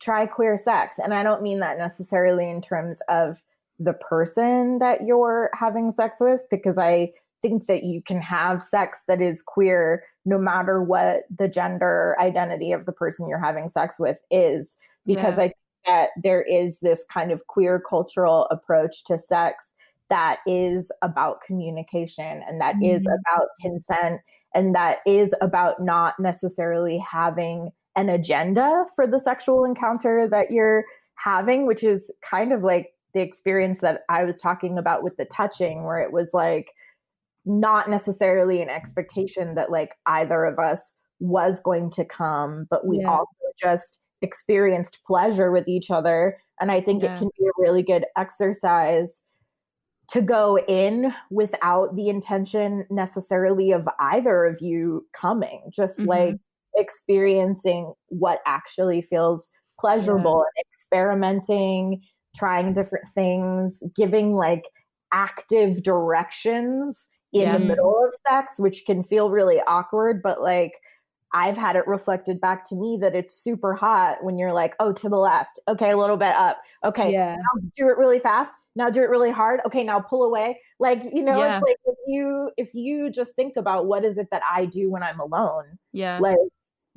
try 0.00 0.26
queer 0.26 0.58
sex. 0.58 0.98
And 0.98 1.14
I 1.14 1.22
don't 1.22 1.42
mean 1.42 1.60
that 1.60 1.78
necessarily 1.78 2.48
in 2.48 2.60
terms 2.60 3.00
of 3.08 3.42
the 3.78 3.94
person 3.94 4.78
that 4.78 5.02
you're 5.02 5.50
having 5.54 5.90
sex 5.90 6.20
with, 6.20 6.42
because 6.50 6.76
I 6.76 7.12
think 7.40 7.66
that 7.66 7.84
you 7.84 8.02
can 8.02 8.20
have 8.20 8.62
sex 8.62 9.02
that 9.08 9.22
is 9.22 9.42
queer 9.42 10.04
no 10.26 10.38
matter 10.38 10.82
what 10.82 11.22
the 11.34 11.48
gender 11.48 12.14
identity 12.20 12.72
of 12.72 12.84
the 12.84 12.92
person 12.92 13.26
you're 13.26 13.42
having 13.42 13.70
sex 13.70 13.98
with 13.98 14.18
is. 14.30 14.76
Because 15.06 15.38
yeah. 15.38 15.44
I 15.44 15.46
think 15.46 15.56
that 15.86 16.10
there 16.22 16.42
is 16.42 16.78
this 16.80 17.04
kind 17.12 17.32
of 17.32 17.46
queer 17.46 17.80
cultural 17.80 18.46
approach 18.50 19.04
to 19.04 19.18
sex 19.18 19.72
that 20.10 20.40
is 20.46 20.90
about 21.02 21.40
communication 21.40 22.42
and 22.46 22.60
that 22.60 22.74
mm-hmm. 22.76 22.96
is 22.96 23.02
about 23.02 23.48
consent 23.60 24.20
and 24.54 24.74
that 24.74 24.98
is 25.06 25.34
about 25.40 25.82
not 25.82 26.18
necessarily 26.18 26.98
having 26.98 27.70
an 27.96 28.08
agenda 28.08 28.84
for 28.94 29.06
the 29.06 29.20
sexual 29.20 29.64
encounter 29.64 30.28
that 30.28 30.50
you're 30.50 30.84
having, 31.14 31.66
which 31.66 31.84
is 31.84 32.10
kind 32.28 32.52
of 32.52 32.62
like 32.62 32.92
the 33.14 33.20
experience 33.20 33.80
that 33.80 34.02
I 34.08 34.24
was 34.24 34.36
talking 34.36 34.78
about 34.78 35.02
with 35.02 35.16
the 35.16 35.24
touching, 35.26 35.84
where 35.84 35.98
it 35.98 36.12
was 36.12 36.30
like 36.32 36.70
not 37.44 37.88
necessarily 37.88 38.60
an 38.62 38.68
expectation 38.68 39.54
that 39.54 39.70
like 39.70 39.94
either 40.06 40.44
of 40.44 40.58
us 40.58 40.96
was 41.20 41.60
going 41.60 41.90
to 41.90 42.04
come, 42.04 42.66
but 42.70 42.86
we 42.86 43.00
yeah. 43.00 43.10
also 43.10 43.30
just 43.60 43.99
experienced 44.22 44.98
pleasure 45.06 45.50
with 45.50 45.68
each 45.68 45.90
other. 45.90 46.38
And 46.60 46.70
I 46.70 46.80
think 46.80 47.02
yeah. 47.02 47.14
it 47.14 47.18
can 47.18 47.28
be 47.38 47.46
a 47.46 47.50
really 47.58 47.82
good 47.82 48.04
exercise 48.16 49.22
to 50.10 50.20
go 50.20 50.58
in 50.58 51.14
without 51.30 51.94
the 51.94 52.08
intention 52.08 52.84
necessarily 52.90 53.70
of 53.72 53.88
either 54.00 54.44
of 54.44 54.60
you 54.60 55.06
coming, 55.12 55.62
just 55.72 55.98
mm-hmm. 55.98 56.08
like 56.08 56.34
experiencing 56.76 57.92
what 58.08 58.40
actually 58.46 59.02
feels 59.02 59.50
pleasurable 59.78 60.44
yeah. 60.44 60.60
and 60.60 60.64
experimenting, 60.72 62.02
trying 62.36 62.72
different 62.72 63.06
things, 63.14 63.82
giving 63.94 64.32
like 64.32 64.64
active 65.12 65.82
directions 65.82 67.08
in 67.32 67.42
yeah. 67.42 67.58
the 67.58 67.64
middle 67.64 68.04
of 68.04 68.12
sex, 68.28 68.54
which 68.58 68.84
can 68.86 69.02
feel 69.02 69.30
really 69.30 69.60
awkward, 69.66 70.20
but 70.22 70.42
like 70.42 70.72
I've 71.32 71.56
had 71.56 71.76
it 71.76 71.86
reflected 71.86 72.40
back 72.40 72.68
to 72.68 72.74
me 72.74 72.98
that 73.00 73.14
it's 73.14 73.34
super 73.34 73.74
hot 73.74 74.22
when 74.22 74.38
you're 74.38 74.52
like, 74.52 74.74
oh, 74.80 74.92
to 74.92 75.08
the 75.08 75.16
left. 75.16 75.60
Okay, 75.68 75.92
a 75.92 75.96
little 75.96 76.16
bit 76.16 76.34
up. 76.34 76.60
Okay, 76.84 77.12
yeah. 77.12 77.36
now 77.36 77.68
do 77.76 77.88
it 77.88 77.96
really 77.96 78.18
fast. 78.18 78.56
Now 78.74 78.90
do 78.90 79.00
it 79.00 79.10
really 79.10 79.30
hard. 79.30 79.60
Okay, 79.64 79.84
now 79.84 80.00
pull 80.00 80.24
away. 80.24 80.60
Like, 80.78 81.02
you 81.04 81.22
know, 81.22 81.38
yeah. 81.38 81.56
it's 81.56 81.66
like 81.66 81.76
if 81.86 81.96
you 82.06 82.50
if 82.56 82.74
you 82.74 83.10
just 83.10 83.34
think 83.34 83.56
about 83.56 83.86
what 83.86 84.04
is 84.04 84.18
it 84.18 84.28
that 84.30 84.42
I 84.50 84.64
do 84.64 84.90
when 84.90 85.02
I'm 85.02 85.20
alone. 85.20 85.78
Yeah. 85.92 86.18
Like 86.18 86.36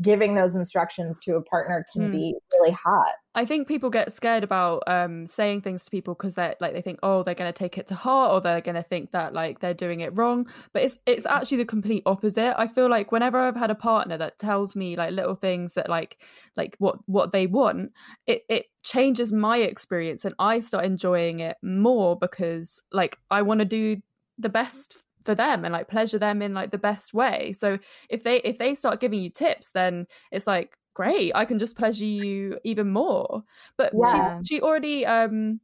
giving 0.02 0.36
those 0.36 0.56
instructions 0.56 1.20
to 1.20 1.36
a 1.36 1.42
partner 1.42 1.86
can 1.94 2.10
mm. 2.10 2.12
be 2.12 2.36
really 2.54 2.72
hot. 2.72 3.14
I 3.36 3.46
think 3.46 3.68
people 3.68 3.90
get 3.90 4.14
scared 4.14 4.44
about 4.44 4.84
um, 4.88 5.28
saying 5.28 5.62
things 5.62 5.86
to 5.86 5.92
people 5.92 6.14
because 6.14 6.36
they're 6.36 6.56
like 6.60 6.74
they 6.74 6.82
think, 6.82 7.00
oh, 7.02 7.24
they're 7.24 7.34
going 7.34 7.52
to 7.52 7.58
take 7.58 7.78
it 7.78 7.88
to 7.88 7.96
heart, 7.96 8.32
or 8.32 8.42
they're 8.42 8.62
going 8.62 8.76
to 8.76 8.84
think 8.84 9.12
that 9.12 9.34
like 9.34 9.60
they're 9.60 9.74
doing 9.74 10.02
it 10.02 10.16
wrong. 10.16 10.48
But 10.72 10.84
it's 10.84 10.98
it's 11.06 11.26
actually 11.26 11.58
the 11.58 11.66
complete 11.66 12.04
opposite. 12.06 12.60
I 12.60 12.68
feel 12.68 12.90
like 12.90 13.12
whenever 13.12 13.40
I've 13.40 13.56
had 13.56 13.72
a 13.72 13.76
partner 13.76 14.18
that 14.18 14.40
tells 14.40 14.76
me 14.76 14.96
like 14.96 15.12
little 15.12 15.36
things 15.36 15.74
that 15.76 15.90
like 15.90 16.18
like 16.56 16.76
what 16.80 16.98
what 17.06 17.32
they 17.32 17.48
want, 17.48 17.92
it 18.28 18.44
it 18.50 18.66
changes 18.84 19.32
my 19.32 19.58
experience, 19.58 20.26
and 20.26 20.36
I 20.38 20.60
start 20.60 20.86
enjoying 20.86 21.40
it 21.40 21.58
more 21.64 22.18
because 22.18 22.80
like 22.92 23.18
I 23.32 23.42
want 23.42 23.60
to 23.60 23.66
do 23.66 24.02
the 24.38 24.50
best 24.50 24.98
for 25.24 25.36
them 25.36 25.64
and 25.66 25.74
like 25.74 25.88
pleasure 25.88 26.20
them 26.20 26.42
in 26.42 26.54
like 26.54 26.72
the 26.72 26.78
best 26.78 27.14
way 27.14 27.54
so 27.54 27.80
if 28.10 28.24
they 28.24 28.38
if 28.42 28.58
they 28.58 28.76
start 28.76 29.00
giving 29.00 29.22
you 29.22 29.30
tips 29.30 29.72
then 29.72 30.06
it's 30.32 30.48
like 30.48 30.78
great 30.94 31.32
i 31.36 31.46
can 31.46 31.60
just 31.60 31.78
pleasure 31.78 32.06
you 32.06 32.58
even 32.64 32.92
more 32.92 33.44
but 33.78 33.92
yeah. 33.94 34.40
she's 34.40 34.48
she 34.48 34.62
already 34.62 35.06
um 35.06 35.60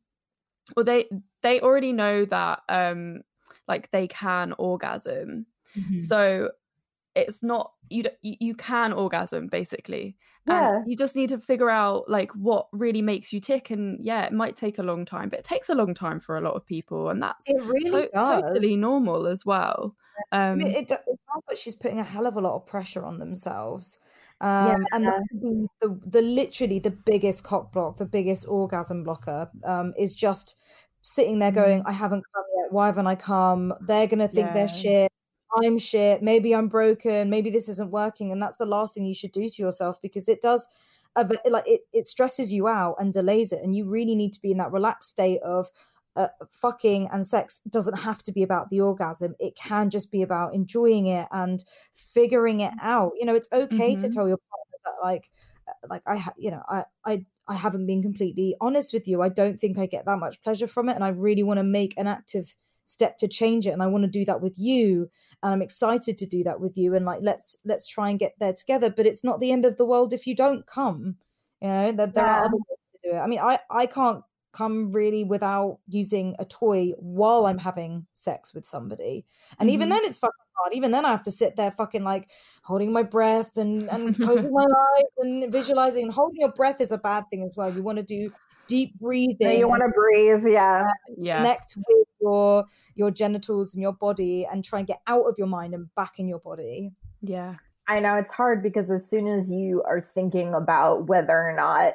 well 0.75 0.83
they 0.83 1.05
they 1.43 1.59
already 1.61 1.93
know 1.93 2.25
that 2.25 2.61
um 2.69 3.21
like 3.67 3.89
they 3.91 4.07
can 4.07 4.53
orgasm 4.57 5.45
mm-hmm. 5.77 5.97
so 5.97 6.49
it's 7.15 7.41
not 7.43 7.73
you 7.89 8.03
you 8.21 8.53
can 8.55 8.93
orgasm 8.93 9.47
basically 9.47 10.15
Yeah. 10.47 10.77
and 10.77 10.87
you 10.89 10.95
just 10.95 11.15
need 11.15 11.29
to 11.29 11.39
figure 11.39 11.69
out 11.69 12.07
like 12.09 12.31
what 12.33 12.67
really 12.71 13.01
makes 13.01 13.33
you 13.33 13.39
tick 13.41 13.71
and 13.71 13.99
yeah 14.05 14.25
it 14.25 14.31
might 14.33 14.55
take 14.55 14.77
a 14.77 14.83
long 14.83 15.05
time 15.05 15.29
but 15.29 15.39
it 15.39 15.45
takes 15.45 15.69
a 15.69 15.75
long 15.75 15.93
time 15.95 16.19
for 16.19 16.37
a 16.37 16.41
lot 16.41 16.53
of 16.53 16.65
people 16.65 17.09
and 17.09 17.21
that's 17.21 17.45
It 17.49 17.61
really 17.63 18.07
to- 18.07 18.09
totally 18.13 18.77
normal 18.77 19.25
as 19.27 19.45
well 19.45 19.95
I 20.31 20.49
um 20.49 20.59
mean, 20.59 20.67
it, 20.67 20.91
it 20.91 20.99
sounds 21.05 21.45
like 21.47 21.57
she's 21.57 21.75
putting 21.75 21.99
a 21.99 22.03
hell 22.03 22.27
of 22.27 22.35
a 22.37 22.41
lot 22.41 22.55
of 22.55 22.65
pressure 22.67 23.03
on 23.05 23.17
themselves. 23.17 23.97
Um, 24.41 24.85
and 24.93 25.03
Yeah. 25.03 25.19
the, 25.33 25.67
the, 25.81 25.99
the 26.05 26.21
literally 26.21 26.79
the 26.79 26.91
biggest 26.91 27.43
cock 27.43 27.71
block, 27.73 27.97
the 27.97 28.05
biggest 28.05 28.45
orgasm 28.47 29.03
blocker, 29.03 29.49
um, 29.65 29.93
is 29.97 30.13
just 30.15 30.55
sitting 31.01 31.39
there 31.39 31.51
going, 31.51 31.83
"I 31.85 31.91
haven't 31.91 32.23
come 32.33 32.43
yet. 32.57 32.71
Why 32.71 32.85
haven't 32.85 33.07
I 33.07 33.15
come? 33.15 33.73
They're 33.81 34.07
gonna 34.07 34.27
think 34.29 34.53
they're 34.53 34.67
shit. 34.69 35.11
I'm 35.57 35.77
shit. 35.77 36.21
Maybe 36.21 36.53
I'm 36.55 36.67
broken. 36.67 37.29
Maybe 37.29 37.49
this 37.49 37.69
isn't 37.69 37.91
working." 37.91 38.31
And 38.31 38.41
that's 38.41 38.57
the 38.57 38.65
last 38.65 38.93
thing 38.93 39.05
you 39.05 39.15
should 39.15 39.31
do 39.31 39.49
to 39.49 39.61
yourself 39.61 40.01
because 40.01 40.27
it 40.29 40.41
does, 40.41 40.67
like 41.49 41.63
it, 41.67 41.81
it 41.93 42.07
stresses 42.07 42.53
you 42.53 42.67
out 42.67 42.95
and 42.99 43.11
delays 43.13 43.51
it. 43.51 43.61
And 43.63 43.75
you 43.75 43.85
really 43.85 44.15
need 44.15 44.33
to 44.33 44.41
be 44.41 44.51
in 44.51 44.57
that 44.57 44.71
relaxed 44.71 45.09
state 45.09 45.41
of 45.41 45.69
uh, 46.15 46.27
fucking 46.51 47.07
and 47.11 47.25
sex 47.25 47.61
doesn't 47.69 47.99
have 47.99 48.21
to 48.23 48.31
be 48.31 48.43
about 48.43 48.69
the 48.69 48.81
orgasm. 48.81 49.35
It 49.39 49.55
can 49.55 49.89
just 49.89 50.11
be 50.11 50.21
about 50.21 50.53
enjoying 50.53 51.07
it 51.07 51.27
and 51.31 51.63
figuring 51.93 52.61
it 52.61 52.73
out. 52.81 53.13
You 53.19 53.25
know, 53.25 53.35
it's 53.35 53.47
okay 53.53 53.95
to 53.95 54.07
Mhm. 54.07 54.09
tell 54.09 54.27
your 54.27 54.37
partner 54.37 54.77
that, 54.85 55.03
like, 55.03 55.29
uh, 55.67 55.73
like 55.89 56.01
I, 56.07 56.17
ha- 56.17 56.33
you 56.37 56.51
know, 56.51 56.63
I, 56.67 56.85
I, 57.05 57.25
I 57.47 57.55
haven't 57.55 57.85
been 57.87 58.01
completely 58.01 58.55
honest 58.61 58.93
with 58.93 59.07
you. 59.07 59.21
I 59.21 59.29
don't 59.29 59.59
think 59.59 59.77
I 59.77 59.85
get 59.85 60.05
that 60.05 60.19
much 60.19 60.41
pleasure 60.41 60.67
from 60.67 60.89
it, 60.89 60.95
and 60.95 61.03
I 61.03 61.09
really 61.09 61.43
want 61.43 61.59
to 61.59 61.63
make 61.63 61.93
an 61.97 62.07
active 62.07 62.55
step 62.85 63.17
to 63.19 63.27
change 63.27 63.67
it, 63.67 63.71
and 63.71 63.83
I 63.83 63.87
want 63.87 64.03
to 64.03 64.09
do 64.09 64.25
that 64.25 64.41
with 64.41 64.55
you, 64.57 65.09
and 65.43 65.53
I'm 65.53 65.61
excited 65.61 66.17
to 66.19 66.25
do 66.25 66.43
that 66.43 66.59
with 66.61 66.77
you, 66.77 66.95
and 66.95 67.05
like 67.05 67.19
let's 67.21 67.57
let's 67.65 67.87
try 67.87 68.09
and 68.09 68.19
get 68.19 68.33
there 68.39 68.53
together. 68.53 68.89
But 68.89 69.05
it's 69.07 69.23
not 69.23 69.39
the 69.39 69.51
end 69.51 69.65
of 69.65 69.77
the 69.77 69.85
world 69.85 70.13
if 70.13 70.27
you 70.27 70.35
don't 70.35 70.65
come. 70.67 71.17
You 71.61 71.67
know, 71.69 71.91
that 71.93 72.13
there 72.13 72.25
are 72.25 72.37
Yeah. 72.37 72.45
other 72.45 72.57
ways 72.57 72.77
to 73.03 73.09
do 73.09 73.15
it. 73.15 73.19
I 73.19 73.27
mean, 73.27 73.39
I 73.39 73.59
I 73.69 73.85
can't 73.85 74.23
come 74.51 74.91
really 74.91 75.23
without 75.23 75.79
using 75.87 76.35
a 76.39 76.45
toy 76.45 76.91
while 76.97 77.45
I'm 77.45 77.59
having 77.59 78.07
sex 78.13 78.53
with 78.53 78.65
somebody. 78.65 79.25
And 79.59 79.69
even 79.69 79.89
Mhm. 79.89 79.91
then 79.91 80.03
it's 80.05 80.17
fucking 80.19 80.33
hard. 80.57 80.73
Even 80.73 80.91
then 80.91 81.05
I 81.05 81.09
have 81.11 81.21
to 81.23 81.31
sit 81.31 81.55
there 81.55 81.69
fucking 81.71 82.03
like 82.03 82.29
holding 82.63 82.91
my 82.91 83.03
breath 83.03 83.57
and, 83.57 83.89
and 83.91 84.17
closing 84.19 84.51
my 84.51 84.65
eyes 84.65 85.03
and 85.19 85.51
visualizing. 85.51 86.03
And 86.05 86.11
holding 86.13 86.41
your 86.41 86.51
breath 86.51 86.81
is 86.81 86.91
a 86.91 86.97
bad 86.97 87.25
thing 87.29 87.43
as 87.43 87.55
well. 87.55 87.69
You 87.69 87.83
want 87.83 87.97
to 87.97 88.03
do 88.03 88.31
deep 88.69 88.97
breathing. 88.99 89.35
No, 89.47 89.51
you 89.51 89.67
want 89.67 89.81
to 89.81 89.89
breathe. 89.89 90.45
Yeah. 90.47 90.87
yeah 91.17 91.37
connect 91.37 91.73
with 91.75 92.07
your 92.21 92.65
your 92.95 93.11
genitals 93.11 93.73
and 93.73 93.81
your 93.81 93.93
body 93.93 94.45
and 94.49 94.63
try 94.63 94.79
and 94.79 94.87
get 94.87 94.99
out 95.07 95.23
of 95.23 95.35
your 95.37 95.47
mind 95.47 95.73
and 95.73 95.93
back 95.95 96.19
in 96.19 96.27
your 96.27 96.39
body. 96.39 96.91
yeah 97.21 97.55
I 97.87 97.99
know 97.99 98.15
it's 98.15 98.31
hard 98.31 98.61
because 98.61 98.91
as 98.91 99.09
soon 99.09 99.27
as 99.27 99.49
you 99.49 99.81
are 99.83 99.99
thinking 99.99 100.53
about 100.53 101.07
whether 101.07 101.35
or 101.35 101.53
not 101.55 101.93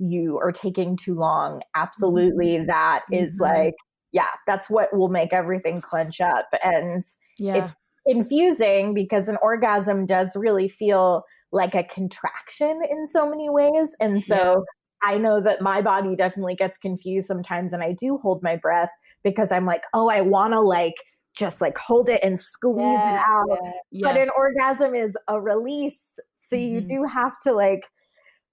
you 0.00 0.38
are 0.38 0.50
taking 0.50 0.96
too 0.96 1.14
long, 1.14 1.62
absolutely 1.76 2.58
that 2.66 3.04
is 3.12 3.36
Mhm. 3.38 3.40
like, 3.42 3.74
yeah, 4.12 4.26
that's 4.46 4.68
what 4.68 4.92
will 4.96 5.08
make 5.08 5.32
everything 5.32 5.80
clench 5.80 6.20
up. 6.20 6.46
And 6.64 7.04
yeah 7.38 7.54
it's 7.64 7.74
confusing 8.08 8.92
because 8.94 9.28
an 9.28 9.36
orgasm 9.42 10.04
does 10.06 10.34
really 10.36 10.68
feel 10.68 11.22
like 11.52 11.74
a 11.76 11.84
contraction 11.84 12.82
in 12.90 13.06
so 13.06 13.28
many 13.28 13.48
ways. 13.48 13.94
And 14.00 14.22
so 14.22 14.64
I 15.06 15.18
know 15.18 15.40
that 15.40 15.60
my 15.62 15.80
body 15.82 16.16
definitely 16.16 16.54
gets 16.56 16.76
confused 16.78 17.26
sometimes 17.28 17.72
and 17.72 17.82
I 17.82 17.92
do 17.92 18.18
hold 18.18 18.42
my 18.42 18.56
breath 18.56 18.90
because 19.22 19.52
I'm 19.52 19.64
like, 19.66 19.82
oh, 19.94 20.08
I 20.10 20.20
want 20.20 20.52
to 20.52 20.60
like 20.60 20.94
just 21.36 21.60
like 21.60 21.76
hold 21.78 22.08
it 22.08 22.20
and 22.22 22.38
squeeze 22.40 22.76
it 22.78 23.22
out. 23.26 23.58
yeah. 23.62 23.70
yeah 23.92 24.12
But 24.12 24.20
an 24.20 24.30
orgasm 24.36 24.94
is 24.94 25.16
a 25.28 25.40
release. 25.40 26.18
So 26.34 26.56
you 26.56 26.80
Mhm. 26.80 26.88
do 26.88 27.04
have 27.04 27.38
to 27.44 27.52
like 27.52 27.86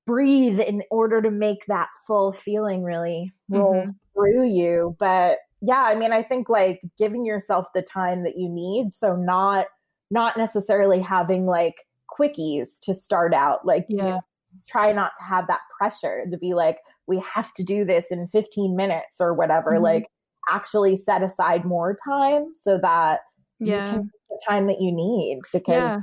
breathe 0.06 0.60
in 0.60 0.84
order 0.91 1.22
to 1.22 1.32
make 1.32 1.66
that 1.68 1.89
full 2.06 2.32
feeling 2.34 2.84
really 2.84 3.32
roll 3.49 3.84
Mhm. 3.86 3.95
through 4.14 4.43
you. 4.47 4.95
But 4.99 5.39
yeah, 5.62 5.84
I 5.84 5.95
mean, 5.95 6.12
I 6.12 6.22
think 6.24 6.49
like 6.49 6.82
giving 6.97 7.26
yourself 7.26 7.72
the 7.74 7.82
time 7.82 8.24
that 8.24 8.38
you 8.38 8.49
need. 8.49 8.93
So 8.93 9.16
not 9.16 9.68
not 10.12 10.38
necessarily 10.38 11.01
having 11.01 11.45
like 11.45 11.76
quickies 12.12 12.80
to 12.82 12.93
start 12.93 13.34
out. 13.34 13.66
Like 13.66 13.86
you 13.89 13.97
yeah 13.97 14.10
know, 14.10 14.22
try 14.68 14.91
not 14.91 15.12
to 15.18 15.24
have 15.24 15.47
that 15.47 15.62
pressure 15.78 16.26
to 16.32 16.38
be 16.38 16.54
like, 16.54 16.78
we 17.08 17.24
have 17.34 17.54
to 17.56 17.64
do 17.64 17.86
this 17.86 18.12
in 18.12 18.28
15 18.28 18.76
minutes 18.76 19.18
or 19.20 19.34
whatever. 19.34 19.74
Mhm. 19.74 19.82
Like 19.82 20.08
actually 20.49 20.95
set 20.95 21.24
aside 21.24 21.66
more 21.66 21.95
time 22.06 22.47
so 22.54 22.78
that 22.82 23.22
you 23.60 23.72
yeah 23.72 23.91
can 23.91 24.01
get 24.01 24.12
the 24.30 24.39
time 24.47 24.68
that 24.68 24.82
you 24.82 24.91
need 24.91 25.39
because 25.54 25.76
yeah 25.76 26.01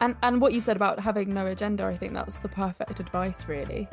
and 0.00 0.14
and 0.22 0.40
what 0.40 0.52
you 0.52 0.60
said 0.60 0.76
about 0.76 1.00
having 1.00 1.34
no 1.34 1.46
agenda 1.46 1.84
i 1.84 1.96
think 1.96 2.12
that's 2.12 2.36
the 2.36 2.48
perfect 2.48 3.00
advice 3.00 3.48
really 3.48 3.88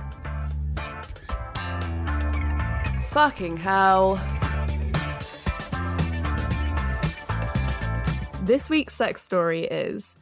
Fucking 3.14 3.58
hell. 3.58 4.16
This 8.42 8.72
week's 8.72 8.96
sex 8.96 9.22
story 9.22 9.66
is 9.66 10.16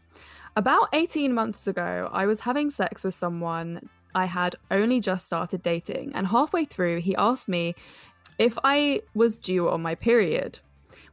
about 0.56 0.90
18 0.94 1.34
months 1.34 1.68
ago, 1.68 2.10
I 2.12 2.26
was 2.26 2.42
having 2.42 2.70
sex 2.70 3.04
with 3.04 3.14
someone 3.14 3.90
I 4.14 4.26
had 4.26 4.56
only 4.70 5.00
just 5.00 5.28
started 5.28 5.62
dating, 5.62 6.12
and 6.14 6.28
halfway 6.28 6.66
through, 6.66 7.00
he 7.00 7.16
asked 7.16 7.48
me 7.48 7.76
if 8.38 8.58
I 8.64 9.02
was 9.14 9.38
due 9.38 9.70
on 9.70 9.82
my 9.82 9.96
period, 9.96 10.60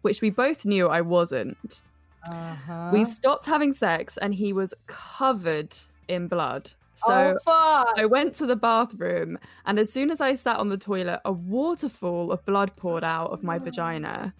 which 0.02 0.20
we 0.20 0.30
both 0.30 0.64
knew 0.64 0.88
I 0.88 1.00
wasn't. 1.00 1.80
Uh-huh. 2.28 2.90
We 2.92 3.04
stopped 3.04 3.46
having 3.46 3.72
sex, 3.72 4.16
and 4.16 4.34
he 4.34 4.52
was 4.52 4.74
covered 4.86 5.74
in 6.08 6.26
blood. 6.28 6.72
So 6.94 7.36
oh. 7.46 7.84
I 7.96 8.06
went 8.06 8.34
to 8.36 8.46
the 8.46 8.56
bathroom, 8.56 9.38
and 9.64 9.78
as 9.78 9.92
soon 9.92 10.10
as 10.10 10.20
I 10.20 10.34
sat 10.34 10.58
on 10.58 10.68
the 10.68 10.76
toilet, 10.76 11.20
a 11.24 11.30
waterfall 11.32 12.32
of 12.32 12.44
blood 12.44 12.72
poured 12.76 13.04
out 13.04 13.30
of 13.30 13.44
my 13.44 13.58
vagina. 13.58 14.34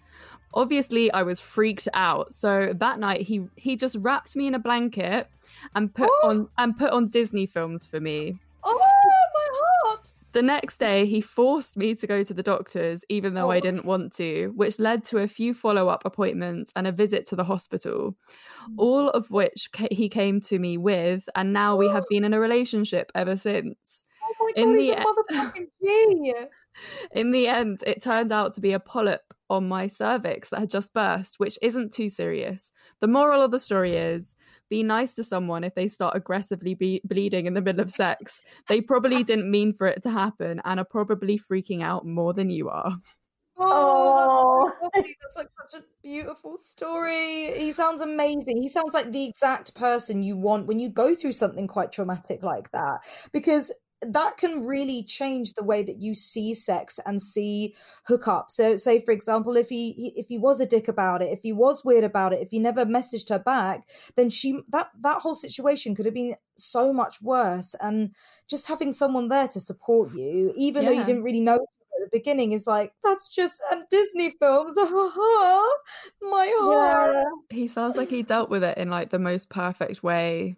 Obviously, 0.53 1.11
I 1.11 1.23
was 1.23 1.39
freaked 1.39 1.87
out. 1.93 2.33
So 2.33 2.73
that 2.75 2.99
night, 2.99 3.21
he 3.21 3.45
he 3.55 3.75
just 3.75 3.95
wrapped 3.99 4.35
me 4.35 4.47
in 4.47 4.55
a 4.55 4.59
blanket 4.59 5.29
and 5.75 5.93
put 5.93 6.09
oh. 6.09 6.29
on 6.29 6.49
and 6.57 6.77
put 6.77 6.91
on 6.91 7.09
Disney 7.09 7.45
films 7.45 7.85
for 7.85 7.99
me. 7.99 8.39
Oh, 8.63 8.77
my 8.77 9.89
heart. 9.89 10.13
The 10.31 10.41
next 10.43 10.77
day, 10.77 11.05
he 11.07 11.21
forced 11.21 11.75
me 11.75 11.95
to 11.95 12.05
go 12.05 12.23
to 12.23 12.33
the 12.33 12.43
doctors, 12.43 13.03
even 13.09 13.33
though 13.33 13.49
I 13.49 13.57
Oh. 13.57 13.61
didn't 13.61 13.85
want 13.85 14.13
to, 14.17 14.53
which 14.55 14.79
led 14.79 15.03
to 15.05 15.17
a 15.17 15.27
few 15.27 15.55
follow 15.55 15.89
up 15.89 16.03
appointments 16.05 16.71
and 16.75 16.85
a 16.85 16.91
visit 16.91 17.25
to 17.27 17.35
the 17.35 17.45
hospital, 17.45 18.15
mm. 18.69 18.75
all 18.77 19.09
of 19.09 19.31
which 19.31 19.69
ca- 19.73 19.87
he 19.89 20.07
came 20.07 20.39
to 20.41 20.59
me 20.59 20.77
with. 20.77 21.27
And 21.35 21.51
now 21.51 21.75
we 21.75 21.87
have 21.87 22.05
been 22.09 22.23
in 22.23 22.33
a 22.33 22.39
relationship 22.39 23.11
ever 23.15 23.35
since. 23.37 24.05
Oh 24.23 24.33
my 24.39 24.51
In 24.61 24.73
god, 24.73 24.79
he's 24.79 24.93
the 24.93 26.29
a 26.29 26.33
e-. 26.33 26.45
In 27.19 27.31
the 27.31 27.47
end, 27.47 27.83
it 27.87 28.01
turned 28.01 28.31
out 28.31 28.53
to 28.53 28.61
be 28.61 28.73
a 28.73 28.79
polyp 28.79 29.33
on 29.49 29.67
my 29.67 29.87
cervix 29.87 30.49
that 30.49 30.59
had 30.59 30.69
just 30.69 30.93
burst, 30.93 31.39
which 31.39 31.57
isn't 31.61 31.91
too 31.91 32.09
serious. 32.09 32.71
The 32.99 33.07
moral 33.07 33.41
of 33.41 33.51
the 33.51 33.59
story 33.59 33.95
is 33.95 34.35
be 34.69 34.83
nice 34.83 35.15
to 35.15 35.23
someone 35.23 35.63
if 35.63 35.75
they 35.75 35.87
start 35.87 36.15
aggressively 36.15 36.75
be- 36.75 37.01
bleeding 37.03 37.45
in 37.45 37.55
the 37.55 37.61
middle 37.61 37.81
of 37.81 37.91
sex. 37.91 38.41
They 38.67 38.81
probably 38.81 39.23
didn't 39.23 39.49
mean 39.49 39.73
for 39.73 39.87
it 39.87 40.03
to 40.03 40.11
happen 40.11 40.61
and 40.63 40.79
are 40.79 40.85
probably 40.85 41.39
freaking 41.39 41.83
out 41.83 42.05
more 42.05 42.33
than 42.33 42.49
you 42.49 42.69
are. 42.69 42.95
Oh, 43.61 44.71
that's, 44.71 44.79
so 44.79 44.89
that's 45.21 45.35
like 45.35 45.47
such 45.69 45.81
a 45.81 45.85
beautiful 46.01 46.55
story. 46.57 47.51
He 47.57 47.73
sounds 47.73 48.01
amazing. 48.01 48.61
He 48.61 48.69
sounds 48.69 48.93
like 48.93 49.11
the 49.11 49.27
exact 49.27 49.75
person 49.75 50.23
you 50.23 50.37
want 50.37 50.65
when 50.65 50.79
you 50.79 50.89
go 50.89 51.13
through 51.13 51.33
something 51.33 51.67
quite 51.67 51.91
traumatic 51.91 52.41
like 52.41 52.71
that, 52.71 53.01
because 53.33 53.73
that 54.01 54.37
can 54.37 54.65
really 54.65 55.03
change 55.03 55.53
the 55.53 55.63
way 55.63 55.83
that 55.83 56.01
you 56.01 56.15
see 56.15 56.53
sex 56.53 56.99
and 57.05 57.21
see 57.21 57.75
hookup. 58.05 58.49
So, 58.49 58.75
say 58.75 59.01
for 59.01 59.11
example, 59.11 59.57
if 59.57 59.69
he, 59.69 60.13
if 60.15 60.27
he 60.27 60.37
was 60.37 60.61
a 60.61 60.65
dick 60.65 60.87
about 60.87 61.21
it, 61.21 61.33
if 61.33 61.41
he 61.41 61.51
was 61.51 61.83
weird 61.83 62.03
about 62.03 62.33
it, 62.33 62.39
if 62.41 62.49
he 62.49 62.59
never 62.59 62.85
messaged 62.85 63.29
her 63.29 63.39
back, 63.39 63.87
then 64.15 64.29
she 64.29 64.61
that 64.69 64.89
that 65.01 65.21
whole 65.21 65.35
situation 65.35 65.95
could 65.95 66.05
have 66.05 66.13
been 66.13 66.35
so 66.55 66.93
much 66.93 67.21
worse. 67.21 67.75
And 67.81 68.15
just 68.49 68.67
having 68.67 68.91
someone 68.91 69.27
there 69.27 69.47
to 69.49 69.59
support 69.59 70.13
you, 70.13 70.53
even 70.55 70.85
though 70.85 70.91
you 70.91 71.03
didn't 71.03 71.23
really 71.23 71.41
know 71.41 71.55
at 71.55 72.11
the 72.11 72.17
beginning 72.17 72.53
is 72.53 72.65
like 72.65 72.93
that's 73.03 73.27
just 73.27 73.61
and 73.71 73.83
Disney 73.89 74.33
films. 74.39 74.77
My 76.21 76.53
heart. 76.57 77.13
yeah, 77.13 77.57
He 77.57 77.67
sounds 77.67 77.97
like 77.97 78.09
he 78.09 78.23
dealt 78.23 78.49
with 78.49 78.63
it 78.63 78.77
in 78.77 78.89
like 78.89 79.09
the 79.09 79.19
most 79.19 79.49
perfect 79.49 80.03
way. 80.03 80.55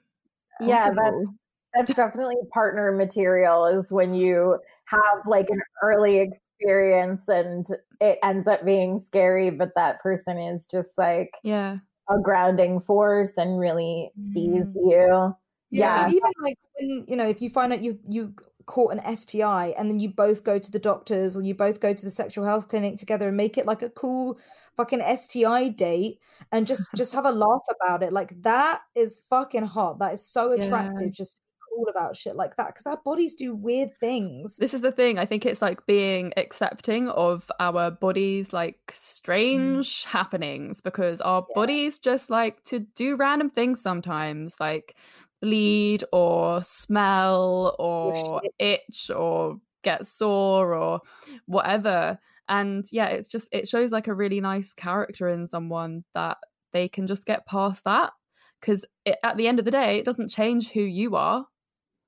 yeah 0.59 0.89
that's 0.89 0.99
possible. 0.99 1.35
That's 1.73 1.93
definitely 1.93 2.35
partner 2.51 2.91
material 2.91 3.65
is 3.65 3.91
when 3.91 4.13
you 4.13 4.59
have 4.85 5.21
like 5.25 5.49
an 5.49 5.61
early 5.81 6.17
experience 6.17 7.27
and 7.27 7.67
it 7.99 8.19
ends 8.23 8.47
up 8.47 8.63
being 8.65 8.99
scary 8.99 9.49
but 9.49 9.69
that 9.75 9.99
person 10.01 10.37
is 10.37 10.67
just 10.67 10.97
like 10.97 11.33
yeah. 11.43 11.77
a 12.09 12.19
grounding 12.19 12.79
force 12.79 13.33
and 13.37 13.59
really 13.59 14.11
sees 14.17 14.63
Mm. 14.63 14.73
you 14.75 15.35
Yeah, 15.69 16.07
yeah 16.07 16.09
even 16.09 16.31
like 16.43 16.57
when 16.79 17.05
you 17.07 17.15
know, 17.15 17.27
if 17.27 17.41
you 17.41 17.49
find 17.49 17.71
out 17.73 17.81
you 17.81 17.99
you 18.09 18.33
caught 18.65 18.93
an 18.93 19.17
STI 19.17 19.73
and 19.77 19.89
then 19.89 19.99
you 19.99 20.07
both 20.09 20.43
go 20.43 20.57
to 20.57 20.71
the 20.71 20.79
doctors 20.79 21.35
or 21.35 21.41
you 21.41 21.53
both 21.53 21.79
go 21.79 21.93
to 21.93 22.05
the 22.05 22.11
sexual 22.11 22.45
health 22.45 22.67
clinic 22.67 22.97
together 22.97 23.27
and 23.27 23.35
make 23.35 23.57
it 23.57 23.65
like 23.65 23.81
a 23.81 23.89
cool 23.89 24.37
fucking 24.77 25.01
STI 25.17 25.67
date 25.67 26.19
and 26.51 26.67
just 26.67 26.87
just 26.95 27.13
have 27.13 27.25
a 27.25 27.31
laugh 27.31 27.65
about 27.69 28.03
it. 28.03 28.13
Like 28.13 28.41
that 28.43 28.81
is 28.95 29.19
fucking 29.29 29.65
hot. 29.65 29.99
That 29.99 30.13
is 30.13 30.25
so 30.25 30.51
attractive. 30.57 31.07
Yeah. 31.07 31.13
Just 31.13 31.40
cool 31.73 31.87
about 31.89 32.15
shit 32.15 32.35
like 32.35 32.55
that 32.57 32.67
because 32.67 32.85
our 32.85 32.99
bodies 33.03 33.35
do 33.35 33.55
weird 33.55 33.89
things. 33.99 34.57
This 34.57 34.73
is 34.73 34.81
the 34.81 34.91
thing. 34.91 35.17
I 35.17 35.25
think 35.25 35.45
it's 35.45 35.61
like 35.61 35.85
being 35.85 36.33
accepting 36.37 37.09
of 37.09 37.49
our 37.59 37.91
bodies 37.91 38.53
like 38.53 38.79
mm. 38.87 38.95
strange 38.95 39.87
mm. 39.87 40.05
happenings 40.05 40.81
because 40.81 41.21
our 41.21 41.45
yeah. 41.49 41.53
bodies 41.55 41.99
just 41.99 42.29
like 42.29 42.63
to 42.65 42.79
do 42.79 43.15
random 43.15 43.49
things 43.49 43.81
sometimes, 43.81 44.57
like 44.59 44.95
bleed 45.41 46.03
or 46.11 46.61
smell 46.63 47.75
or 47.79 48.41
itch 48.59 49.09
or 49.09 49.57
get 49.83 50.05
sore 50.05 50.75
or 50.75 51.01
whatever. 51.45 52.19
And 52.47 52.85
yeah, 52.91 53.07
it's 53.07 53.27
just 53.27 53.47
it 53.51 53.67
shows 53.67 53.91
like 53.91 54.07
a 54.07 54.13
really 54.13 54.41
nice 54.41 54.73
character 54.73 55.27
in 55.27 55.47
someone 55.47 56.03
that 56.13 56.37
they 56.73 56.87
can 56.87 57.07
just 57.07 57.25
get 57.25 57.45
past 57.45 57.83
that 57.85 58.11
because 58.59 58.85
at 59.23 59.37
the 59.37 59.47
end 59.47 59.59
of 59.59 59.65
the 59.65 59.71
day, 59.71 59.97
it 59.97 60.05
doesn't 60.05 60.29
change 60.29 60.69
who 60.69 60.81
you 60.81 61.15
are. 61.15 61.47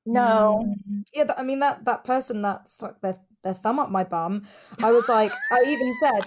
No. 0.06 0.64
Mm. 0.90 1.04
Yeah, 1.14 1.34
I 1.38 1.44
mean 1.44 1.60
that 1.60 1.86
that 1.86 2.04
person 2.04 2.42
that 2.42 2.68
stuck 2.68 3.02
their 3.02 3.18
their 3.44 3.54
thumb 3.54 3.80
up 3.80 3.90
my 3.90 4.04
bum. 4.04 4.44
I 4.82 4.92
was 4.92 5.08
like, 5.10 5.32
I 5.52 5.64
even 5.68 5.96
said 6.02 6.24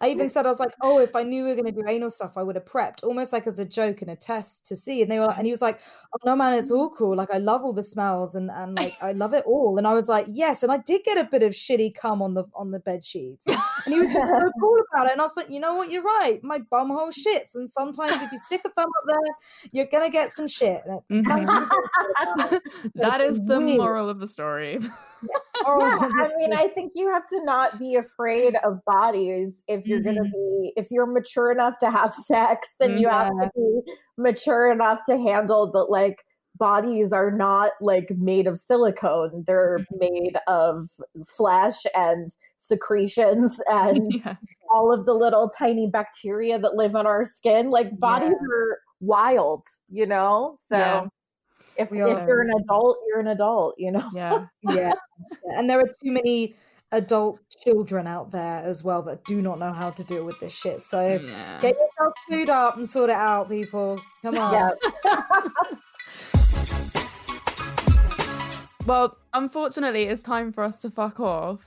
I 0.00 0.08
even 0.10 0.28
said 0.28 0.46
I 0.46 0.48
was 0.48 0.60
like, 0.60 0.74
oh, 0.82 0.98
if 0.98 1.14
I 1.16 1.22
knew 1.22 1.44
we 1.44 1.50
were 1.50 1.56
going 1.56 1.72
to 1.72 1.80
do 1.80 1.88
anal 1.88 2.10
stuff, 2.10 2.36
I 2.36 2.42
would 2.42 2.56
have 2.56 2.64
prepped, 2.64 3.02
almost 3.02 3.32
like 3.32 3.46
as 3.46 3.58
a 3.58 3.64
joke 3.64 4.02
and 4.02 4.10
a 4.10 4.16
test 4.16 4.66
to 4.66 4.76
see. 4.76 5.02
And 5.02 5.10
they 5.10 5.18
were, 5.18 5.32
and 5.36 5.46
he 5.46 5.50
was 5.50 5.62
like, 5.62 5.80
oh 6.14 6.18
no, 6.24 6.36
man, 6.36 6.54
it's 6.54 6.70
all 6.70 6.90
cool. 6.90 7.16
Like 7.16 7.32
I 7.32 7.38
love 7.38 7.62
all 7.62 7.72
the 7.72 7.82
smells 7.82 8.34
and 8.34 8.50
and 8.50 8.74
like 8.76 8.96
I 9.00 9.12
love 9.12 9.34
it 9.34 9.44
all. 9.46 9.78
And 9.78 9.86
I 9.86 9.94
was 9.94 10.08
like, 10.08 10.26
yes. 10.28 10.62
And 10.62 10.72
I 10.72 10.78
did 10.78 11.02
get 11.04 11.18
a 11.18 11.24
bit 11.24 11.42
of 11.42 11.52
shitty 11.52 11.94
cum 11.94 12.22
on 12.22 12.34
the 12.34 12.44
on 12.54 12.70
the 12.70 12.80
bed 12.80 13.04
sheets, 13.04 13.46
and 13.46 13.94
he 13.94 14.00
was 14.00 14.12
just 14.12 14.26
so 14.26 14.50
cool 14.60 14.78
about 14.92 15.06
it. 15.06 15.12
And 15.12 15.20
I 15.20 15.24
was 15.24 15.36
like, 15.36 15.50
you 15.50 15.60
know 15.60 15.74
what, 15.74 15.90
you're 15.90 16.02
right. 16.02 16.42
My 16.42 16.58
bum 16.58 16.88
hole 16.90 17.10
shits, 17.10 17.54
and 17.54 17.70
sometimes 17.70 18.20
if 18.22 18.32
you 18.32 18.38
stick 18.38 18.62
a 18.64 18.70
thumb 18.70 18.88
up 18.88 19.04
there, 19.06 19.34
you're 19.72 19.86
gonna 19.86 20.10
get 20.10 20.32
some 20.32 20.48
shit. 20.48 20.80
Mm-hmm. 21.10 22.56
that 22.94 23.20
is 23.20 23.40
the 23.44 23.58
weird. 23.58 23.78
moral 23.78 24.08
of 24.08 24.20
the 24.20 24.26
story. 24.26 24.78
Oh, 25.66 25.80
yeah, 25.80 26.08
I 26.24 26.32
mean, 26.36 26.52
I 26.52 26.68
think 26.68 26.92
you 26.94 27.10
have 27.10 27.26
to 27.28 27.42
not 27.44 27.78
be 27.78 27.96
afraid 27.96 28.56
of 28.64 28.84
bodies 28.84 29.62
if 29.68 29.86
you're 29.86 30.00
mm-hmm. 30.00 30.14
going 30.14 30.24
to 30.24 30.62
be, 30.62 30.72
if 30.76 30.90
you're 30.90 31.06
mature 31.06 31.50
enough 31.50 31.78
to 31.80 31.90
have 31.90 32.14
sex, 32.26 32.74
then 32.78 32.98
you 32.98 33.08
have 33.08 33.28
to 33.28 33.50
be 33.54 33.92
mature 34.16 34.70
enough 34.70 35.04
to 35.04 35.16
handle 35.16 35.70
that, 35.72 35.90
like, 35.90 36.18
bodies 36.58 37.10
are 37.10 37.30
not 37.30 37.72
like 37.80 38.10
made 38.18 38.46
of 38.46 38.60
silicone 38.60 39.42
they're 39.46 39.78
mm-hmm. 39.78 39.98
made 39.98 40.36
of 40.46 40.90
flesh 41.26 41.78
and 41.94 42.36
secretions 42.58 43.58
and 43.68 44.12
yeah. 44.12 44.34
all 44.70 44.92
of 44.92 45.06
the 45.06 45.14
little 45.14 45.48
tiny 45.48 45.88
bacteria 45.88 46.58
that 46.58 46.74
live 46.74 46.94
on 46.94 47.06
our 47.06 47.24
skin 47.24 47.70
like 47.70 47.98
bodies 47.98 48.34
are 48.52 48.78
wild 49.00 49.64
you 49.88 50.04
know 50.04 50.54
so 50.68 51.08
yeah 51.76 51.82
if, 51.82 51.92
if 51.92 51.96
you're 51.96 52.42
an 52.42 52.50
adult, 52.60 52.98
you're 53.08 53.20
an 53.20 53.28
adult, 53.28 53.74
you 53.78 53.92
know? 53.92 54.08
Yeah. 54.14 54.46
yeah. 54.68 54.92
And 55.44 55.68
there 55.68 55.78
are 55.78 55.88
too 56.02 56.12
many 56.12 56.54
adult 56.92 57.40
children 57.62 58.06
out 58.06 58.30
there 58.32 58.62
as 58.62 58.82
well 58.82 59.02
that 59.02 59.24
do 59.24 59.40
not 59.40 59.58
know 59.58 59.72
how 59.72 59.90
to 59.90 60.04
deal 60.04 60.24
with 60.24 60.38
this 60.40 60.52
shit. 60.52 60.82
So 60.82 61.00
yeah. 61.00 61.60
get 61.60 61.76
yourself 61.76 62.14
food 62.30 62.50
up 62.50 62.76
and 62.76 62.88
sort 62.88 63.10
it 63.10 63.16
out, 63.16 63.48
people. 63.48 64.00
Come 64.22 64.38
on. 64.38 64.52
Yeah. 64.52 64.70
well, 68.86 69.16
unfortunately, 69.32 70.04
it's 70.04 70.22
time 70.22 70.52
for 70.52 70.64
us 70.64 70.80
to 70.82 70.90
fuck 70.90 71.20
off. 71.20 71.66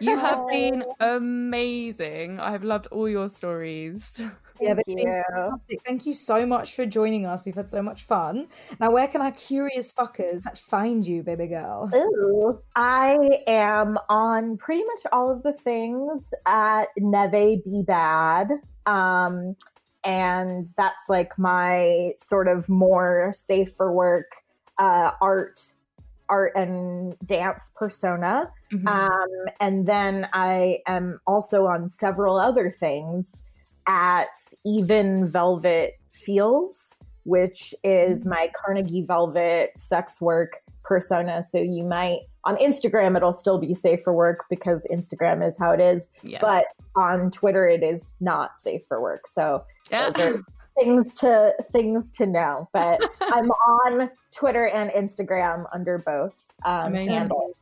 You 0.00 0.16
have 0.16 0.48
been 0.48 0.84
amazing. 0.98 2.40
I 2.40 2.52
have 2.52 2.64
loved 2.64 2.86
all 2.90 3.08
your 3.08 3.28
stories. 3.28 4.20
yeah, 4.60 4.74
Thank 4.74 5.00
you. 5.00 5.22
fantastic. 5.28 5.80
Thank 5.84 6.06
you 6.06 6.14
so 6.14 6.46
much 6.46 6.74
for 6.74 6.86
joining 6.86 7.26
us. 7.26 7.46
We've 7.46 7.54
had 7.54 7.70
so 7.70 7.82
much 7.82 8.02
fun. 8.02 8.48
Now, 8.78 8.90
where 8.90 9.08
can 9.08 9.22
our 9.22 9.32
curious 9.32 9.92
fuckers 9.92 10.42
find 10.58 11.06
you, 11.06 11.22
baby 11.22 11.46
girl? 11.46 11.90
Ooh, 11.94 12.60
I 12.76 13.42
am 13.46 13.98
on 14.08 14.56
pretty 14.56 14.84
much 14.84 15.00
all 15.12 15.30
of 15.30 15.42
the 15.42 15.52
things 15.52 16.32
at 16.46 16.86
Neve 16.98 17.64
Be 17.64 17.82
Bad. 17.86 18.50
Um, 18.86 19.56
and 20.04 20.66
that's 20.76 21.08
like 21.08 21.38
my 21.38 22.12
sort 22.18 22.48
of 22.48 22.68
more 22.68 23.32
safe 23.34 23.72
for 23.76 23.92
work 23.92 24.32
uh, 24.78 25.12
art 25.20 25.60
art 26.30 26.52
and 26.54 27.16
dance 27.26 27.70
persona. 27.76 28.50
Mm-hmm. 28.72 28.88
Um, 28.88 29.28
and 29.58 29.86
then 29.86 30.28
I 30.32 30.78
am 30.86 31.20
also 31.26 31.66
on 31.66 31.88
several 31.88 32.38
other 32.38 32.70
things 32.70 33.44
at 33.86 34.36
Even 34.64 35.28
Velvet 35.28 35.98
Feels, 36.12 36.94
which 37.24 37.74
is 37.84 38.20
mm-hmm. 38.20 38.30
my 38.30 38.50
Carnegie 38.54 39.02
Velvet 39.02 39.72
sex 39.76 40.20
work 40.20 40.62
persona. 40.84 41.42
So 41.42 41.58
you 41.58 41.84
might 41.84 42.20
on 42.44 42.56
Instagram 42.56 43.16
it'll 43.16 43.32
still 43.32 43.58
be 43.58 43.74
safe 43.74 44.02
for 44.02 44.12
work 44.12 44.44
because 44.48 44.86
Instagram 44.90 45.46
is 45.46 45.58
how 45.58 45.70
it 45.70 45.80
is. 45.80 46.10
Yes. 46.22 46.40
But 46.40 46.64
on 46.96 47.30
Twitter 47.30 47.68
it 47.68 47.82
is 47.82 48.12
not 48.20 48.58
safe 48.58 48.82
for 48.88 49.00
work. 49.00 49.26
So 49.26 49.64
those 49.90 50.18
are 50.18 50.42
things 50.78 51.12
to 51.14 51.54
things 51.72 52.10
to 52.12 52.26
know. 52.26 52.68
But 52.72 53.00
I'm 53.20 53.50
on 53.50 54.10
Twitter 54.34 54.68
and 54.68 54.90
Instagram 54.90 55.66
under 55.72 55.98
both 55.98 56.34
um, 56.64 56.94
handles. 56.94 57.54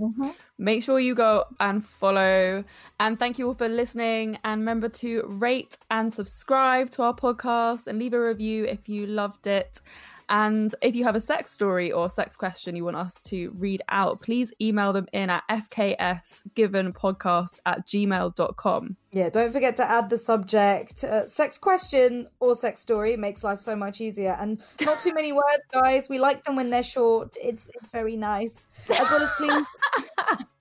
Mm-hmm. 0.00 0.28
Make 0.58 0.82
sure 0.82 1.00
you 1.00 1.14
go 1.14 1.44
and 1.58 1.84
follow. 1.84 2.64
And 3.00 3.18
thank 3.18 3.38
you 3.38 3.48
all 3.48 3.54
for 3.54 3.68
listening. 3.68 4.38
And 4.44 4.60
remember 4.60 4.88
to 4.88 5.22
rate 5.26 5.78
and 5.90 6.12
subscribe 6.12 6.90
to 6.92 7.02
our 7.02 7.14
podcast 7.14 7.86
and 7.86 7.98
leave 7.98 8.12
a 8.12 8.20
review 8.20 8.64
if 8.64 8.88
you 8.88 9.06
loved 9.06 9.46
it. 9.46 9.80
And 10.28 10.74
if 10.82 10.94
you 10.94 11.04
have 11.04 11.16
a 11.16 11.20
sex 11.20 11.52
story 11.52 11.90
or 11.92 12.10
sex 12.10 12.36
question 12.36 12.76
you 12.76 12.84
want 12.84 12.96
us 12.96 13.20
to 13.26 13.52
read 13.56 13.82
out, 13.88 14.20
please 14.20 14.52
email 14.60 14.92
them 14.92 15.06
in 15.12 15.30
at 15.30 15.44
fksgivenpodcast 15.48 17.60
at 17.64 17.86
gmail.com. 17.86 18.96
Yeah, 19.12 19.30
don't 19.30 19.52
forget 19.52 19.76
to 19.78 19.88
add 19.88 20.10
the 20.10 20.18
subject 20.18 21.04
uh, 21.04 21.26
sex 21.26 21.58
question 21.58 22.28
or 22.40 22.54
sex 22.54 22.80
story. 22.80 23.16
Makes 23.16 23.44
life 23.44 23.60
so 23.60 23.76
much 23.76 24.00
easier. 24.00 24.36
And 24.38 24.60
not 24.80 25.00
too 25.00 25.14
many 25.14 25.32
words, 25.32 25.62
guys. 25.72 26.08
We 26.08 26.18
like 26.18 26.44
them 26.44 26.56
when 26.56 26.70
they're 26.70 26.82
short. 26.82 27.36
It's 27.42 27.70
it's 27.80 27.92
very 27.92 28.16
nice. 28.16 28.66
As 28.90 29.10
well 29.10 29.22
as 29.22 29.30
please 29.38 29.64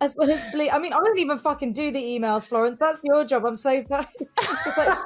as 0.00 0.14
well 0.16 0.30
as 0.30 0.44
please. 0.52 0.70
I 0.72 0.78
mean, 0.78 0.92
I 0.92 0.98
don't 0.98 1.18
even 1.18 1.38
fucking 1.38 1.72
do 1.72 1.90
the 1.90 2.02
emails, 2.02 2.46
Florence. 2.46 2.78
That's 2.78 3.00
your 3.04 3.24
job. 3.24 3.44
I'm 3.46 3.56
so 3.56 3.80
sorry. 3.80 4.06
Just 4.64 4.78
like, 4.78 4.98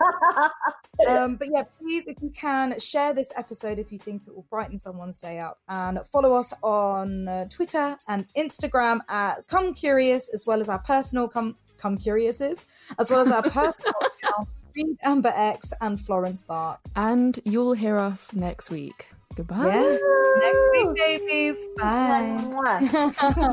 um, 1.08 1.36
but 1.36 1.48
yeah, 1.52 1.64
please, 1.80 2.06
if 2.06 2.16
you 2.22 2.30
can, 2.30 2.78
share 2.78 3.14
this 3.14 3.32
episode 3.36 3.78
if 3.78 3.92
you 3.92 3.98
think 3.98 4.26
it 4.26 4.34
will 4.34 4.46
brighten 4.50 4.78
someone's 4.78 5.18
day 5.18 5.38
up, 5.38 5.58
and 5.68 5.98
follow 6.06 6.34
us 6.34 6.52
on 6.62 7.28
uh, 7.28 7.46
Twitter 7.48 7.96
and 8.08 8.26
Instagram 8.36 9.00
at 9.08 9.46
Come 9.46 9.74
Curious, 9.74 10.32
as 10.32 10.46
well 10.46 10.60
as 10.60 10.68
our 10.68 10.80
personal 10.80 11.28
Come 11.28 11.56
Come 11.76 11.98
Curiouses, 11.98 12.64
as 12.98 13.10
well 13.10 13.20
as 13.20 13.30
our 13.30 13.42
personal 13.42 13.94
account, 14.00 14.48
Reed 14.74 14.96
Amber 15.02 15.32
X 15.34 15.72
and 15.80 16.00
Florence 16.00 16.42
Bark. 16.42 16.80
And 16.96 17.38
you'll 17.44 17.74
hear 17.74 17.98
us 17.98 18.32
next 18.34 18.70
week. 18.70 19.08
Goodbye. 19.34 19.66
Yeah. 19.66 19.98
Next 20.38 20.62
week, 20.72 20.96
babies. 20.96 21.56
Bye. 21.76 23.52